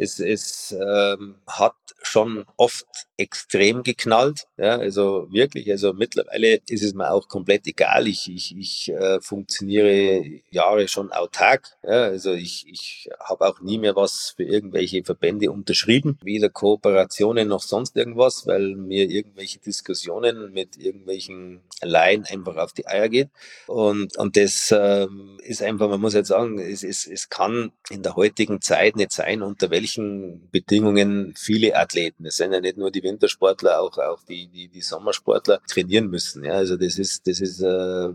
es, 0.00 0.20
es 0.20 0.72
ähm, 0.72 1.36
hat 1.46 1.74
schon 2.02 2.44
oft 2.56 2.86
extrem 3.16 3.82
geknallt. 3.82 4.46
Ja, 4.58 4.76
also 4.76 5.26
wirklich, 5.30 5.70
also 5.70 5.92
mittlerweile 5.92 6.60
ist 6.68 6.82
es 6.82 6.94
mir 6.94 7.10
auch 7.10 7.28
komplett 7.28 7.66
egal. 7.66 8.06
Ich, 8.06 8.30
ich, 8.30 8.56
ich 8.56 8.88
äh, 8.92 9.20
funktioniere 9.20 10.22
Jahre 10.50 10.88
schon 10.88 11.12
autark. 11.12 11.76
Ja, 11.82 12.04
also 12.04 12.32
ich, 12.32 12.66
ich 12.68 13.08
habe 13.20 13.46
auch 13.46 13.60
nie 13.60 13.78
mehr 13.78 13.96
was 13.96 14.34
für 14.36 14.44
irgendwelche 14.44 15.02
Verbände 15.02 15.50
unterschrieben, 15.50 16.18
weder 16.22 16.50
Kooperationen 16.50 17.48
noch 17.48 17.62
sonst 17.62 17.96
irgendwas, 17.96 18.46
weil 18.46 18.76
mir 18.76 19.08
irgendwelche 19.08 19.58
Diskussionen 19.60 20.52
mit 20.52 20.76
irgendwelchen 20.76 21.60
Laien 21.82 22.24
einfach 22.24 22.56
auf 22.56 22.72
die 22.72 22.86
Eier 22.86 23.08
geht. 23.08 23.30
Und, 23.66 24.16
und 24.18 24.36
das 24.36 24.74
ähm, 24.76 25.38
ist 25.42 25.62
einfach, 25.62 25.88
man 25.88 26.00
muss 26.00 26.14
jetzt 26.14 26.28
sagen, 26.28 26.58
es, 26.58 26.82
es, 26.82 27.06
es 27.06 27.28
kann 27.30 27.72
in 27.90 28.02
der 28.02 28.16
heutigen 28.16 28.60
Zeit 28.60 28.96
nicht 28.96 29.12
sein, 29.12 29.42
unter 29.42 29.70
welchen 29.70 30.48
Bedingungen 30.50 31.34
viele 31.36 31.76
Athleten, 31.76 32.26
es 32.26 32.36
sind 32.36 32.52
ja 32.52 32.60
nicht 32.60 32.76
nur 32.76 32.90
die 32.90 33.05
Wintersportler, 33.06 33.80
auch, 33.80 33.96
auch 33.98 34.22
die, 34.28 34.48
die, 34.48 34.68
die 34.68 34.82
Sommersportler 34.82 35.60
trainieren 35.68 36.08
müssen. 36.08 36.44
Ja, 36.44 36.54
also 36.54 36.76
das 36.76 36.98
ist, 36.98 37.26
das 37.26 37.40
ist, 37.40 37.60
äh, 37.60 38.08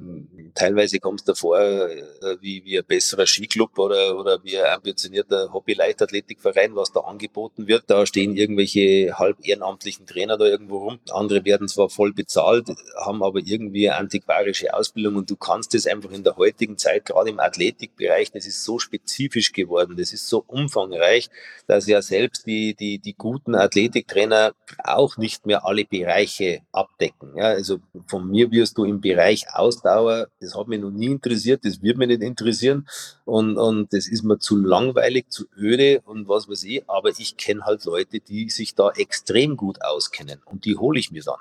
teilweise 0.53 0.99
kommt 0.99 1.21
es 1.21 1.25
davor 1.25 1.59
äh, 1.59 2.03
wie, 2.41 2.63
wie 2.65 2.77
ein 2.77 2.85
besserer 2.85 3.25
Skiclub 3.25 3.77
oder, 3.79 4.19
oder 4.19 4.43
wie 4.43 4.57
ein 4.57 4.73
ambitionierter 4.73 5.53
Hobby-Leichtathletikverein, 5.53 6.75
was 6.75 6.91
da 6.91 7.01
angeboten 7.01 7.67
wird. 7.67 7.85
Da 7.87 8.05
stehen 8.05 8.35
irgendwelche 8.35 9.17
halb 9.17 9.37
ehrenamtlichen 9.41 10.05
Trainer 10.05 10.37
da 10.37 10.45
irgendwo 10.45 10.77
rum. 10.79 10.99
Andere 11.09 11.45
werden 11.45 11.67
zwar 11.67 11.89
voll 11.89 12.13
bezahlt, 12.13 12.69
haben 12.97 13.23
aber 13.23 13.39
irgendwie 13.43 13.89
eine 13.89 13.99
antiquarische 13.99 14.73
Ausbildung 14.73 15.15
und 15.15 15.29
du 15.29 15.35
kannst 15.35 15.73
das 15.73 15.87
einfach 15.87 16.11
in 16.11 16.23
der 16.23 16.37
heutigen 16.37 16.77
Zeit, 16.77 17.05
gerade 17.05 17.29
im 17.29 17.39
Athletikbereich, 17.39 18.31
das 18.31 18.45
ist 18.45 18.63
so 18.63 18.79
spezifisch 18.79 19.51
geworden, 19.53 19.95
das 19.97 20.13
ist 20.13 20.27
so 20.27 20.43
umfangreich, 20.47 21.29
dass 21.67 21.87
ja 21.87 22.01
selbst 22.01 22.45
die, 22.45 22.75
die, 22.75 22.99
die 22.99 23.13
guten 23.13 23.55
Athletiktrainer 23.55 24.53
auch 24.85 25.17
nicht 25.17 25.45
mehr 25.45 25.65
alle 25.65 25.85
Bereiche 25.85 26.61
abdecken. 26.71 27.35
Ja, 27.35 27.45
also 27.45 27.79
von 28.07 28.29
mir 28.29 28.51
wirst 28.51 28.77
du 28.77 28.85
im 28.85 29.01
Bereich 29.01 29.45
Ausdauer, 29.53 30.27
das 30.39 30.55
hat 30.55 30.67
mich 30.67 30.79
noch 30.79 30.91
nie 30.91 31.07
interessiert, 31.07 31.65
das 31.65 31.81
wird 31.81 31.97
mich 31.97 32.07
nicht 32.07 32.21
interessieren 32.21 32.87
und, 33.25 33.57
und 33.57 33.93
das 33.93 34.07
ist 34.07 34.23
mir 34.23 34.39
zu 34.39 34.57
langweilig, 34.57 35.29
zu 35.29 35.45
öde 35.57 36.01
und 36.05 36.27
was 36.27 36.49
weiß 36.49 36.63
ich, 36.63 36.83
aber 36.89 37.09
ich 37.09 37.37
kenne 37.37 37.65
halt 37.65 37.85
Leute, 37.85 38.19
die 38.19 38.49
sich 38.49 38.75
da 38.75 38.91
extrem 38.91 39.57
gut 39.57 39.81
auskennen 39.81 40.41
und 40.45 40.65
die 40.65 40.77
hole 40.77 40.99
ich 40.99 41.11
mir 41.11 41.23
dann. 41.23 41.39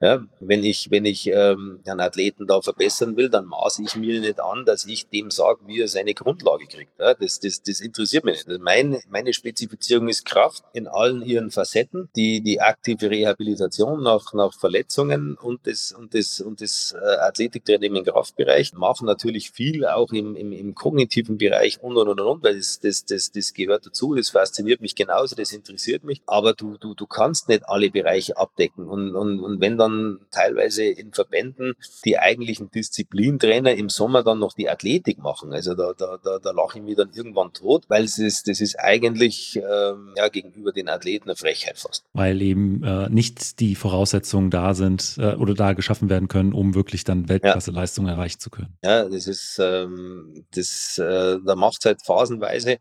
Ja, 0.00 0.24
wenn 0.40 0.64
ich, 0.64 0.90
wenn 0.90 1.04
ich 1.04 1.28
ähm, 1.28 1.80
einen 1.86 2.00
Athleten 2.00 2.46
da 2.46 2.60
verbessern 2.60 3.16
will, 3.16 3.28
dann 3.28 3.46
maße 3.46 3.82
ich 3.82 3.96
mir 3.96 4.20
nicht 4.20 4.40
an, 4.40 4.64
dass 4.64 4.86
ich 4.86 5.08
dem 5.08 5.30
sage, 5.30 5.60
wie 5.66 5.80
er 5.80 5.88
seine 5.88 6.14
Grundlage 6.14 6.66
kriegt. 6.66 6.98
Ja, 6.98 7.14
das, 7.14 7.40
das, 7.40 7.62
das 7.62 7.80
interessiert 7.80 8.24
mich 8.24 8.36
nicht. 8.36 8.48
Also 8.48 8.60
mein, 8.62 8.98
meine 9.08 9.32
Spezifizierung 9.32 10.08
ist 10.08 10.24
Kraft 10.24 10.64
in 10.72 10.88
allen 10.88 11.22
ihren 11.22 11.50
Facetten, 11.50 12.08
die, 12.16 12.40
die 12.40 12.60
aktive 12.82 13.10
Rehabilitation 13.10 14.02
nach, 14.02 14.32
nach 14.34 14.52
Verletzungen 14.52 15.36
und 15.36 15.66
das, 15.68 15.92
und 15.92 16.14
das, 16.14 16.40
und 16.40 16.60
das 16.60 16.94
äh, 17.00 17.16
Athletiktraining 17.20 17.94
im 17.94 18.04
Kraftbereich. 18.04 18.72
Machen 18.72 19.06
natürlich 19.06 19.52
viel 19.52 19.86
auch 19.86 20.10
im, 20.12 20.34
im, 20.34 20.50
im 20.50 20.74
kognitiven 20.74 21.38
Bereich 21.38 21.80
und 21.80 21.96
und 21.96 22.08
und 22.08 22.18
und, 22.18 22.42
weil 22.42 22.56
das, 22.56 22.80
das, 22.80 23.04
das, 23.04 23.30
das 23.30 23.54
gehört 23.54 23.86
dazu, 23.86 24.16
das 24.16 24.30
fasziniert 24.30 24.80
mich 24.80 24.96
genauso, 24.96 25.36
das 25.36 25.52
interessiert 25.52 26.02
mich, 26.02 26.22
aber 26.26 26.54
du, 26.54 26.76
du, 26.76 26.94
du 26.94 27.06
kannst 27.06 27.48
nicht 27.48 27.68
alle 27.68 27.88
Bereiche 27.88 28.36
abdecken. 28.36 28.88
Und, 28.88 29.14
und, 29.14 29.38
und 29.38 29.60
wenn 29.60 29.78
dann 29.78 30.18
teilweise 30.32 30.84
in 30.84 31.12
Verbänden 31.12 31.74
die 32.04 32.18
eigentlichen 32.18 32.70
Disziplintrainer 32.72 33.74
im 33.74 33.90
Sommer 33.90 34.24
dann 34.24 34.40
noch 34.40 34.54
die 34.54 34.68
Athletik 34.68 35.18
machen, 35.18 35.52
also 35.52 35.74
da, 35.74 35.92
da, 35.96 36.18
da, 36.22 36.40
da 36.40 36.50
lache 36.50 36.78
ich 36.78 36.84
mich 36.84 36.96
dann 36.96 37.10
irgendwann 37.14 37.52
tot, 37.52 37.84
weil 37.86 38.04
es 38.04 38.18
ist, 38.18 38.48
das 38.48 38.60
ist 38.60 38.74
eigentlich 38.80 39.56
ähm, 39.56 40.14
ja, 40.16 40.28
gegenüber 40.28 40.72
den 40.72 40.88
Athleten 40.88 41.28
eine 41.28 41.36
Frechheit 41.36 41.78
fast. 41.78 42.04
Weil 42.12 42.42
eben 42.42 42.71
äh, 42.82 43.08
nicht 43.08 43.60
die 43.60 43.74
Voraussetzungen 43.74 44.50
da 44.50 44.74
sind 44.74 45.16
äh, 45.18 45.34
oder 45.34 45.54
da 45.54 45.72
geschaffen 45.72 46.08
werden 46.08 46.28
können, 46.28 46.52
um 46.52 46.74
wirklich 46.74 47.04
dann 47.04 47.28
Weltklasseleistung 47.28 48.06
ja. 48.06 48.12
erreichen 48.12 48.40
zu 48.40 48.50
können. 48.50 48.76
Ja, 48.82 49.08
das 49.08 49.26
ist, 49.26 49.58
ähm, 49.60 50.44
das, 50.54 50.98
äh, 50.98 51.38
da 51.44 51.54
macht 51.56 51.78
es 51.80 51.86
halt 51.86 52.02
phasenweise 52.04 52.78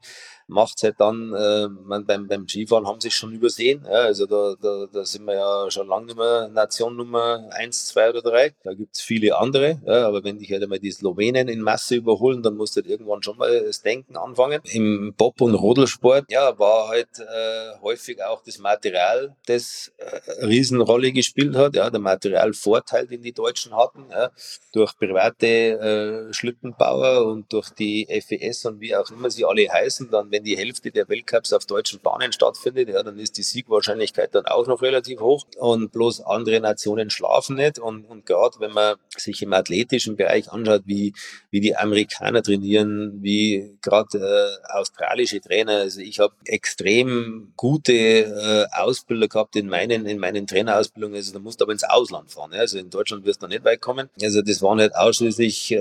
macht 0.51 0.77
es 0.77 0.83
halt 0.83 0.95
dann, 0.99 1.33
äh, 1.33 1.67
man, 1.67 2.05
beim, 2.05 2.27
beim 2.27 2.47
Skifahren 2.47 2.85
haben 2.85 2.99
sie 2.99 3.07
es 3.07 3.13
schon 3.13 3.33
übersehen. 3.33 3.83
Ja, 3.85 4.01
also 4.01 4.25
da, 4.25 4.55
da, 4.61 4.87
da 4.91 5.05
sind 5.05 5.25
wir 5.25 5.35
ja 5.35 5.71
schon 5.71 5.87
lange 5.87 6.07
nicht 6.07 6.17
mehr 6.17 6.49
Nation 6.49 6.95
Nummer 6.95 7.49
1, 7.51 7.85
2 7.87 8.09
oder 8.09 8.21
3. 8.21 8.53
Da 8.63 8.73
gibt 8.73 8.95
es 8.95 9.01
viele 9.01 9.37
andere. 9.37 9.81
Ja, 9.85 10.07
aber 10.07 10.23
wenn 10.23 10.37
dich 10.37 10.51
halt 10.51 10.63
einmal 10.63 10.79
die 10.79 10.91
Slowenen 10.91 11.47
in 11.47 11.61
Masse 11.61 11.95
überholen, 11.95 12.43
dann 12.43 12.57
musst 12.57 12.75
du 12.75 12.81
halt 12.81 12.89
irgendwann 12.89 13.23
schon 13.23 13.37
mal 13.37 13.63
das 13.65 13.81
Denken 13.81 14.17
anfangen. 14.17 14.61
Im 14.71 15.13
Bob- 15.17 15.41
und 15.41 15.55
Rodelsport, 15.55 16.25
ja, 16.29 16.57
war 16.59 16.89
halt 16.89 17.07
äh, 17.19 17.79
häufig 17.81 18.21
auch 18.23 18.43
das 18.43 18.59
Material, 18.59 19.35
das 19.45 19.91
äh, 19.97 20.45
Riesenrolle 20.45 21.13
gespielt 21.13 21.55
hat. 21.55 21.75
Ja, 21.75 21.89
der 21.89 22.01
Materialvorteil, 22.01 23.07
den 23.07 23.21
die 23.21 23.33
Deutschen 23.33 23.75
hatten, 23.75 24.05
ja, 24.11 24.31
durch 24.73 24.97
private 24.97 25.47
äh, 25.47 26.33
Schlittenbauer 26.33 27.25
und 27.25 27.51
durch 27.53 27.69
die 27.69 28.05
FES 28.05 28.65
und 28.65 28.81
wie 28.81 28.95
auch 28.95 29.09
immer 29.09 29.29
sie 29.29 29.45
alle 29.45 29.67
heißen, 29.71 30.09
dann 30.11 30.29
wenn 30.31 30.40
wenn 30.41 30.43
die 30.43 30.57
Hälfte 30.57 30.91
der 30.91 31.07
Weltcups 31.07 31.53
auf 31.53 31.65
deutschen 31.65 31.99
Bahnen 31.99 32.33
stattfindet, 32.33 32.89
ja, 32.89 33.03
dann 33.03 33.17
ist 33.19 33.37
die 33.37 33.43
Siegwahrscheinlichkeit 33.43 34.33
dann 34.33 34.45
auch 34.45 34.67
noch 34.67 34.81
relativ 34.81 35.19
hoch. 35.19 35.45
Und 35.57 35.91
bloß 35.91 36.21
andere 36.21 36.59
Nationen 36.59 37.09
schlafen 37.09 37.57
nicht. 37.57 37.79
Und, 37.79 38.05
und 38.05 38.25
gerade 38.25 38.59
wenn 38.59 38.71
man 38.71 38.95
sich 39.15 39.41
im 39.41 39.53
athletischen 39.53 40.15
Bereich 40.15 40.51
anschaut, 40.51 40.83
wie, 40.85 41.13
wie 41.49 41.59
die 41.59 41.75
Amerikaner 41.75 42.41
trainieren, 42.41 43.19
wie 43.21 43.77
gerade 43.81 44.17
äh, 44.17 44.73
australische 44.77 45.39
Trainer, 45.41 45.77
also 45.77 46.01
ich 46.01 46.19
habe 46.19 46.33
extrem 46.45 47.53
gute 47.55 47.93
äh, 47.93 48.65
Ausbilder 48.71 49.27
gehabt 49.27 49.55
in 49.55 49.67
meinen, 49.67 50.05
in 50.05 50.17
meinen 50.19 50.47
Trainerausbildungen. 50.47 51.15
Also 51.15 51.33
da 51.33 51.39
musst 51.39 51.61
du 51.61 51.65
aber 51.65 51.73
ins 51.73 51.83
Ausland 51.83 52.31
fahren. 52.31 52.51
Ja. 52.53 52.59
Also 52.59 52.77
in 52.77 52.89
Deutschland 52.89 53.25
wirst 53.25 53.43
du 53.43 53.47
nicht 53.47 53.63
weit 53.63 53.81
kommen. 53.81 54.09
Also 54.21 54.41
das 54.41 54.61
waren 54.61 54.77
nicht 54.77 54.95
ausschließlich, 54.95 55.71
äh, 55.71 55.79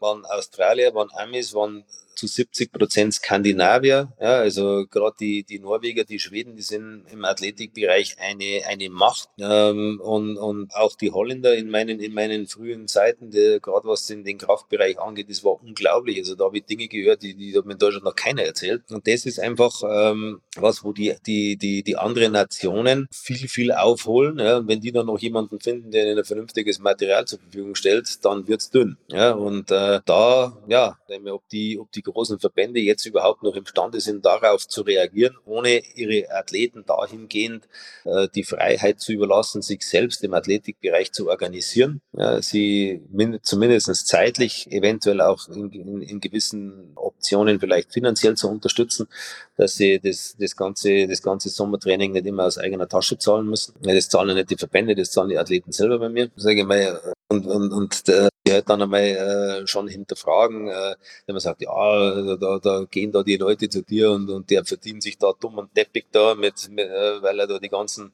waren 0.00 0.24
Australier, 0.24 0.94
waren 0.94 1.10
Amis, 1.14 1.54
waren 1.54 1.84
zu 2.14 2.26
70 2.26 2.72
Prozent 2.72 3.14
Skandinavier. 3.14 4.12
Ja, 4.20 4.38
also 4.38 4.86
gerade 4.90 5.16
die, 5.20 5.44
die 5.44 5.58
Norweger, 5.58 6.04
die 6.04 6.18
Schweden, 6.18 6.56
die 6.56 6.62
sind 6.62 7.04
im 7.10 7.24
Athletikbereich 7.24 8.16
eine, 8.18 8.62
eine 8.66 8.90
Macht. 8.90 9.28
Ähm, 9.38 10.00
und, 10.02 10.36
und 10.36 10.74
auch 10.74 10.96
die 10.96 11.10
Holländer 11.10 11.54
in 11.54 11.70
meinen, 11.70 12.00
in 12.00 12.14
meinen 12.14 12.46
frühen 12.46 12.88
Zeiten, 12.88 13.30
gerade 13.30 13.88
was 13.88 14.08
in 14.10 14.24
den 14.24 14.38
Kraftbereich 14.38 14.98
angeht, 14.98 15.30
das 15.30 15.44
war 15.44 15.62
unglaublich. 15.62 16.18
Also 16.18 16.34
da 16.34 16.44
habe 16.44 16.58
ich 16.58 16.64
Dinge 16.64 16.88
gehört, 16.88 17.22
die, 17.22 17.34
die 17.34 17.56
hat 17.56 17.64
mir 17.64 17.72
in 17.72 17.78
Deutschland 17.78 18.04
noch 18.04 18.16
keiner 18.16 18.42
erzählt. 18.42 18.82
Und 18.90 19.06
das 19.06 19.26
ist 19.26 19.40
einfach 19.40 19.82
ähm, 19.88 20.40
was, 20.56 20.84
wo 20.84 20.92
die, 20.92 21.14
die, 21.26 21.56
die, 21.56 21.82
die 21.82 21.96
anderen 21.96 22.32
Nationen 22.32 23.08
viel, 23.12 23.48
viel 23.48 23.72
aufholen. 23.72 24.38
Ja, 24.38 24.58
und 24.58 24.68
wenn 24.68 24.80
die 24.80 24.92
dann 24.92 25.06
noch 25.06 25.18
jemanden 25.18 25.60
finden, 25.60 25.90
der 25.90 26.04
ihnen 26.06 26.18
ein 26.18 26.24
vernünftiges 26.24 26.78
Material 26.78 27.26
zur 27.26 27.38
Verfügung 27.40 27.74
stellt, 27.74 28.24
dann 28.24 28.46
wird's 28.48 28.70
dünn. 28.70 28.96
Ja, 29.08 29.32
und 29.32 29.70
äh, 29.70 30.00
da, 30.04 30.58
ja, 30.68 30.98
ob 31.30 31.48
die, 31.48 31.78
ob 31.78 31.90
die 31.92 32.01
großen 32.02 32.38
Verbände 32.38 32.80
jetzt 32.80 33.06
überhaupt 33.06 33.42
noch 33.42 33.54
imstande 33.54 34.00
sind, 34.00 34.24
darauf 34.24 34.66
zu 34.66 34.82
reagieren, 34.82 35.36
ohne 35.44 35.82
ihre 35.94 36.30
Athleten 36.34 36.84
dahingehend 36.86 37.68
äh, 38.04 38.28
die 38.34 38.44
Freiheit 38.44 39.00
zu 39.00 39.12
überlassen, 39.12 39.62
sich 39.62 39.82
selbst 39.82 40.22
im 40.24 40.34
Athletikbereich 40.34 41.12
zu 41.12 41.28
organisieren. 41.28 42.00
Ja, 42.12 42.40
sie 42.42 43.02
zumindest 43.42 44.06
zeitlich, 44.06 44.70
eventuell 44.70 45.20
auch 45.20 45.48
in, 45.48 45.70
in, 45.70 46.02
in, 46.02 46.20
gewissen 46.20 46.92
Optionen 46.94 47.60
vielleicht 47.60 47.92
finanziell 47.92 48.36
zu 48.36 48.48
unterstützen, 48.48 49.08
dass 49.56 49.76
sie 49.76 50.00
das, 50.00 50.36
das, 50.38 50.56
ganze, 50.56 51.06
das 51.06 51.22
ganze 51.22 51.48
Sommertraining 51.48 52.12
nicht 52.12 52.26
immer 52.26 52.44
aus 52.44 52.58
eigener 52.58 52.88
Tasche 52.88 53.18
zahlen 53.18 53.46
müssen. 53.46 53.74
Ja, 53.82 53.94
das 53.94 54.08
zahlen 54.08 54.34
nicht 54.34 54.50
die 54.50 54.56
Verbände, 54.56 54.94
das 54.94 55.10
zahlen 55.10 55.28
die 55.28 55.38
Athleten 55.38 55.72
selber 55.72 55.98
bei 55.98 56.08
mir. 56.08 56.30
Sage 56.36 56.60
ich 56.60 56.66
mal, 56.66 57.00
und, 57.32 57.46
und, 57.46 57.72
und 57.72 58.08
äh, 58.08 58.28
die 58.46 58.52
halt 58.52 58.68
dann 58.68 58.82
einmal 58.82 59.02
äh, 59.02 59.66
schon 59.66 59.88
hinterfragen, 59.88 60.68
äh, 60.68 60.94
wenn 61.26 61.34
man 61.34 61.40
sagt, 61.40 61.62
ja, 61.62 62.36
da, 62.36 62.58
da 62.58 62.84
gehen 62.90 63.12
da 63.12 63.22
die 63.22 63.36
Leute 63.36 63.68
zu 63.68 63.82
dir 63.82 64.10
und, 64.10 64.28
und 64.30 64.50
der 64.50 64.64
verdient 64.64 65.02
sich 65.02 65.16
da 65.18 65.32
dumm 65.38 65.58
und 65.58 65.74
Teppich 65.74 66.06
da, 66.10 66.34
mit, 66.34 66.68
mit 66.70 66.86
äh, 66.86 67.22
weil 67.22 67.38
er 67.38 67.46
da 67.46 67.58
die 67.58 67.68
ganzen 67.68 68.12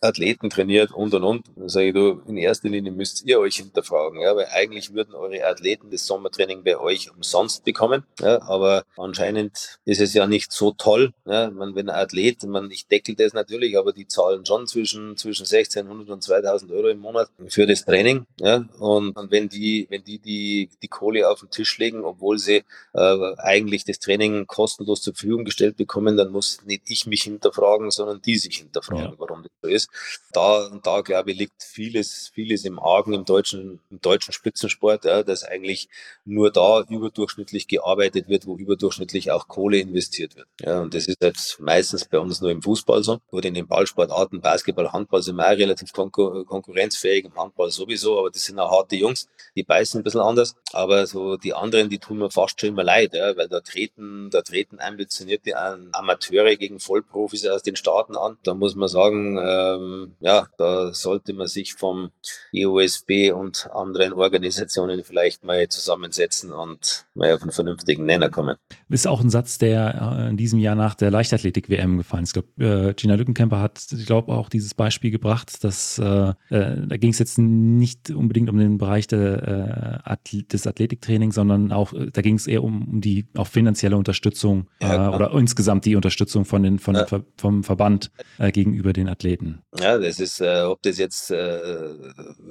Athleten 0.00 0.50
trainiert 0.50 0.92
und 0.92 1.14
und 1.14 1.24
und. 1.24 1.46
Dann 1.56 1.68
sage 1.68 1.88
ich, 1.88 1.94
du, 1.94 2.22
in 2.26 2.36
erster 2.36 2.68
Linie 2.68 2.92
müsst 2.92 3.24
ihr 3.26 3.38
euch 3.38 3.56
hinterfragen, 3.56 4.20
ja, 4.20 4.34
weil 4.34 4.46
eigentlich 4.50 4.94
würden 4.94 5.14
eure 5.14 5.44
Athleten 5.44 5.90
das 5.90 6.06
Sommertraining 6.06 6.64
bei 6.64 6.78
euch 6.78 7.10
umsonst 7.14 7.64
bekommen, 7.64 8.04
ja, 8.20 8.42
aber 8.42 8.84
anscheinend 8.96 9.78
ist 9.84 10.00
es 10.00 10.14
ja 10.14 10.26
nicht 10.26 10.52
so 10.52 10.72
toll, 10.72 11.12
ja, 11.26 11.50
man, 11.50 11.74
wenn 11.74 11.90
ein 11.90 11.96
Athlet, 11.96 12.42
man, 12.44 12.70
ich 12.70 12.86
deckel 12.86 13.14
das 13.14 13.32
natürlich, 13.32 13.76
aber 13.76 13.92
die 13.92 14.06
zahlen 14.06 14.44
schon 14.44 14.66
zwischen, 14.66 15.16
zwischen 15.16 15.42
1600 15.42 16.08
und 16.08 16.22
2000 16.22 16.72
Euro 16.72 16.88
im 16.88 16.98
Monat 16.98 17.28
für 17.48 17.66
das 17.66 17.84
Training, 17.84 18.26
ja, 18.40 18.55
und, 18.78 19.16
und 19.16 19.30
wenn 19.30 19.48
die, 19.48 19.86
wenn 19.90 20.04
die, 20.04 20.18
die 20.18 20.70
die 20.82 20.88
Kohle 20.88 21.28
auf 21.28 21.40
den 21.40 21.50
Tisch 21.50 21.78
legen, 21.78 22.04
obwohl 22.04 22.38
sie 22.38 22.64
äh, 22.92 23.34
eigentlich 23.38 23.84
das 23.84 23.98
Training 23.98 24.46
kostenlos 24.46 25.02
zur 25.02 25.14
Verfügung 25.14 25.44
gestellt 25.44 25.76
bekommen, 25.76 26.16
dann 26.16 26.30
muss 26.32 26.64
nicht 26.64 26.82
ich 26.86 27.06
mich 27.06 27.22
hinterfragen, 27.22 27.90
sondern 27.90 28.20
die 28.22 28.36
sich 28.38 28.58
hinterfragen, 28.58 29.12
ja. 29.12 29.18
warum 29.18 29.42
das 29.42 29.52
so 29.62 29.68
ist. 29.68 29.88
Da, 30.32 30.70
da 30.82 31.00
glaube 31.00 31.32
ich, 31.32 31.38
liegt 31.38 31.62
vieles, 31.62 32.30
vieles 32.34 32.64
im 32.64 32.78
Argen 32.78 33.12
im 33.12 33.24
deutschen, 33.24 33.80
im 33.90 34.00
deutschen 34.00 34.32
Spitzensport, 34.32 35.04
ja, 35.04 35.22
dass 35.22 35.44
eigentlich 35.44 35.88
nur 36.24 36.50
da 36.50 36.82
überdurchschnittlich 36.88 37.68
gearbeitet 37.68 38.28
wird, 38.28 38.46
wo 38.46 38.56
überdurchschnittlich 38.56 39.30
auch 39.30 39.48
Kohle 39.48 39.78
investiert 39.78 40.36
wird. 40.36 40.48
Ja, 40.60 40.80
und 40.80 40.94
das 40.94 41.06
ist 41.06 41.22
jetzt 41.22 41.60
meistens 41.60 42.04
bei 42.04 42.18
uns 42.18 42.40
nur 42.40 42.50
im 42.50 42.62
Fußball 42.62 43.02
so. 43.02 43.20
Oder 43.30 43.48
in 43.48 43.54
den 43.54 43.66
Ballsportarten, 43.66 44.40
Basketball, 44.40 44.92
Handball 44.92 45.22
sind 45.22 45.36
wir 45.36 45.46
auch 45.46 45.56
relativ 45.56 45.92
konkur 45.92 46.44
konkurrenzfähig, 46.46 47.24
im 47.24 47.36
Handball 47.36 47.70
sowieso, 47.70 48.18
aber 48.18 48.30
das 48.30 48.45
sind 48.46 48.58
auch 48.58 48.70
harte 48.70 48.96
Jungs, 48.96 49.28
die 49.54 49.62
beißen 49.62 50.00
ein 50.00 50.04
bisschen 50.04 50.20
anders. 50.20 50.56
Aber 50.72 51.06
so 51.06 51.36
die 51.36 51.54
anderen, 51.54 51.88
die 51.88 51.98
tun 51.98 52.18
mir 52.18 52.30
fast 52.30 52.60
schon 52.60 52.70
immer 52.70 52.84
leid, 52.84 53.14
ja, 53.14 53.36
weil 53.36 53.48
da 53.48 53.60
treten, 53.60 54.28
da 54.30 54.42
treten 54.42 54.78
ambitionierte 54.80 55.54
Amateure 55.92 56.56
gegen 56.56 56.80
Vollprofis 56.80 57.46
aus 57.46 57.62
den 57.62 57.76
Staaten 57.76 58.16
an. 58.16 58.36
Da 58.42 58.54
muss 58.54 58.74
man 58.74 58.88
sagen, 58.88 59.38
ähm, 59.38 60.12
ja, 60.20 60.46
da 60.58 60.92
sollte 60.92 61.32
man 61.32 61.46
sich 61.46 61.74
vom 61.74 62.10
EOSB 62.52 63.32
und 63.32 63.68
anderen 63.72 64.12
Organisationen 64.12 65.02
vielleicht 65.04 65.44
mal 65.44 65.68
zusammensetzen 65.68 66.52
und 66.52 67.06
mal 67.14 67.32
auf 67.32 67.42
einen 67.42 67.52
vernünftigen 67.52 68.04
Nenner 68.04 68.28
kommen. 68.28 68.56
Ist 68.88 69.06
auch 69.06 69.20
ein 69.20 69.30
Satz, 69.30 69.58
der 69.58 70.16
äh, 70.18 70.30
in 70.30 70.36
diesem 70.36 70.58
Jahr 70.58 70.74
nach 70.74 70.94
der 70.94 71.10
Leichtathletik-WM 71.10 71.98
gefallen 71.98 72.24
ist. 72.24 72.36
Ich 72.36 72.42
glaube, 72.42 72.90
äh, 72.90 72.94
Gina 72.94 73.14
Lückenkämper 73.14 73.60
hat, 73.60 73.86
ich 73.90 74.06
glaube, 74.06 74.32
auch 74.32 74.48
dieses 74.48 74.74
Beispiel 74.74 75.10
gebracht, 75.10 75.64
dass 75.64 75.98
äh, 75.98 76.32
äh 76.50 76.86
da 76.86 76.96
ging 76.96 77.10
es 77.10 77.18
jetzt 77.18 77.38
nicht 77.38 78.10
unbedingt 78.10 78.35
um 78.44 78.58
den 78.58 78.78
Bereich 78.78 79.06
der, 79.06 80.02
äh, 80.04 80.42
des 80.52 80.66
Athletiktrainings, 80.66 81.34
sondern 81.34 81.72
auch, 81.72 81.92
äh, 81.92 82.10
da 82.12 82.22
ging 82.22 82.36
es 82.36 82.46
eher 82.46 82.62
um, 82.62 82.86
um 82.88 83.00
die 83.00 83.26
auch 83.36 83.46
finanzielle 83.46 83.96
Unterstützung 83.96 84.68
ja, 84.80 85.14
oder 85.14 85.32
insgesamt 85.32 85.84
die 85.84 85.96
Unterstützung 85.96 86.44
von 86.44 86.62
den, 86.62 86.78
von 86.78 86.94
ja. 86.94 87.06
vom 87.36 87.64
Verband 87.64 88.10
gegenüber 88.52 88.92
den 88.92 89.08
Athleten. 89.08 89.62
Ja, 89.80 89.98
das 89.98 90.20
ist, 90.20 90.40
ob 90.40 90.82
das 90.82 90.98
jetzt 90.98 91.32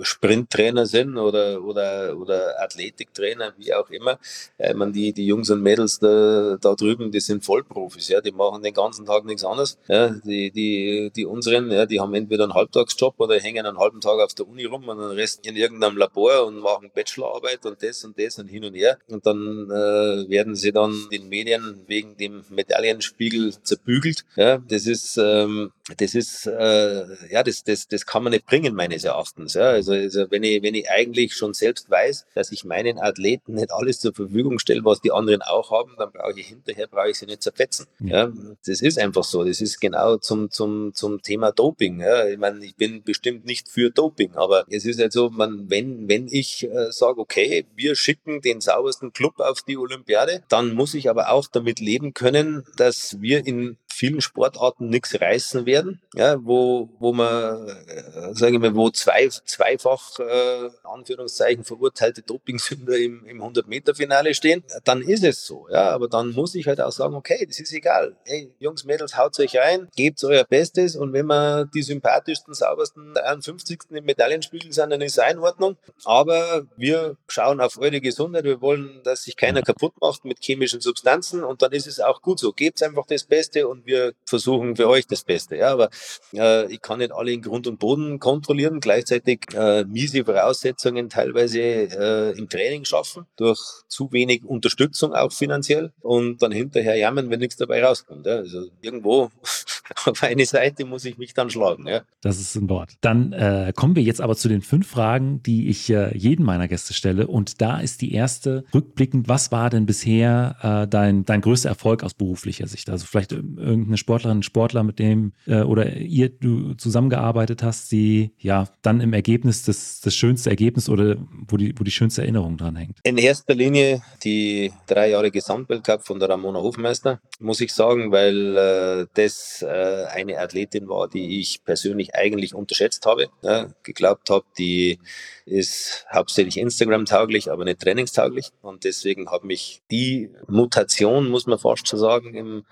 Sprinttrainer 0.01 0.85
sind 0.85 1.17
oder, 1.17 1.63
oder, 1.63 2.17
oder 2.17 2.61
Athletiktrainer, 2.61 3.53
wie 3.57 3.73
auch 3.73 3.89
immer. 3.89 4.19
Ich 4.57 4.73
meine, 4.75 4.91
die, 4.91 5.13
die 5.13 5.25
Jungs 5.25 5.49
und 5.49 5.61
Mädels 5.61 5.99
da, 5.99 6.57
da 6.59 6.75
drüben, 6.75 7.11
die 7.11 7.19
sind 7.19 7.43
Vollprofis, 7.43 8.09
ja, 8.09 8.21
die 8.21 8.31
machen 8.31 8.63
den 8.63 8.73
ganzen 8.73 9.05
Tag 9.05 9.25
nichts 9.25 9.43
anderes. 9.43 9.77
Ja, 9.87 10.09
die, 10.09 10.51
die, 10.51 11.11
die 11.15 11.25
unseren, 11.25 11.71
ja, 11.71 11.85
die 11.85 11.99
haben 11.99 12.13
entweder 12.13 12.43
einen 12.43 12.53
Halbtagsjob 12.53 13.15
oder 13.17 13.39
hängen 13.39 13.65
einen 13.65 13.77
halben 13.77 14.01
Tag 14.01 14.19
auf 14.19 14.33
der 14.33 14.47
Uni 14.47 14.65
rum 14.65 14.87
und 14.87 14.97
den 14.97 15.11
Rest 15.11 15.45
in 15.45 15.55
irgendeinem 15.65 15.97
Labor 15.97 16.45
und 16.45 16.59
machen 16.59 16.91
Bachelorarbeit 16.93 17.65
und 17.65 17.81
das 17.81 18.03
und 18.03 18.17
das 18.19 18.37
und 18.39 18.47
hin 18.47 18.65
und 18.65 18.75
her. 18.75 18.97
Und 19.07 19.25
dann 19.25 19.69
äh, 19.69 20.29
werden 20.29 20.55
sie 20.55 20.71
dann 20.71 21.07
den 21.11 21.27
Medien 21.29 21.81
wegen 21.87 22.17
dem 22.17 22.43
Medaillenspiegel 22.49 23.53
zerbügelt. 23.63 24.25
Ja, 24.35 24.57
das 24.57 24.87
ist, 24.87 25.17
ähm, 25.17 25.71
das 25.97 26.15
ist, 26.15 26.47
äh, 26.47 27.05
ja, 27.29 27.43
das, 27.43 27.63
das, 27.63 27.87
das 27.87 28.05
kann 28.05 28.23
man 28.23 28.31
nicht 28.31 28.45
bringen, 28.45 28.75
meines 28.75 29.03
Erachtens. 29.03 29.53
Ja, 29.53 29.69
also, 29.69 29.93
also 29.93 30.25
wenn 30.29 30.43
ich, 30.43 30.63
wenn 30.63 30.75
ich 30.75 30.89
eigentlich 30.89 31.33
schon 31.33 31.53
selbst 31.53 31.89
weiß, 31.89 32.25
dass 32.35 32.51
ich 32.51 32.65
meinen 32.65 32.99
Athleten 32.99 33.55
nicht 33.55 33.71
alles 33.71 33.99
zur 33.99 34.13
Verfügung 34.13 34.59
stelle, 34.59 34.83
was 34.83 35.01
die 35.01 35.11
anderen 35.11 35.41
auch 35.41 35.71
haben, 35.71 35.95
dann 35.97 36.11
brauche 36.11 36.39
ich 36.39 36.47
hinterher, 36.47 36.87
brauche 36.87 37.09
ich 37.09 37.17
sie 37.17 37.25
nicht 37.25 37.43
zerfetzen. 37.43 37.87
Ja, 37.99 38.31
das 38.65 38.81
ist 38.81 38.99
einfach 38.99 39.23
so. 39.23 39.43
Das 39.43 39.61
ist 39.61 39.79
genau 39.79 40.17
zum, 40.17 40.49
zum, 40.51 40.93
zum 40.93 41.21
Thema 41.21 41.51
Doping. 41.51 41.99
Ja, 41.99 42.27
ich 42.27 42.37
meine, 42.37 42.63
ich 42.65 42.75
bin 42.75 43.03
bestimmt 43.03 43.45
nicht 43.45 43.69
für 43.69 43.89
Doping, 43.89 44.33
aber 44.35 44.65
es 44.69 44.85
ist 44.85 44.99
halt 44.99 45.13
so, 45.13 45.29
man, 45.29 45.54
wenn, 45.69 46.07
wenn 46.07 46.27
ich 46.27 46.63
äh, 46.63 46.91
sage, 46.91 47.19
okay, 47.19 47.65
wir 47.75 47.95
schicken 47.95 48.41
den 48.41 48.61
saubersten 48.61 49.13
Club 49.13 49.39
auf 49.39 49.61
die 49.61 49.77
Olympiade, 49.77 50.43
dann 50.49 50.73
muss 50.73 50.93
ich 50.93 51.09
aber 51.09 51.31
auch 51.31 51.47
damit 51.47 51.79
leben 51.79 52.13
können, 52.13 52.63
dass 52.77 53.21
wir 53.21 53.45
in 53.45 53.77
vielen 53.95 54.21
Sportarten 54.21 54.89
nichts 54.89 55.19
reißen 55.19 55.65
werden, 55.65 56.01
ja, 56.13 56.37
wo, 56.43 56.89
wo 56.99 57.13
man, 57.13 57.67
äh, 57.67 58.33
sage 58.33 58.55
ich 58.55 58.59
mal, 58.59 58.75
wo 58.75 58.89
zwei, 58.89 59.27
zweifach, 59.27 60.19
äh, 60.19 60.69
Anführungszeichen, 60.83 61.63
verurteilte 61.63 62.21
Dopingsünder 62.21 62.97
im, 62.97 63.25
im 63.25 63.41
100-Meter-Finale 63.41 64.33
stehen, 64.33 64.63
dann 64.83 65.01
ist 65.01 65.23
es 65.23 65.45
so, 65.45 65.67
ja, 65.71 65.91
aber 65.91 66.07
dann 66.07 66.31
muss 66.31 66.55
ich 66.55 66.67
halt 66.67 66.81
auch 66.81 66.91
sagen, 66.91 67.15
okay, 67.15 67.45
das 67.45 67.59
ist 67.59 67.73
egal. 67.73 68.15
Hey, 68.25 68.51
Jungs, 68.59 68.83
Mädels, 68.83 69.17
haut 69.17 69.39
euch 69.39 69.57
rein, 69.57 69.87
gebt 69.95 70.23
euer 70.23 70.43
Bestes 70.43 70.95
und 70.95 71.13
wenn 71.13 71.27
wir 71.27 71.65
die 71.73 71.81
sympathischsten, 71.81 72.53
saubersten 72.53 73.17
51. 73.17 73.79
im 73.91 74.03
Medaillenspiegel 74.03 74.73
sind, 74.73 74.89
dann 74.89 75.01
ist 75.01 75.17
es 75.17 75.31
in 75.31 75.39
Ordnung, 75.39 75.77
aber 76.03 76.65
wir 76.75 77.17
schauen 77.27 77.61
auf 77.61 77.77
eure 77.77 78.01
Gesundheit, 78.01 78.43
wir 78.43 78.61
wollen, 78.61 79.01
dass 79.03 79.23
sich 79.23 79.37
keiner 79.37 79.61
kaputt 79.61 79.93
macht 80.01 80.25
mit 80.25 80.39
chemischen 80.41 80.81
Substanzen 80.81 81.43
und 81.43 81.61
dann 81.61 81.71
ist 81.71 81.87
es 81.87 81.99
auch 81.99 82.21
gut 82.21 82.39
so. 82.39 82.51
Gebt 82.51 82.81
einfach 82.83 83.05
das 83.05 83.23
Beste 83.23 83.67
und 83.67 83.84
wir 83.85 84.13
versuchen 84.25 84.75
für 84.75 84.87
euch 84.87 85.07
das 85.07 85.23
Beste. 85.23 85.57
Ja, 85.57 85.71
aber 85.71 85.89
äh, 86.33 86.71
ich 86.71 86.81
kann 86.81 86.99
nicht 86.99 87.11
alle 87.11 87.31
in 87.31 87.41
Grund 87.41 87.67
und 87.67 87.79
Boden 87.79 88.19
kontrollieren, 88.19 88.79
gleichzeitig 88.79 89.45
äh, 89.53 89.83
miese 89.85 90.25
Voraussetzungen 90.25 91.09
teilweise 91.09 91.59
äh, 91.59 92.37
im 92.37 92.49
Training 92.49 92.85
schaffen, 92.85 93.25
durch 93.35 93.59
zu 93.87 94.11
wenig 94.11 94.43
Unterstützung 94.43 95.13
auch 95.13 95.31
finanziell 95.31 95.91
und 96.01 96.41
dann 96.41 96.51
hinterher 96.51 96.95
jammern, 96.95 97.29
wenn 97.29 97.39
nichts 97.39 97.57
dabei 97.57 97.83
rauskommt. 97.83 98.25
Ja. 98.25 98.37
Also 98.37 98.67
irgendwo 98.81 99.29
auf 100.05 100.23
eine 100.23 100.45
Seite 100.45 100.85
muss 100.85 101.05
ich 101.05 101.17
mich 101.17 101.33
dann 101.33 101.49
schlagen. 101.49 101.87
Ja. 101.87 102.01
Das 102.21 102.39
ist 102.39 102.55
ein 102.55 102.69
Wort. 102.69 102.93
Dann 103.01 103.33
äh, 103.33 103.73
kommen 103.75 103.95
wir 103.95 104.03
jetzt 104.03 104.21
aber 104.21 104.35
zu 104.35 104.49
den 104.49 104.61
fünf 104.61 104.87
Fragen, 104.87 105.41
die 105.43 105.69
ich 105.69 105.89
äh, 105.89 106.15
jedem 106.17 106.45
meiner 106.45 106.67
Gäste 106.67 106.93
stelle. 106.93 107.27
Und 107.27 107.61
da 107.61 107.79
ist 107.79 108.01
die 108.01 108.13
erste 108.13 108.65
rückblickend, 108.73 109.27
was 109.27 109.51
war 109.51 109.69
denn 109.69 109.85
bisher 109.85 110.55
äh, 110.61 110.87
dein, 110.87 111.25
dein 111.25 111.41
größter 111.41 111.69
Erfolg 111.69 112.03
aus 112.03 112.13
beruflicher 112.13 112.67
Sicht? 112.67 112.89
Also 112.89 113.05
vielleicht 113.05 113.33
irgendeine 113.79 113.97
Sportlerin, 113.97 114.43
Sportler, 114.43 114.83
mit 114.83 114.99
dem 114.99 115.33
äh, 115.47 115.61
oder 115.61 115.95
ihr 115.95 116.29
du 116.29 116.73
zusammengearbeitet 116.73 117.63
hast, 117.63 117.91
die 117.91 118.31
ja 118.37 118.67
dann 118.81 119.01
im 119.01 119.13
Ergebnis 119.13 119.63
das, 119.63 120.01
das 120.01 120.15
schönste 120.15 120.49
Ergebnis 120.49 120.89
oder 120.89 121.17
wo 121.47 121.57
die, 121.57 121.73
wo 121.77 121.83
die 121.83 121.91
schönste 121.91 122.21
Erinnerung 122.21 122.57
dran 122.57 122.75
hängt? 122.75 122.97
In 123.03 123.17
erster 123.17 123.53
Linie 123.53 124.01
die 124.23 124.71
drei 124.87 125.09
Jahre 125.09 125.31
Gesamtweltcup 125.31 126.05
von 126.05 126.19
der 126.19 126.29
Ramona 126.29 126.59
Hofmeister, 126.59 127.19
muss 127.39 127.61
ich 127.61 127.73
sagen, 127.73 128.11
weil 128.11 128.57
äh, 128.57 129.05
das 129.13 129.61
äh, 129.61 130.05
eine 130.05 130.39
Athletin 130.39 130.87
war, 130.87 131.07
die 131.07 131.39
ich 131.39 131.63
persönlich 131.63 132.15
eigentlich 132.15 132.53
unterschätzt 132.55 133.05
habe, 133.05 133.27
ja, 133.41 133.67
geglaubt 133.83 134.29
habe, 134.29 134.45
die 134.57 134.99
ist 135.45 136.05
hauptsächlich 136.11 136.57
Instagram-tauglich, 136.57 137.51
aber 137.51 137.65
nicht 137.65 137.79
trainingstauglich. 137.79 138.49
Und 138.61 138.83
deswegen 138.83 139.29
hat 139.29 139.43
mich 139.43 139.81
die 139.91 140.31
Mutation, 140.47 141.29
muss 141.29 141.45
man 141.45 141.59
fast 141.59 141.87
schon 141.87 141.99
sagen, 141.99 142.33
im, 142.33 142.65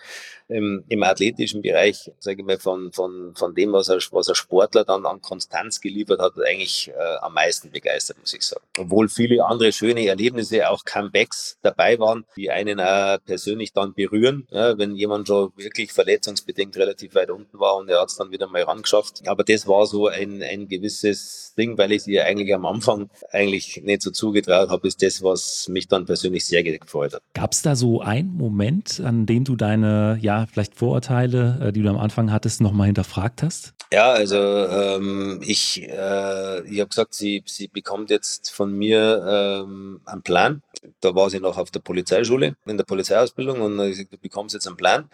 im, 0.47 0.83
im 0.89 1.03
athletischen 1.03 1.61
Bereich, 1.61 2.11
sage 2.19 2.41
ich 2.41 2.45
mal, 2.45 2.57
von, 2.57 2.91
von, 2.91 3.33
von 3.35 3.53
dem, 3.53 3.73
was 3.73 3.89
er, 3.89 3.97
was 4.11 4.27
er 4.27 4.35
Sportler 4.35 4.85
dann 4.85 5.05
an 5.05 5.21
Konstanz 5.21 5.81
geliefert 5.81 6.19
hat, 6.19 6.33
eigentlich 6.43 6.89
äh, 6.89 7.15
am 7.21 7.35
meisten 7.35 7.69
begeistert, 7.69 8.17
muss 8.19 8.33
ich 8.33 8.41
sagen. 8.41 8.65
Obwohl 8.79 9.07
viele 9.07 9.45
andere 9.45 9.71
schöne 9.71 10.07
Erlebnisse, 10.07 10.67
auch 10.69 10.83
Comebacks 10.83 11.59
dabei 11.61 11.99
waren, 11.99 12.25
die 12.35 12.49
einen 12.49 12.79
auch 12.79 13.19
persönlich 13.23 13.73
dann 13.73 13.93
berühren, 13.93 14.47
ja, 14.49 14.77
wenn 14.77 14.95
jemand 14.95 15.27
schon 15.27 15.51
wirklich 15.55 15.93
verletzungsbedingt 15.93 16.75
relativ 16.77 17.13
weit 17.13 17.29
unten 17.29 17.59
war 17.59 17.75
und 17.75 17.89
er 17.89 18.01
hat 18.01 18.09
es 18.09 18.17
dann 18.17 18.31
wieder 18.31 18.47
mal 18.47 18.63
rangeschafft. 18.63 19.27
Aber 19.27 19.43
das 19.43 19.67
war 19.67 19.85
so 19.85 20.07
ein, 20.07 20.41
ein 20.41 20.67
gewisses 20.67 21.53
Ding, 21.55 21.77
weil 21.77 21.91
ich 21.91 22.03
sie 22.03 22.19
eigentlich 22.19 22.53
am 22.53 22.62
am 22.63 22.75
Anfang 22.75 23.09
eigentlich 23.31 23.81
nicht 23.83 24.01
so 24.01 24.11
zugetraut 24.11 24.69
habe, 24.69 24.87
ist 24.87 25.01
das, 25.01 25.23
was 25.23 25.67
mich 25.69 25.87
dann 25.87 26.05
persönlich 26.05 26.45
sehr 26.45 26.63
gefreut 26.63 27.13
hat. 27.13 27.21
Gab 27.33 27.51
es 27.53 27.61
da 27.61 27.75
so 27.75 28.01
einen 28.01 28.35
Moment, 28.35 29.01
an 29.03 29.25
dem 29.25 29.43
du 29.43 29.55
deine, 29.55 30.17
ja, 30.21 30.45
vielleicht 30.51 30.75
Vorurteile, 30.75 31.59
äh, 31.61 31.71
die 31.71 31.81
du 31.81 31.89
am 31.89 31.97
Anfang 31.97 32.31
hattest, 32.31 32.61
nochmal 32.61 32.87
hinterfragt 32.87 33.43
hast? 33.43 33.73
Ja, 33.91 34.11
also 34.11 34.37
ähm, 34.37 35.39
ich, 35.45 35.83
äh, 35.83 36.67
ich 36.67 36.79
habe 36.79 36.89
gesagt, 36.89 37.13
sie, 37.13 37.43
sie 37.45 37.67
bekommt 37.67 38.09
jetzt 38.09 38.49
von 38.51 38.75
mir 38.75 39.63
ähm, 39.63 40.01
einen 40.05 40.23
Plan. 40.23 40.63
Da 40.99 41.15
war 41.15 41.29
sie 41.29 41.39
noch 41.39 41.57
auf 41.57 41.71
der 41.71 41.79
Polizeischule, 41.79 42.55
in 42.65 42.77
der 42.77 42.83
Polizeiausbildung 42.83 43.61
und 43.61 43.79
ich 43.79 43.91
gesagt, 43.91 44.13
du 44.13 44.17
bekommst 44.17 44.53
jetzt 44.53 44.67
einen 44.67 44.77
Plan. 44.77 45.09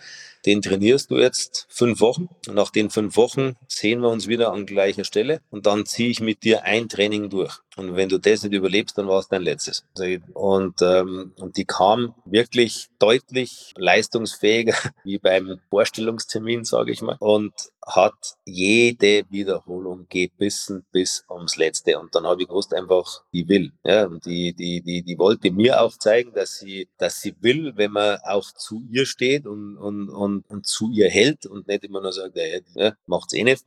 Den 0.46 0.62
trainierst 0.62 1.12
du 1.12 1.18
jetzt 1.18 1.68
fünf 1.70 2.00
Wochen. 2.00 2.30
Und 2.48 2.56
nach 2.56 2.70
den 2.70 2.90
fünf 2.90 3.18
Wochen 3.18 3.56
sehen 3.68 4.02
wir 4.02 4.10
uns 4.10 4.28
wieder 4.28 4.52
an 4.52 4.66
gleicher 4.66 5.04
Stelle 5.04 5.42
und 5.50 5.66
dann 5.66 5.86
ziehe 5.86 6.10
ich 6.10 6.22
mit 6.22 6.44
dir 6.44 6.64
ein 6.64 6.90
Training 6.90 7.30
durch. 7.30 7.60
Und 7.80 7.96
wenn 7.96 8.10
du 8.10 8.18
das 8.18 8.44
nicht 8.44 8.54
überlebst, 8.54 8.98
dann 8.98 9.08
war 9.08 9.20
es 9.20 9.30
dein 9.30 9.42
letztes. 9.42 9.86
Und, 10.34 10.82
ähm, 10.82 11.32
und 11.38 11.56
die 11.56 11.64
kam 11.64 12.14
wirklich 12.26 12.90
deutlich 13.00 13.74
leistungsfähiger 13.78 14.76
wie 15.06 15.18
beim 15.18 15.60
Vorstellungstermin, 15.70 16.66
sage 16.66 16.92
ich 16.92 17.02
mal. 17.02 17.16
Und 17.20 17.54
hat 17.86 18.36
jede 18.46 19.24
Wiederholung 19.30 20.06
gebissen 20.10 20.86
bis 20.92 21.24
ums 21.30 21.56
Letzte. 21.56 21.98
Und 22.00 22.14
dann 22.14 22.28
habe 22.28 22.42
ich 22.42 22.48
gewusst 22.48 22.74
einfach, 22.74 23.24
die 23.34 23.48
will. 23.48 23.72
Ja, 23.84 24.06
und 24.06 24.26
die, 24.26 24.54
die, 24.54 24.82
die, 24.82 25.02
die 25.02 25.18
wollte 25.18 25.50
mir 25.50 25.82
auch 25.82 25.98
zeigen, 25.98 26.34
dass 26.34 26.58
sie, 26.60 26.90
dass 26.98 27.22
sie 27.22 27.36
will, 27.40 27.74
wenn 27.78 27.92
man 27.92 28.20
auch 28.26 28.52
zu 28.52 28.84
ihr 28.92 29.06
steht 29.06 29.48
und, 29.48 29.78
und, 29.78 30.10
und, 30.10 30.50
und 30.50 30.68
zu 30.68 30.92
ihr 30.92 31.10
hält 31.10 31.46
und 31.46 31.68
nicht 31.68 31.84
immer 31.86 32.02
nur 32.02 32.12
sagt, 32.12 32.38
ja, 32.76 32.94
macht's 33.06 33.34
eh 33.34 33.44
nicht. 33.44 33.64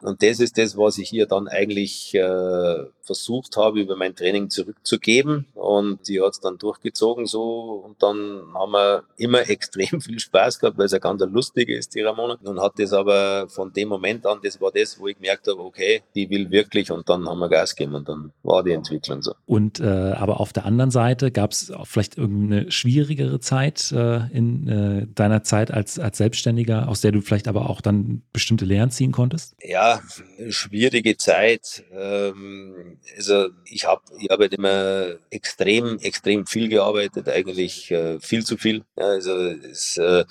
Und 0.00 0.22
das 0.22 0.40
ist 0.40 0.56
das, 0.58 0.76
was 0.76 0.98
ich 0.98 1.10
hier 1.10 1.26
dann 1.26 1.46
eigentlich 1.46 2.14
äh, 2.14 2.84
versucht 3.10 3.56
habe, 3.56 3.80
über 3.80 3.96
mein 3.96 4.14
Training 4.14 4.50
zurückzugeben. 4.50 5.46
Und 5.54 6.06
die 6.06 6.20
hat 6.20 6.32
es 6.34 6.40
dann 6.40 6.58
durchgezogen 6.58 7.26
so. 7.26 7.82
Und 7.84 8.00
dann 8.00 8.42
haben 8.54 8.72
wir 8.72 9.02
immer 9.16 9.40
extrem 9.50 10.00
viel 10.00 10.20
Spaß 10.20 10.60
gehabt, 10.60 10.78
weil 10.78 10.86
es 10.86 10.92
ja 10.92 10.98
ganz 10.98 11.20
lustige 11.22 11.76
ist, 11.76 11.94
die 11.96 12.02
Ramona. 12.02 12.38
Und 12.44 12.60
hat 12.60 12.78
das 12.78 12.92
aber 12.92 13.48
von 13.48 13.72
dem 13.72 13.88
Moment 13.88 14.26
an, 14.26 14.38
das 14.44 14.60
war 14.60 14.70
das, 14.70 15.00
wo 15.00 15.08
ich 15.08 15.16
gemerkt 15.16 15.48
habe, 15.48 15.60
okay, 15.60 16.02
die 16.14 16.30
will 16.30 16.50
wirklich 16.50 16.90
und 16.92 17.08
dann 17.08 17.28
haben 17.28 17.40
wir 17.40 17.48
Gas 17.48 17.74
gegeben 17.74 17.96
und 17.96 18.08
dann 18.08 18.32
war 18.44 18.62
die 18.62 18.72
Entwicklung 18.72 19.22
so. 19.22 19.34
Und 19.46 19.80
äh, 19.80 19.84
aber 19.84 20.40
auf 20.40 20.52
der 20.52 20.64
anderen 20.64 20.90
Seite 20.92 21.32
gab 21.32 21.50
es 21.50 21.72
vielleicht 21.84 22.16
irgendeine 22.16 22.70
schwierigere 22.70 23.40
Zeit 23.40 23.90
äh, 23.92 24.28
in 24.32 24.68
äh, 24.68 25.06
deiner 25.14 25.42
Zeit 25.42 25.72
als, 25.72 25.98
als 25.98 26.18
Selbstständiger, 26.18 26.88
aus 26.88 27.00
der 27.00 27.12
du 27.12 27.20
vielleicht 27.20 27.48
aber 27.48 27.68
auch 27.68 27.80
dann 27.80 28.22
bestimmte 28.32 28.64
Lehren 28.64 28.90
ziehen 28.90 29.12
konntest? 29.12 29.56
Ja, 29.62 30.00
schwierige 30.48 31.16
Zeit. 31.16 31.84
Ähm, 31.92 32.98
also 33.16 33.48
ich 33.64 33.84
habe 33.86 34.02
ich 34.18 34.28
hab 34.30 34.40
halt 34.40 34.54
immer 34.54 35.16
extrem, 35.30 35.98
extrem 35.98 36.46
viel 36.46 36.68
gearbeitet, 36.68 37.28
eigentlich 37.28 37.90
äh, 37.90 38.18
viel 38.20 38.44
zu 38.44 38.56
viel. 38.56 38.84
Ja, 38.96 39.06
also 39.06 39.36
es, 39.36 39.96
äh, 39.96 40.24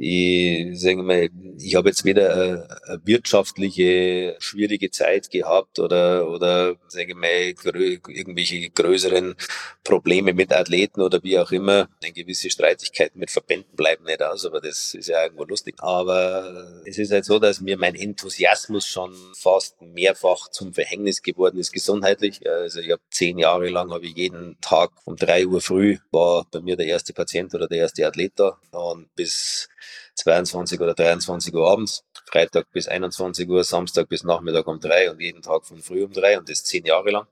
ich 0.00 0.80
sage 0.80 1.02
mal, 1.02 1.28
ich 1.58 1.74
habe 1.74 1.88
jetzt 1.88 2.04
weder 2.04 2.32
eine, 2.32 2.80
eine 2.86 3.00
wirtschaftliche 3.04 4.36
schwierige 4.38 4.90
Zeit 4.90 5.30
gehabt 5.30 5.78
oder 5.78 6.28
oder 6.28 6.76
sage 6.88 7.14
mal 7.14 7.52
grö 7.54 7.98
irgendwelche 8.08 8.70
größeren 8.70 9.34
Probleme 9.84 10.32
mit 10.34 10.52
Athleten 10.52 11.00
oder 11.00 11.22
wie 11.22 11.38
auch 11.38 11.50
immer. 11.50 11.88
Eine 12.02 12.12
gewisse 12.12 12.50
Streitigkeiten 12.50 13.18
mit 13.18 13.30
Verbänden 13.30 13.74
bleiben 13.74 14.04
nicht 14.04 14.22
aus, 14.22 14.44
aber 14.44 14.60
das 14.60 14.94
ist 14.94 15.08
ja 15.08 15.22
irgendwo 15.24 15.44
lustig. 15.44 15.76
Aber 15.78 16.82
es 16.84 16.98
ist 16.98 17.12
halt 17.12 17.24
so, 17.24 17.38
dass 17.38 17.60
mir 17.60 17.76
mein 17.76 17.94
Enthusiasmus 17.94 18.86
schon 18.86 19.14
fast 19.34 19.80
mehrfach 19.82 20.48
zum 20.50 20.72
Verhängnis 20.72 21.22
geworden 21.22 21.58
ist 21.58 21.72
gesundheitlich. 21.72 22.48
Also 22.48 22.80
ich 22.80 22.90
habe 22.90 23.02
zehn 23.10 23.38
Jahre 23.38 23.68
lang 23.68 23.90
habe 23.92 24.06
ich 24.06 24.16
jeden 24.16 24.56
Tag 24.60 24.90
um 25.04 25.16
drei 25.16 25.46
Uhr 25.46 25.60
früh 25.60 25.98
war 26.10 26.46
bei 26.50 26.60
mir 26.60 26.76
der 26.76 26.86
erste 26.86 27.12
Patient 27.12 27.54
oder 27.54 27.66
der 27.66 27.78
erste 27.78 28.06
Athlet 28.06 28.32
da 28.36 28.58
und 28.72 29.14
bis 29.14 29.68
22 30.18 30.80
oder 30.80 30.94
23 30.94 31.54
Uhr 31.54 31.70
abends, 31.70 32.04
Freitag 32.26 32.70
bis 32.72 32.88
21 32.88 33.48
Uhr, 33.48 33.64
Samstag 33.64 34.08
bis 34.08 34.24
Nachmittag 34.24 34.66
um 34.66 34.80
drei 34.80 35.10
und 35.10 35.20
jeden 35.20 35.42
Tag 35.42 35.64
von 35.64 35.78
früh 35.78 36.04
um 36.04 36.12
drei 36.12 36.38
und 36.38 36.48
das 36.48 36.64
zehn 36.64 36.84
Jahre 36.84 37.10
lang. 37.10 37.26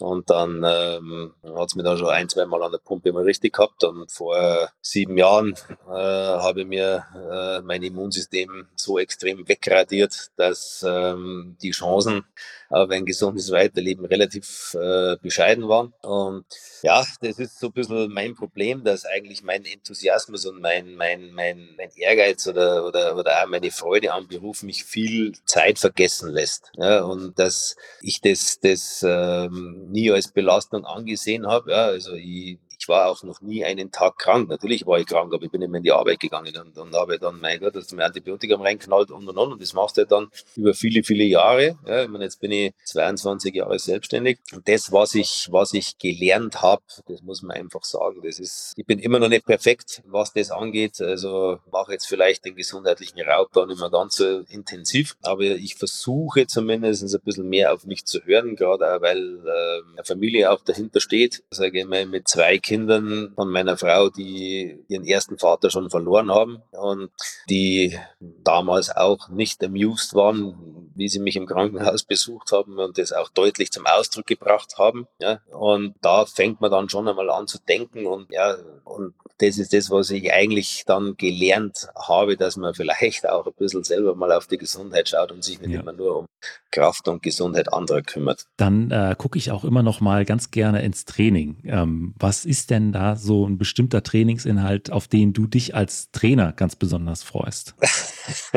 Und 0.00 0.28
dann 0.30 0.64
ähm, 0.66 1.34
hat 1.54 1.68
es 1.68 1.76
mir 1.76 1.84
dann 1.84 1.98
schon 1.98 2.08
ein, 2.08 2.28
zwei 2.28 2.46
Mal 2.46 2.62
an 2.62 2.72
der 2.72 2.78
Pumpe 2.78 3.10
immer 3.10 3.24
richtig 3.24 3.54
gehabt. 3.54 3.84
Und 3.84 4.10
vor 4.10 4.68
sieben 4.80 5.16
Jahren 5.16 5.54
äh, 5.86 5.92
habe 5.92 6.62
ich 6.62 6.66
mir 6.66 7.04
äh, 7.14 7.60
mein 7.62 7.82
Immunsystem 7.82 8.66
so 8.74 8.98
extrem 8.98 9.48
wegradiert, 9.48 10.30
dass 10.36 10.84
ähm, 10.86 11.56
die 11.62 11.70
Chancen 11.70 12.24
auf 12.70 12.90
ein 12.90 13.06
gesundes 13.06 13.52
Weiterleben 13.52 14.04
relativ 14.04 14.74
äh, 14.74 15.16
bescheiden 15.22 15.68
waren. 15.68 15.92
Und 16.02 16.44
ja, 16.82 17.04
das 17.20 17.38
ist 17.38 17.60
so 17.60 17.68
ein 17.68 17.72
bisschen 17.72 18.12
mein 18.12 18.34
Problem, 18.34 18.82
dass 18.82 19.04
eigentlich 19.04 19.44
mein 19.44 19.64
Enthusiasmus 19.64 20.44
und 20.46 20.60
mein, 20.60 20.96
mein, 20.96 21.30
mein, 21.32 21.68
mein 21.76 21.90
Ehrgeiz 21.94 22.48
oder, 22.48 22.84
oder, 22.84 23.16
oder 23.16 23.42
auch 23.42 23.48
meine 23.48 23.70
Freude 23.70 24.12
am 24.12 24.26
Beruf 24.26 24.64
mich 24.64 24.84
viel 24.84 25.32
Zeit 25.44 25.78
vergessen 25.78 26.32
lässt. 26.32 26.72
Ja, 26.76 27.02
und 27.02 27.38
dass 27.38 27.76
ich 28.00 28.20
das, 28.20 28.58
das 28.60 29.04
ähm, 29.06 29.83
nie 29.90 30.10
als 30.10 30.28
Belastung 30.28 30.84
angesehen 30.84 31.46
habe. 31.46 31.70
Ja, 31.72 31.86
also 31.86 32.14
ich, 32.14 32.58
ich 32.84 32.88
war 32.88 33.08
auch 33.08 33.22
noch 33.22 33.40
nie 33.40 33.64
einen 33.64 33.90
Tag 33.90 34.18
krank. 34.18 34.50
Natürlich 34.50 34.86
war 34.86 34.98
ich 34.98 35.06
krank, 35.06 35.32
aber 35.32 35.42
ich 35.42 35.50
bin 35.50 35.62
immer 35.62 35.78
in 35.78 35.82
die 35.82 35.92
Arbeit 35.92 36.20
gegangen 36.20 36.54
und, 36.54 36.76
und 36.76 36.94
habe 36.94 37.18
dann, 37.18 37.40
mein 37.40 37.58
Gott, 37.58 37.74
das 37.74 37.90
mir 37.92 38.04
Antibiotikum 38.04 38.60
reinknallt 38.60 39.10
und 39.10 39.26
und 39.26 39.38
und. 39.38 39.52
Und 39.52 39.62
das 39.62 39.72
machst 39.72 39.96
du 39.96 40.04
dann 40.04 40.28
über 40.54 40.74
viele, 40.74 41.02
viele 41.02 41.24
Jahre. 41.24 41.78
Ja, 41.86 42.02
ich 42.02 42.08
meine, 42.08 42.24
jetzt 42.24 42.40
bin 42.40 42.52
ich 42.52 42.74
22 42.84 43.54
Jahre 43.54 43.78
selbstständig. 43.78 44.38
Und 44.52 44.68
das, 44.68 44.92
was 44.92 45.14
ich, 45.14 45.48
was 45.50 45.72
ich 45.72 45.96
gelernt 45.98 46.60
habe, 46.60 46.82
das 47.08 47.22
muss 47.22 47.40
man 47.40 47.56
einfach 47.56 47.84
sagen. 47.84 48.20
Das 48.22 48.38
ist, 48.38 48.74
ich 48.76 48.84
bin 48.84 48.98
immer 48.98 49.18
noch 49.18 49.30
nicht 49.30 49.46
perfekt, 49.46 50.02
was 50.04 50.34
das 50.34 50.50
angeht. 50.50 51.00
Also 51.00 51.58
mache 51.72 51.92
jetzt 51.92 52.06
vielleicht 52.06 52.44
den 52.44 52.54
gesundheitlichen 52.54 53.22
Raubbau 53.22 53.64
nicht 53.64 53.80
mehr 53.80 53.90
ganz 53.90 54.16
so 54.16 54.40
intensiv. 54.50 55.16
Aber 55.22 55.40
ich 55.40 55.76
versuche 55.76 56.46
zumindest 56.46 57.02
ein 57.02 57.20
bisschen 57.24 57.48
mehr 57.48 57.72
auf 57.72 57.86
mich 57.86 58.04
zu 58.04 58.22
hören, 58.26 58.56
gerade 58.56 59.00
weil 59.00 59.38
äh, 59.38 59.92
eine 59.94 60.04
Familie 60.04 60.50
auch 60.50 60.60
dahinter 60.60 61.00
steht. 61.00 61.42
Sage 61.48 61.80
ich 61.80 61.86
mal, 61.86 62.04
mit 62.04 62.28
zwei 62.28 62.58
Kindern 62.58 62.73
Kindern 62.74 63.32
von 63.36 63.50
meiner 63.50 63.76
Frau, 63.76 64.08
die 64.08 64.84
ihren 64.88 65.04
ersten 65.04 65.38
Vater 65.38 65.70
schon 65.70 65.90
verloren 65.90 66.32
haben 66.32 66.60
und 66.72 67.10
die 67.48 67.96
damals 68.20 68.90
auch 68.90 69.28
nicht 69.28 69.62
amused 69.62 70.14
waren, 70.14 70.90
wie 70.96 71.08
sie 71.08 71.20
mich 71.20 71.36
im 71.36 71.46
Krankenhaus 71.46 72.02
besucht 72.14 72.50
haben 72.50 72.78
und 72.78 72.98
das 72.98 73.12
auch 73.12 73.28
deutlich 73.28 73.70
zum 73.70 73.86
Ausdruck 73.86 74.26
gebracht 74.26 74.74
haben. 74.76 75.06
Ja. 75.20 75.40
Und 75.52 75.94
da 76.00 76.26
fängt 76.26 76.60
man 76.60 76.72
dann 76.72 76.88
schon 76.88 77.06
einmal 77.06 77.30
an 77.30 77.46
zu 77.46 77.58
denken 77.58 78.06
und 78.06 78.30
ja, 78.32 78.56
und 78.84 79.14
das 79.38 79.58
ist 79.58 79.72
das, 79.72 79.90
was 79.90 80.10
ich 80.10 80.32
eigentlich 80.32 80.84
dann 80.86 81.16
gelernt 81.16 81.88
habe, 81.96 82.36
dass 82.36 82.56
man 82.56 82.74
vielleicht 82.74 83.28
auch 83.28 83.46
ein 83.46 83.52
bisschen 83.56 83.84
selber 83.84 84.14
mal 84.14 84.32
auf 84.32 84.46
die 84.46 84.58
Gesundheit 84.58 85.08
schaut 85.08 85.32
und 85.32 85.44
sich 85.44 85.60
nicht 85.60 85.72
ja. 85.72 85.80
immer 85.80 85.92
nur 85.92 86.18
um 86.18 86.26
Kraft 86.70 87.08
und 87.08 87.22
Gesundheit 87.22 87.72
anderer 87.72 88.02
kümmert. 88.02 88.46
Dann 88.56 88.90
äh, 88.90 89.14
gucke 89.16 89.38
ich 89.38 89.50
auch 89.50 89.64
immer 89.64 89.82
noch 89.82 90.00
mal 90.00 90.24
ganz 90.24 90.50
gerne 90.50 90.82
ins 90.82 91.04
Training. 91.04 91.62
Ähm, 91.64 92.14
was 92.18 92.44
ist 92.44 92.63
ist 92.64 92.70
denn 92.70 92.92
da 92.92 93.14
so 93.14 93.46
ein 93.46 93.58
bestimmter 93.58 94.02
Trainingsinhalt, 94.02 94.90
auf 94.90 95.06
den 95.06 95.34
du 95.34 95.46
dich 95.46 95.74
als 95.74 96.10
Trainer 96.12 96.52
ganz 96.52 96.76
besonders 96.76 97.22
freust? 97.22 97.74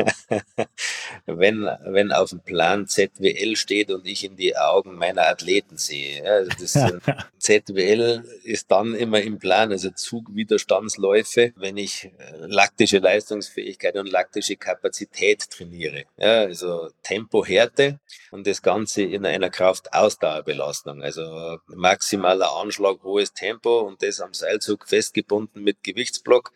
wenn, 1.26 1.68
wenn 1.84 2.12
auf 2.12 2.30
dem 2.30 2.40
Plan 2.40 2.86
ZWL 2.86 3.54
steht 3.56 3.90
und 3.90 4.06
ich 4.06 4.24
in 4.24 4.36
die 4.36 4.56
Augen 4.56 4.94
meiner 4.94 5.28
Athleten 5.28 5.76
sehe. 5.76 6.24
Also 6.24 6.50
das 6.58 6.72
sind, 6.72 7.02
ZWL 7.38 8.24
ist 8.44 8.70
dann 8.70 8.94
immer 8.94 9.20
im 9.20 9.38
Plan, 9.38 9.72
also 9.72 9.90
Zugwiderstandsläufe, 9.90 11.52
wenn 11.56 11.76
ich 11.76 12.04
äh, 12.04 12.10
laktische 12.46 13.00
Leistungsfähigkeit 13.00 13.94
und 13.96 14.10
laktische 14.10 14.56
Kapazität 14.56 15.50
trainiere. 15.50 16.04
Ja, 16.16 16.40
also 16.40 16.88
Tempohärte 17.02 18.00
und 18.30 18.46
das 18.46 18.62
Ganze 18.62 19.02
in 19.02 19.26
einer 19.26 19.50
Kraftausdauerbelastung. 19.50 21.02
Also 21.02 21.58
maximaler 21.66 22.56
Anschlag, 22.56 23.02
hohes 23.02 23.34
Tempo 23.34 23.80
und 23.80 23.97
das 23.98 24.20
am 24.20 24.34
Seilzug 24.34 24.88
festgebunden 24.88 25.62
mit 25.62 25.82
Gewichtsblock 25.82 26.52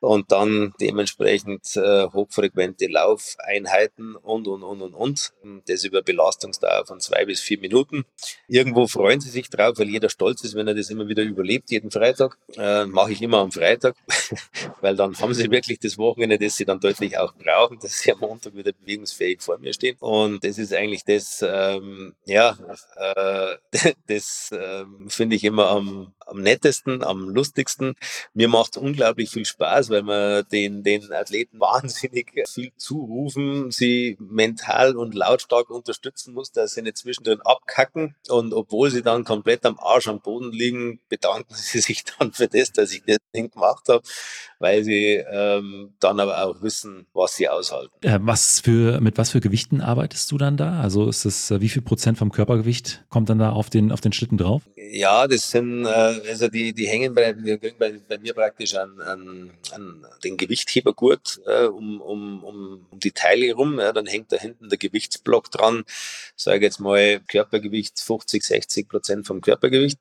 und 0.00 0.30
dann 0.30 0.74
dementsprechend 0.80 1.76
äh, 1.76 2.06
hochfrequente 2.08 2.86
Laufeinheiten 2.86 4.16
und, 4.16 4.46
und, 4.46 4.62
und, 4.62 4.82
und, 4.82 4.94
und. 4.94 5.32
Das 5.66 5.84
über 5.84 6.02
Belastungsdauer 6.02 6.86
von 6.86 7.00
zwei 7.00 7.24
bis 7.24 7.40
vier 7.40 7.58
Minuten. 7.58 8.04
Irgendwo 8.48 8.86
freuen 8.86 9.20
sie 9.20 9.30
sich 9.30 9.48
drauf, 9.48 9.78
weil 9.78 9.88
jeder 9.88 10.08
stolz 10.08 10.44
ist, 10.44 10.54
wenn 10.54 10.68
er 10.68 10.74
das 10.74 10.90
immer 10.90 11.08
wieder 11.08 11.22
überlebt, 11.22 11.70
jeden 11.70 11.90
Freitag. 11.90 12.38
Äh, 12.56 12.86
Mache 12.86 13.12
ich 13.12 13.22
immer 13.22 13.38
am 13.38 13.52
Freitag, 13.52 13.96
weil 14.80 14.96
dann 14.96 15.18
haben 15.18 15.34
sie 15.34 15.50
wirklich 15.50 15.78
das 15.78 15.98
Wochenende, 15.98 16.38
das 16.38 16.56
sie 16.56 16.64
dann 16.64 16.80
deutlich 16.80 17.18
auch 17.18 17.34
brauchen, 17.34 17.78
dass 17.80 18.00
sie 18.00 18.12
am 18.12 18.20
Montag 18.20 18.54
wieder 18.54 18.72
bewegungsfähig 18.72 19.40
vor 19.40 19.58
mir 19.58 19.72
stehen. 19.72 19.96
Und 20.00 20.44
das 20.44 20.58
ist 20.58 20.72
eigentlich 20.72 21.04
das, 21.04 21.44
ähm, 21.46 22.14
ja, 22.24 22.56
äh, 22.96 23.56
das 24.06 24.52
äh, 24.52 24.84
finde 25.08 25.36
ich 25.36 25.44
immer 25.44 25.68
am, 25.68 26.12
am 26.26 26.42
nettesten, 26.42 27.02
am 27.02 27.28
lustigsten. 27.28 27.94
Mir 28.34 28.48
macht 28.48 28.76
es 28.76 28.82
unglaublich 28.82 29.30
viel 29.30 29.44
Spaß, 29.44 29.85
weil 29.90 30.02
wir 30.02 30.42
den, 30.42 30.82
den 30.82 31.12
Athleten 31.12 31.60
wahnsinnig 31.60 32.32
viel 32.48 32.72
zurufen, 32.76 33.70
sie 33.70 34.16
mental 34.20 34.96
und 34.96 35.14
lautstark 35.14 35.70
unterstützen 35.70 36.34
muss, 36.34 36.52
dass 36.52 36.74
sie 36.74 36.82
nicht 36.82 36.96
zwischendrin 36.96 37.40
abkacken. 37.42 38.14
Und 38.28 38.52
obwohl 38.52 38.90
sie 38.90 39.02
dann 39.02 39.24
komplett 39.24 39.64
am 39.66 39.78
Arsch 39.78 40.08
am 40.08 40.20
Boden 40.20 40.52
liegen, 40.52 41.00
bedanken 41.08 41.54
sie 41.54 41.80
sich 41.80 42.04
dann 42.04 42.32
für 42.32 42.48
das, 42.48 42.72
dass 42.72 42.92
ich 42.92 43.02
das 43.06 43.18
Ding 43.34 43.50
gemacht 43.50 43.88
habe, 43.88 44.02
weil 44.58 44.84
sie 44.84 45.22
ähm, 45.30 45.94
dann 46.00 46.20
aber 46.20 46.44
auch 46.44 46.62
wissen, 46.62 47.06
was 47.12 47.36
sie 47.36 47.48
aushalten. 47.48 47.92
Äh, 48.02 48.18
was 48.22 48.60
für, 48.60 49.00
mit 49.00 49.18
was 49.18 49.30
für 49.30 49.40
Gewichten 49.40 49.80
arbeitest 49.80 50.30
du 50.32 50.38
dann 50.38 50.56
da? 50.56 50.80
Also 50.80 51.08
ist 51.08 51.24
das, 51.24 51.50
äh, 51.50 51.60
wie 51.60 51.68
viel 51.68 51.82
Prozent 51.82 52.18
vom 52.18 52.32
Körpergewicht 52.32 53.04
kommt 53.08 53.28
dann 53.28 53.38
da 53.38 53.50
auf 53.50 53.70
den, 53.70 53.92
auf 53.92 54.00
den 54.00 54.12
Schlitten 54.12 54.38
drauf? 54.38 54.62
Ja, 54.76 55.26
das 55.26 55.50
sind, 55.50 55.84
äh, 55.84 55.88
also 55.88 56.48
die, 56.48 56.72
die 56.72 56.86
hängen 56.86 57.14
bei, 57.14 57.32
kriegen 57.32 57.78
bei, 57.78 58.00
bei 58.08 58.18
mir 58.18 58.34
praktisch 58.34 58.74
an, 58.74 59.00
an, 59.00 59.50
an 59.72 60.06
den 60.24 60.36
Gewichthebergurt 60.36 61.40
äh, 61.46 61.64
um, 61.64 62.00
um, 62.00 62.44
um, 62.44 62.86
um 62.90 63.00
die 63.00 63.12
Teile 63.12 63.52
rum. 63.52 63.78
Ja, 63.78 63.92
dann 63.92 64.06
hängt 64.06 64.32
da 64.32 64.36
hinten 64.36 64.68
der 64.68 64.78
Gewichtsblock 64.78 65.50
dran. 65.50 65.84
Sage 66.34 66.64
jetzt 66.64 66.80
mal 66.80 67.20
Körpergewicht 67.28 68.00
50, 68.00 68.42
60 68.42 68.88
Prozent 68.88 69.26
vom 69.26 69.40
Körpergewicht. 69.40 69.98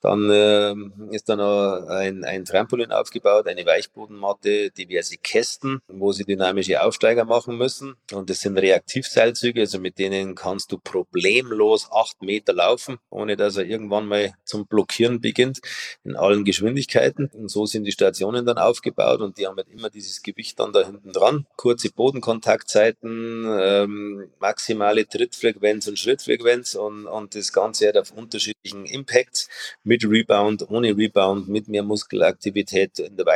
Dann 0.00 0.30
äh, 0.30 0.74
ist 1.14 1.28
da 1.28 1.36
noch 1.36 1.86
ein, 1.88 2.24
ein 2.24 2.44
Trampolin 2.44 2.90
aufgebaut, 2.90 3.46
eine 3.46 3.66
Weichbodenmatte, 3.90 4.70
diverse 4.70 5.16
Kästen, 5.16 5.80
wo 5.88 6.12
sie 6.12 6.24
dynamische 6.24 6.82
Aufsteiger 6.82 7.24
machen 7.24 7.56
müssen. 7.56 7.96
Und 8.12 8.30
das 8.30 8.40
sind 8.40 8.58
Reaktivseilzüge, 8.58 9.60
also 9.60 9.78
mit 9.78 9.98
denen 9.98 10.34
kannst 10.34 10.72
du 10.72 10.78
problemlos 10.78 11.88
acht 11.90 12.22
Meter 12.22 12.52
laufen, 12.52 12.98
ohne 13.10 13.36
dass 13.36 13.56
er 13.56 13.64
irgendwann 13.64 14.06
mal 14.06 14.32
zum 14.44 14.66
Blockieren 14.66 15.20
beginnt, 15.20 15.60
in 16.04 16.16
allen 16.16 16.44
Geschwindigkeiten. 16.44 17.30
Und 17.32 17.50
so 17.50 17.66
sind 17.66 17.84
die 17.84 17.92
Stationen 17.92 18.46
dann 18.46 18.58
aufgebaut 18.58 19.20
und 19.20 19.38
die 19.38 19.46
haben 19.46 19.56
halt 19.56 19.68
immer 19.68 19.90
dieses 19.90 20.22
Gewicht 20.22 20.58
dann 20.60 20.72
da 20.72 20.84
hinten 20.84 21.12
dran. 21.12 21.46
Kurze 21.56 21.90
Bodenkontaktzeiten, 21.92 23.46
ähm, 23.60 24.30
maximale 24.38 25.06
Trittfrequenz 25.06 25.88
und 25.88 25.98
Schrittfrequenz 25.98 26.74
und, 26.74 27.06
und 27.06 27.34
das 27.34 27.52
Ganze 27.52 27.88
hat 27.88 27.96
auf 27.96 28.12
unterschiedlichen 28.12 28.86
Impacts 28.86 29.48
mit 29.82 30.04
Rebound, 30.04 30.70
ohne 30.70 30.96
Rebound, 30.96 31.48
mit 31.48 31.68
mehr 31.68 31.82
Muskelaktivität 31.82 32.98
in 32.98 33.16
der 33.16 33.26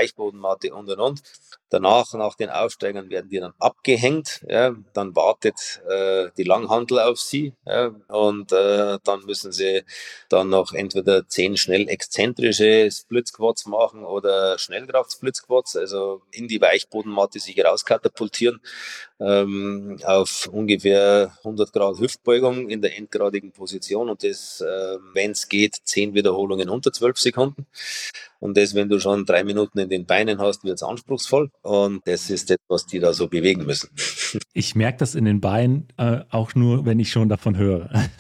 Weichbodenmatte 0.45 0.75
und 0.75 0.89
und 0.89 1.01
und. 1.01 1.23
Danach, 1.71 2.13
nach 2.15 2.37
den 2.37 2.51
Aufsteigern, 2.51 3.11
werden 3.11 3.31
die 3.31 3.41
dann 3.41 3.53
abgehängt. 3.59 4.45
Ja, 4.49 4.77
dann 4.93 5.17
wartet 5.17 5.83
äh, 5.89 6.31
die 6.37 6.45
Langhandel 6.45 7.01
auf 7.01 7.19
sie. 7.19 7.55
Ja, 7.67 7.89
und 8.09 8.53
äh, 8.53 8.99
dann 9.03 9.25
müssen 9.25 9.51
sie 9.51 9.83
dann 10.29 10.51
noch 10.51 10.73
entweder 10.73 11.27
zehn 11.27 11.57
schnell 11.57 11.89
exzentrische 11.89 12.91
Split 12.93 13.29
Squats 13.29 13.67
machen 13.67 14.05
oder 14.05 14.59
Schnellkraft 14.59 15.13
Split 15.13 15.37
Squats, 15.37 15.77
also 15.77 16.23
in 16.31 16.47
die 16.47 16.61
Weichbodenmatte 16.61 17.41
sich 17.41 17.65
rauskatapultieren 17.65 18.61
ähm, 19.21 19.99
auf 20.05 20.49
ungefähr 20.53 21.33
100 21.39 21.73
Grad 21.73 21.99
Hüftbeugung 21.99 22.69
in 22.69 22.83
der 22.83 22.97
endgradigen 22.99 23.53
Position 23.53 24.09
und 24.09 24.25
das, 24.25 24.61
äh, 24.61 24.99
wenn 25.13 25.33
es 25.33 25.49
geht, 25.49 25.77
zehn 25.85 26.15
Wiederholungen 26.15 26.69
unter 26.69 26.93
zwölf 26.93 27.19
Sekunden. 27.19 27.67
Und 28.41 28.57
das, 28.57 28.75
wenn 28.75 28.89
du 28.89 29.01
schon 29.01 29.25
drei 29.25 29.43
Minuten 29.45 29.79
in 29.79 29.89
den 29.89 30.05
Beinen 30.05 30.39
hast, 30.39 30.65
wird 30.65 30.75
es 30.75 30.83
anspruchsvoll. 30.83 31.51
Und 31.63 32.07
das 32.07 32.29
ist 32.29 32.51
das, 32.51 32.59
was 32.69 32.87
die 32.87 33.01
da 33.01 33.15
so 33.15 33.29
bewegen 33.29 33.65
müssen. 33.65 33.91
Ich 34.53 34.75
merke 34.75 34.99
das 34.99 35.15
in 35.15 35.25
den 35.25 35.41
Beinen 35.41 35.89
äh, 35.97 36.21
auch 36.31 36.55
nur, 36.57 36.85
wenn 36.85 36.99
ich 36.99 37.11
schon 37.11 37.29
davon 37.29 37.57
höre. 37.57 37.89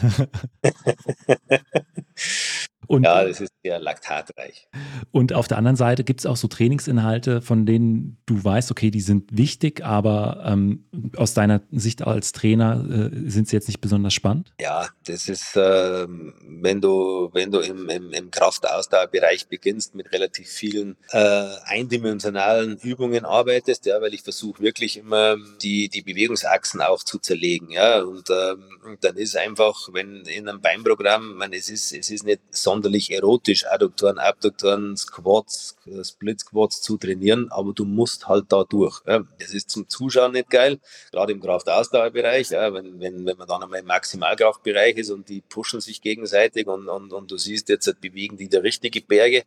Und, 2.86 3.04
ja, 3.04 3.24
das 3.24 3.40
ist 3.40 3.52
sehr 3.62 3.80
laktatreich. 3.80 4.68
Und 5.10 5.32
auf 5.32 5.48
der 5.48 5.56
anderen 5.58 5.76
Seite 5.76 6.04
gibt 6.04 6.20
es 6.20 6.26
auch 6.26 6.36
so 6.36 6.48
Trainingsinhalte, 6.48 7.40
von 7.40 7.64
denen 7.64 8.18
du 8.26 8.42
weißt, 8.42 8.70
okay, 8.70 8.90
die 8.90 9.00
sind 9.00 9.36
wichtig, 9.36 9.82
aber 9.84 10.42
ähm, 10.46 10.84
aus 11.16 11.32
deiner 11.32 11.62
Sicht 11.70 12.02
als 12.02 12.32
Trainer 12.32 12.84
äh, 12.84 13.30
sind 13.30 13.48
sie 13.48 13.56
jetzt 13.56 13.68
nicht 13.68 13.80
besonders 13.80 14.12
spannend? 14.12 14.52
Ja, 14.60 14.88
das 15.06 15.28
ist, 15.28 15.56
äh, 15.56 16.06
wenn 16.08 16.80
du, 16.80 17.30
wenn 17.32 17.50
du 17.50 17.60
im, 17.60 17.88
im, 17.88 18.12
im 18.12 18.30
Kraftausdauerbereich 18.30 19.48
beginnst, 19.48 19.94
mit 19.94 20.12
relativ 20.12 20.48
vielen 20.48 20.96
äh, 21.10 21.46
eindimensionalen 21.64 22.76
Übungen 22.78 23.24
arbeitest, 23.24 23.86
ja, 23.86 24.00
weil 24.02 24.12
ich 24.12 24.22
versuche 24.22 24.62
wirklich 24.62 24.98
immer 24.98 25.36
die, 25.62 25.88
die 25.88 26.02
Bewegungsachsen 26.02 26.82
auch 26.82 27.02
zu 27.02 27.18
zerlegen. 27.18 27.70
Ja, 27.70 28.02
und 28.02 28.28
ähm, 28.28 28.98
dann 29.00 29.16
ist 29.16 29.36
einfach, 29.36 29.88
wenn 29.92 30.22
in 30.26 30.48
einem 30.48 30.60
Beinprogramm, 30.60 31.36
man, 31.36 31.52
es 31.52 31.70
ist, 31.70 31.92
es 31.92 32.10
ist 32.10 32.24
nicht 32.24 32.40
so 32.50 32.73
sonderlich 32.74 33.12
erotisch, 33.12 33.66
Adduktoren, 33.66 34.18
Abduktoren, 34.18 34.96
Squats, 34.96 35.76
Split 36.02 36.40
Squats 36.40 36.82
zu 36.82 36.96
trainieren, 36.96 37.48
aber 37.50 37.72
du 37.72 37.84
musst 37.84 38.26
halt 38.26 38.46
da 38.48 38.64
durch. 38.64 39.00
Das 39.04 39.54
ist 39.54 39.70
zum 39.70 39.88
Zuschauen 39.88 40.32
nicht 40.32 40.50
geil, 40.50 40.80
gerade 41.12 41.32
im 41.32 41.40
Kraftausdauerbereich, 41.40 42.50
wenn, 42.50 42.98
wenn, 43.00 43.26
wenn 43.26 43.36
man 43.36 43.46
dann 43.46 43.62
einmal 43.62 43.78
im 43.78 43.86
Maximalkraftbereich 43.86 44.96
ist 44.96 45.10
und 45.10 45.28
die 45.28 45.40
pushen 45.40 45.80
sich 45.80 46.02
gegenseitig 46.02 46.66
und, 46.66 46.88
und, 46.88 47.12
und 47.12 47.30
du 47.30 47.36
siehst 47.36 47.68
jetzt, 47.68 47.84
bewegen 48.00 48.36
die 48.36 48.48
da 48.48 48.58
richtige 48.58 49.00
Berge, 49.00 49.44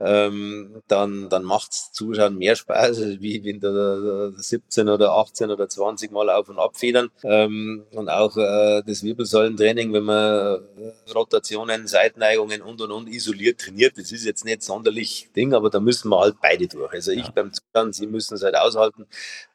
ähm, 0.00 0.82
dann, 0.88 1.28
dann 1.28 1.44
macht's 1.44 1.92
Zuschauen 1.92 2.36
mehr 2.36 2.56
Spaß, 2.56 3.20
wie 3.20 3.44
wenn 3.44 3.60
da 3.60 4.32
17 4.34 4.88
oder 4.88 5.12
18 5.12 5.50
oder 5.50 5.68
20 5.68 6.10
Mal 6.10 6.28
auf 6.28 6.48
und 6.48 6.58
ab 6.58 6.76
federn. 6.76 7.10
Ähm, 7.22 7.84
und 7.92 8.08
auch 8.08 8.36
äh, 8.36 8.82
das 8.84 9.04
Wirbelsäulentraining, 9.04 9.92
wenn 9.92 10.02
man 10.02 10.60
äh, 10.76 11.12
Rotationen, 11.12 11.86
Seitenneigungen 11.86 12.63
und 12.64 12.80
und 12.80 12.90
und 12.90 13.08
isoliert 13.08 13.60
trainiert. 13.60 13.98
Das 13.98 14.12
ist 14.12 14.24
jetzt 14.24 14.44
nicht 14.44 14.62
sonderlich 14.62 15.28
Ding, 15.34 15.54
aber 15.54 15.70
da 15.70 15.80
müssen 15.80 16.08
wir 16.08 16.20
halt 16.20 16.36
beide 16.40 16.66
durch. 16.66 16.92
Also 16.92 17.12
ich 17.12 17.24
ja. 17.24 17.32
beim 17.34 17.52
Zuhören, 17.52 17.92
sie 17.92 18.06
müssen 18.06 18.34
es 18.34 18.42
halt 18.42 18.56
aushalten. 18.56 19.06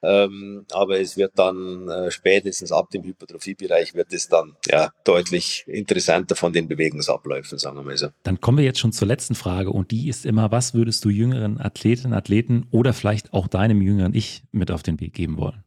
Ähm, 0.01 0.65
aber 0.71 0.99
es 0.99 1.17
wird 1.17 1.33
dann 1.35 1.89
äh, 1.89 2.11
spätestens 2.11 2.71
ab 2.71 2.89
dem 2.91 3.03
Hypertrophiebereich 3.03 3.93
wird 3.93 4.13
es 4.13 4.27
dann 4.27 4.55
ja 4.67 4.91
deutlich 5.03 5.65
interessanter 5.67 6.35
von 6.35 6.53
den 6.53 6.67
Bewegungsabläufen, 6.67 7.57
sagen 7.57 7.77
wir 7.77 7.83
mal 7.83 7.97
so. 7.97 8.07
Dann 8.23 8.39
kommen 8.39 8.59
wir 8.59 8.65
jetzt 8.65 8.79
schon 8.79 8.91
zur 8.91 9.07
letzten 9.07 9.35
Frage 9.35 9.71
und 9.71 9.91
die 9.91 10.09
ist 10.09 10.25
immer, 10.25 10.51
was 10.51 10.73
würdest 10.73 11.03
du 11.05 11.09
jüngeren 11.09 11.59
Athletinnen, 11.59 12.13
Athleten 12.13 12.67
oder 12.71 12.93
vielleicht 12.93 13.33
auch 13.33 13.47
deinem 13.47 13.81
jüngeren 13.81 14.13
Ich 14.13 14.43
mit 14.51 14.71
auf 14.71 14.83
den 14.83 14.99
Weg 14.99 15.13
geben 15.13 15.37
wollen? 15.37 15.63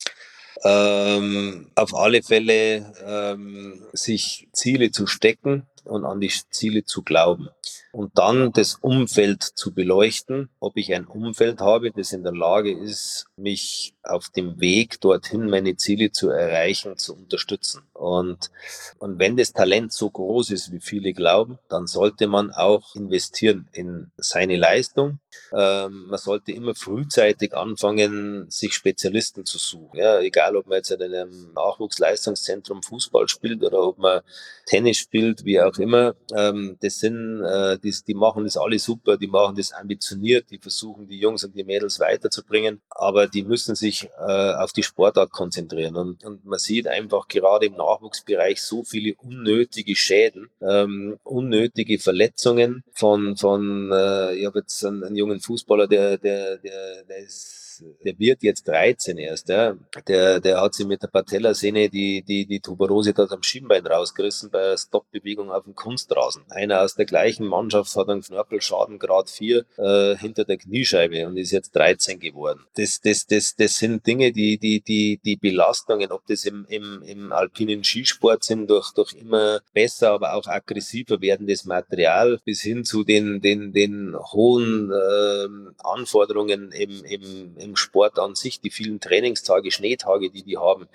Ähm, 0.65 1.67
auf 1.75 1.95
alle 1.95 2.23
Fälle 2.23 2.93
ähm, 3.05 3.83
sich 3.93 4.49
Ziele 4.53 4.93
zu 4.93 5.07
stecken, 5.09 5.67
und 5.85 6.05
an 6.05 6.21
die 6.21 6.33
Ziele 6.51 6.85
zu 6.85 7.03
glauben. 7.03 7.49
Und 7.93 8.19
dann 8.19 8.53
das 8.53 8.77
Umfeld 8.77 9.43
zu 9.43 9.75
beleuchten, 9.75 10.49
ob 10.61 10.77
ich 10.77 10.95
ein 10.95 11.07
Umfeld 11.07 11.61
habe, 11.61 11.91
das 11.91 12.13
in 12.13 12.23
der 12.23 12.33
Lage 12.33 12.73
ist, 12.73 13.27
mich 13.37 13.95
auf 14.03 14.31
dem 14.31 14.61
Weg 14.61 15.01
dorthin 15.01 15.49
meine 15.49 15.77
Ziele 15.77 16.11
zu 16.11 16.31
erreichen, 16.31 16.97
zu 16.97 17.15
unterstützen. 17.15 17.83
Und, 17.93 18.51
und 18.99 19.19
wenn 19.19 19.37
das 19.37 19.53
Talent 19.53 19.93
so 19.93 20.11
groß 20.11 20.51
ist, 20.51 20.73
wie 20.73 20.81
viele 20.81 21.13
glauben, 21.13 21.59
dann 21.69 21.87
sollte 21.87 22.27
man 22.27 22.51
auch 22.51 22.95
investieren 22.95 23.69
in 23.73 24.11
seine 24.17 24.57
Leistung, 24.57 25.21
ähm, 25.53 26.07
man 26.09 26.19
sollte 26.19 26.53
immer 26.53 26.75
frühzeitig 26.75 27.55
anfangen, 27.55 28.51
sich 28.51 28.75
Spezialisten 28.75 29.45
zu 29.45 29.59
suchen. 29.59 29.99
Ja, 29.99 30.21
egal, 30.21 30.57
ob 30.57 30.67
man 30.67 30.79
jetzt 30.79 30.91
in 30.91 31.03
einem 31.03 31.53
Nachwuchsleistungszentrum 31.53 32.83
Fußball 32.83 33.29
spielt 33.29 33.63
oder 33.63 33.83
ob 33.83 33.99
man 33.99 34.23
Tennis 34.67 34.99
spielt, 34.99 35.45
wie 35.45 35.61
auch 35.61 35.79
immer. 35.79 36.15
Ähm, 36.35 36.77
das 36.81 36.99
sind, 36.99 37.43
äh, 37.45 37.79
die, 37.83 37.95
die 38.07 38.15
machen 38.15 38.45
das 38.45 38.57
alle 38.57 38.79
super, 38.79 39.17
die 39.17 39.27
machen 39.27 39.57
das 39.57 39.73
ambitioniert, 39.73 40.51
die 40.51 40.59
versuchen 40.59 41.07
die 41.07 41.19
Jungs 41.19 41.45
und 41.45 41.57
die 41.57 41.65
Mädels 41.65 42.01
weiterzubringen, 42.01 42.81
aber 42.91 43.27
die 43.27 43.43
müssen 43.43 43.75
sich 43.75 44.09
äh, 44.19 44.53
auf 44.55 44.73
die 44.73 44.83
Sportart 44.83 45.31
konzentrieren. 45.31 45.97
Und, 45.97 46.25
und 46.25 46.45
man 46.45 46.59
sieht 46.59 46.87
einfach 46.87 47.29
gerade 47.29 47.67
im 47.67 47.75
Nachwuchsbereich 47.75 48.63
so 48.63 48.83
viele 48.85 49.15
unnötige 49.17 49.97
Schäden, 49.97 50.51
ähm, 50.61 51.19
unnötige 51.23 51.99
Verletzungen 51.99 52.85
von, 52.93 53.37
von 53.37 53.91
äh, 53.93 54.35
ich 54.37 54.47
habe 54.47 54.61
jetzt 54.61 54.85
einen, 54.85 55.05
einen 55.05 55.17
jungen 55.17 55.41
Fußballer, 55.41 55.87
der, 55.87 56.19
der, 56.19 56.59
der, 56.59 57.05
der 57.05 57.19
ist 57.19 57.72
der 58.05 58.19
wird 58.19 58.43
jetzt 58.43 58.67
13 58.69 59.19
erst, 59.19 59.49
ja. 59.49 59.77
Der, 60.09 60.41
der 60.41 60.61
hat 60.61 60.75
sich 60.75 60.87
mit 60.87 61.03
der 61.03 61.09
Patellasehne 61.09 61.89
die, 61.89 62.23
die, 62.23 62.47
die 62.47 62.61
Tuberose 62.61 63.13
dort 63.13 63.33
am 63.33 63.43
Schienbein 63.43 63.87
rausgerissen 63.87 64.51
bei 64.51 64.63
einer 64.63 64.79
Stoppbewegung 64.79 65.51
auf 65.51 65.65
dem 65.65 65.75
Kunstrasen. 65.75 66.45
Einer 66.51 66.83
aus 66.83 66.95
der 66.95 67.07
gleichen 67.07 67.47
Mannschaft 67.47 67.95
hat 67.97 68.09
einen 68.09 68.23
Knorpelschaden 68.23 68.99
Grad 68.99 69.31
4 69.31 69.65
äh, 69.77 70.17
hinter 70.17 70.45
der 70.45 70.59
Kniescheibe 70.59 71.27
und 71.27 71.37
ist 71.37 71.51
jetzt 71.51 71.75
13 71.77 72.21
geworden. 72.21 72.61
Das, 72.75 73.01
das, 73.01 73.27
das, 73.27 73.57
das 73.57 73.77
sind 73.77 74.07
Dinge, 74.07 74.33
die, 74.33 74.59
die, 74.59 74.81
die, 74.81 75.21
die 75.25 75.37
Belastungen, 75.37 76.11
ob 76.13 76.27
das 76.27 76.45
im, 76.45 76.67
im, 76.69 77.03
im 77.03 77.33
alpinen 77.33 77.85
Skisport 77.85 78.45
sind, 78.45 78.69
durch, 78.71 78.93
durch 78.93 79.13
immer 79.15 79.61
besser, 79.73 80.11
aber 80.11 80.35
auch 80.35 80.47
aggressiver 80.47 81.21
werdendes 81.21 81.65
Material 81.65 82.41
bis 82.45 82.63
hin 82.63 82.85
zu 82.85 83.05
den, 83.05 83.41
den, 83.41 83.73
den 83.73 84.17
hohen 84.33 84.91
äh, 84.91 85.49
Anforderungen 85.85 86.73
im, 86.73 87.05
im, 87.05 87.57
im 87.59 87.72
Sport 87.77 88.19
an 88.19 88.35
sich, 88.35 88.61
die 88.61 88.71
vielen 88.71 89.01
Trainingstage, 89.01 89.71
Schneetage, 89.71 90.31
die 90.31 90.43
die 90.43 90.59
haben, 90.59 90.89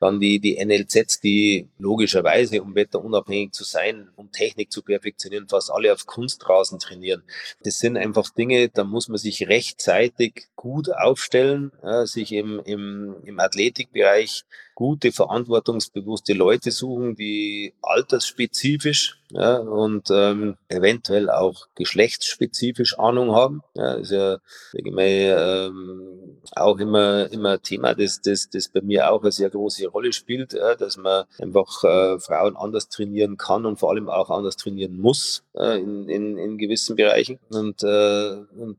dann 0.00 0.20
die, 0.20 0.40
die 0.40 0.62
NLZs, 0.64 1.20
die 1.20 1.68
logischerweise, 1.78 2.62
um 2.62 2.74
wetterunabhängig 2.74 3.52
zu 3.52 3.64
sein, 3.64 4.10
um 4.16 4.32
Technik 4.32 4.70
zu 4.70 4.82
perfektionieren, 4.82 5.48
fast 5.48 5.70
alle 5.70 5.92
auf 5.92 6.06
Kunstrasen 6.06 6.78
trainieren. 6.78 7.22
Das 7.62 7.78
sind 7.78 7.96
einfach 7.96 8.30
Dinge, 8.30 8.68
da 8.68 8.84
muss 8.84 9.08
man 9.08 9.18
sich 9.18 9.48
rechtzeitig 9.48 10.48
gut 10.56 10.90
aufstellen, 10.90 11.72
ja, 11.82 12.06
sich 12.06 12.32
im, 12.32 12.60
im, 12.64 13.16
im 13.24 13.40
Athletikbereich 13.40 14.44
gute, 14.74 15.12
verantwortungsbewusste 15.12 16.32
Leute 16.32 16.70
suchen, 16.70 17.14
die 17.14 17.74
altersspezifisch 17.82 19.20
ja, 19.34 19.56
und 19.56 20.10
ähm, 20.12 20.56
eventuell 20.68 21.28
auch 21.28 21.66
geschlechtsspezifisch 21.74 22.98
Ahnung 22.98 23.34
haben. 23.34 23.62
Ja, 23.74 23.94
ist 23.94 24.12
ja 24.12 24.38
ich 24.72 24.84
mal, 24.92 25.04
ähm, 25.04 26.38
auch 26.52 26.78
immer 26.78 27.30
immer 27.32 27.60
Thema, 27.60 27.94
das, 27.94 28.20
das, 28.20 28.48
das 28.48 28.68
bei 28.68 28.80
mir 28.80 29.10
auch 29.10 29.22
eine 29.22 29.32
sehr 29.32 29.50
große 29.50 29.88
Rolle 29.88 30.12
spielt, 30.12 30.52
ja, 30.52 30.76
dass 30.76 30.96
man 30.96 31.24
einfach 31.38 31.82
äh, 31.82 32.18
Frauen 32.20 32.56
anders 32.56 32.88
trainieren 32.88 33.36
kann 33.36 33.66
und 33.66 33.80
vor 33.80 33.90
allem 33.90 34.08
auch 34.08 34.30
anders 34.30 34.56
trainieren 34.56 35.00
muss 35.00 35.42
äh, 35.54 35.80
in, 35.80 36.08
in, 36.08 36.38
in 36.38 36.58
gewissen 36.58 36.94
Bereichen. 36.94 37.38
Und, 37.50 37.82
äh, 37.82 38.36
und 38.56 38.78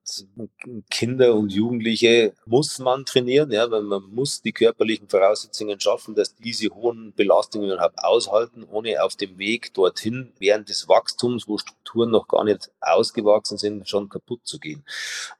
Kinder 0.89 1.36
und 1.36 1.51
Jugendliche 1.51 2.34
muss 2.45 2.80
man 2.80 3.06
trainieren, 3.06 3.51
ja, 3.51 3.70
weil 3.70 3.84
man 3.84 4.03
muss 4.14 4.41
die 4.41 4.53
körperlichen 4.53 5.10
Voraussetzungen 5.10 5.80
schaffen, 5.80 6.16
dass 6.16 6.36
diese 6.36 6.70
hohen 6.70 7.14
Belastungen 7.14 7.72
überhaupt 7.72 7.99
aushalten, 7.99 8.66
ohne 8.72 9.03
auf 9.03 9.16
dem 9.16 9.38
Weg 9.38 9.74
dorthin 9.74 10.32
während 10.45 10.69
des 10.69 10.87
Wachstums, 10.87 11.47
wo 11.47 11.57
Strukturen 11.57 12.11
noch 12.11 12.27
gar 12.27 12.43
nicht 12.43 12.71
ausgewachsen 12.81 13.57
sind, 13.57 13.89
schon 13.89 14.09
kaputt 14.09 14.41
zu 14.43 14.59
gehen. 14.59 14.83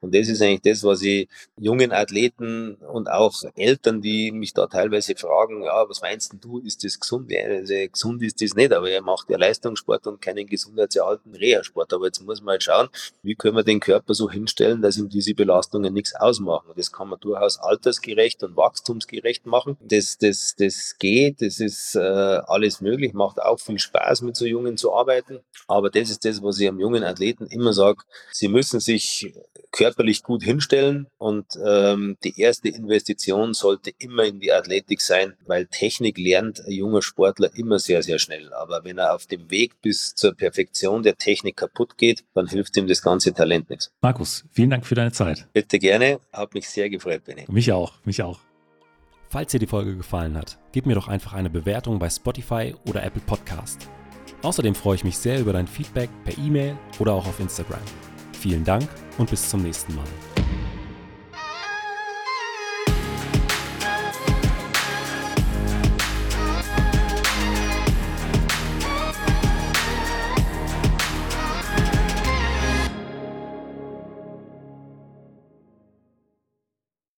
Und 0.00 0.14
das 0.14 0.28
ist 0.28 0.42
eigentlich 0.42 0.62
das, 0.62 0.82
was 0.82 1.02
ich 1.02 1.28
jungen 1.56 1.92
Athleten 1.92 2.74
und 2.92 3.08
auch 3.08 3.32
Eltern, 3.54 4.00
die 4.00 4.32
mich 4.32 4.52
da 4.52 4.66
teilweise 4.66 5.14
fragen, 5.14 5.62
ja, 5.62 5.88
was 5.88 6.00
meinst 6.00 6.34
du, 6.40 6.58
ist 6.58 6.82
das 6.84 6.98
gesund? 6.98 7.30
Ja, 7.30 7.44
also 7.46 7.74
gesund 7.92 8.22
ist 8.22 8.42
das 8.42 8.54
nicht, 8.54 8.72
aber 8.72 8.90
er 8.90 9.02
macht 9.02 9.30
ja 9.30 9.38
Leistungssport 9.38 10.06
und 10.08 10.20
keinen 10.20 10.46
gesundheitserhaltenden 10.46 11.40
Reha-Sport. 11.40 11.92
Aber 11.92 12.06
jetzt 12.06 12.20
muss 12.20 12.40
man 12.40 12.52
halt 12.52 12.64
schauen, 12.64 12.88
wie 13.22 13.34
können 13.34 13.56
wir 13.56 13.64
den 13.64 13.80
Körper 13.80 14.14
so 14.14 14.30
hinstellen, 14.30 14.82
dass 14.82 14.96
ihm 14.96 15.08
diese 15.08 15.34
Belastungen 15.34 15.94
nichts 15.94 16.14
ausmachen. 16.14 16.72
Das 16.76 16.92
kann 16.92 17.08
man 17.08 17.20
durchaus 17.20 17.58
altersgerecht 17.58 18.42
und 18.42 18.56
wachstumsgerecht 18.56 19.46
machen. 19.46 19.76
Das, 19.80 20.18
das, 20.18 20.56
das 20.58 20.96
geht, 20.98 21.42
das 21.42 21.60
ist 21.60 21.94
äh, 21.94 22.00
alles 22.00 22.80
möglich, 22.80 23.12
macht 23.12 23.40
auch 23.40 23.60
viel 23.60 23.78
Spaß, 23.78 24.22
mit 24.22 24.36
so 24.36 24.46
Jungen 24.46 24.76
zu 24.86 24.94
arbeiten. 24.94 25.40
Aber 25.66 25.90
das 25.90 26.10
ist 26.10 26.24
das, 26.24 26.42
was 26.42 26.60
ich 26.60 26.68
am 26.68 26.78
jungen 26.78 27.02
Athleten 27.02 27.46
immer 27.46 27.72
sage. 27.72 28.04
Sie 28.32 28.48
müssen 28.48 28.80
sich 28.80 29.34
körperlich 29.72 30.22
gut 30.22 30.42
hinstellen 30.42 31.06
und 31.18 31.46
ähm, 31.66 32.16
die 32.24 32.40
erste 32.40 32.68
Investition 32.68 33.52
sollte 33.52 33.90
immer 33.98 34.24
in 34.24 34.40
die 34.40 34.52
Athletik 34.52 35.00
sein, 35.00 35.34
weil 35.46 35.66
Technik 35.66 36.18
lernt 36.18 36.60
ein 36.60 36.72
junger 36.72 37.02
Sportler 37.02 37.50
immer 37.54 37.78
sehr, 37.78 38.02
sehr 38.02 38.18
schnell. 38.18 38.52
Aber 38.54 38.84
wenn 38.84 38.98
er 38.98 39.14
auf 39.14 39.26
dem 39.26 39.50
Weg 39.50 39.82
bis 39.82 40.14
zur 40.14 40.34
Perfektion 40.34 41.02
der 41.02 41.16
Technik 41.16 41.56
kaputt 41.56 41.98
geht, 41.98 42.24
dann 42.34 42.46
hilft 42.46 42.76
ihm 42.76 42.86
das 42.86 43.02
ganze 43.02 43.34
Talent 43.34 43.68
nichts. 43.68 43.90
Markus, 44.00 44.44
vielen 44.52 44.70
Dank 44.70 44.86
für 44.86 44.94
deine 44.94 45.12
Zeit. 45.12 45.46
Bitte 45.52 45.78
gerne, 45.78 46.20
hat 46.32 46.54
mich 46.54 46.68
sehr 46.68 46.88
gefreut, 46.88 47.24
Benny. 47.24 47.44
Mich 47.48 47.72
auch, 47.72 47.94
mich 48.04 48.22
auch. 48.22 48.38
Falls 49.28 49.50
dir 49.50 49.58
die 49.58 49.66
Folge 49.66 49.96
gefallen 49.96 50.36
hat, 50.38 50.58
gib 50.72 50.86
mir 50.86 50.94
doch 50.94 51.08
einfach 51.08 51.32
eine 51.32 51.50
Bewertung 51.50 51.98
bei 51.98 52.08
Spotify 52.08 52.74
oder 52.86 53.02
Apple 53.02 53.22
Podcast. 53.26 53.88
Außerdem 54.42 54.74
freue 54.74 54.96
ich 54.96 55.04
mich 55.04 55.18
sehr 55.18 55.40
über 55.40 55.52
dein 55.52 55.66
Feedback 55.66 56.10
per 56.24 56.36
E-Mail 56.38 56.76
oder 56.98 57.12
auch 57.12 57.26
auf 57.26 57.40
Instagram. 57.40 57.80
Vielen 58.32 58.64
Dank 58.64 58.88
und 59.18 59.30
bis 59.30 59.48
zum 59.48 59.62
nächsten 59.62 59.94
Mal. 59.94 60.04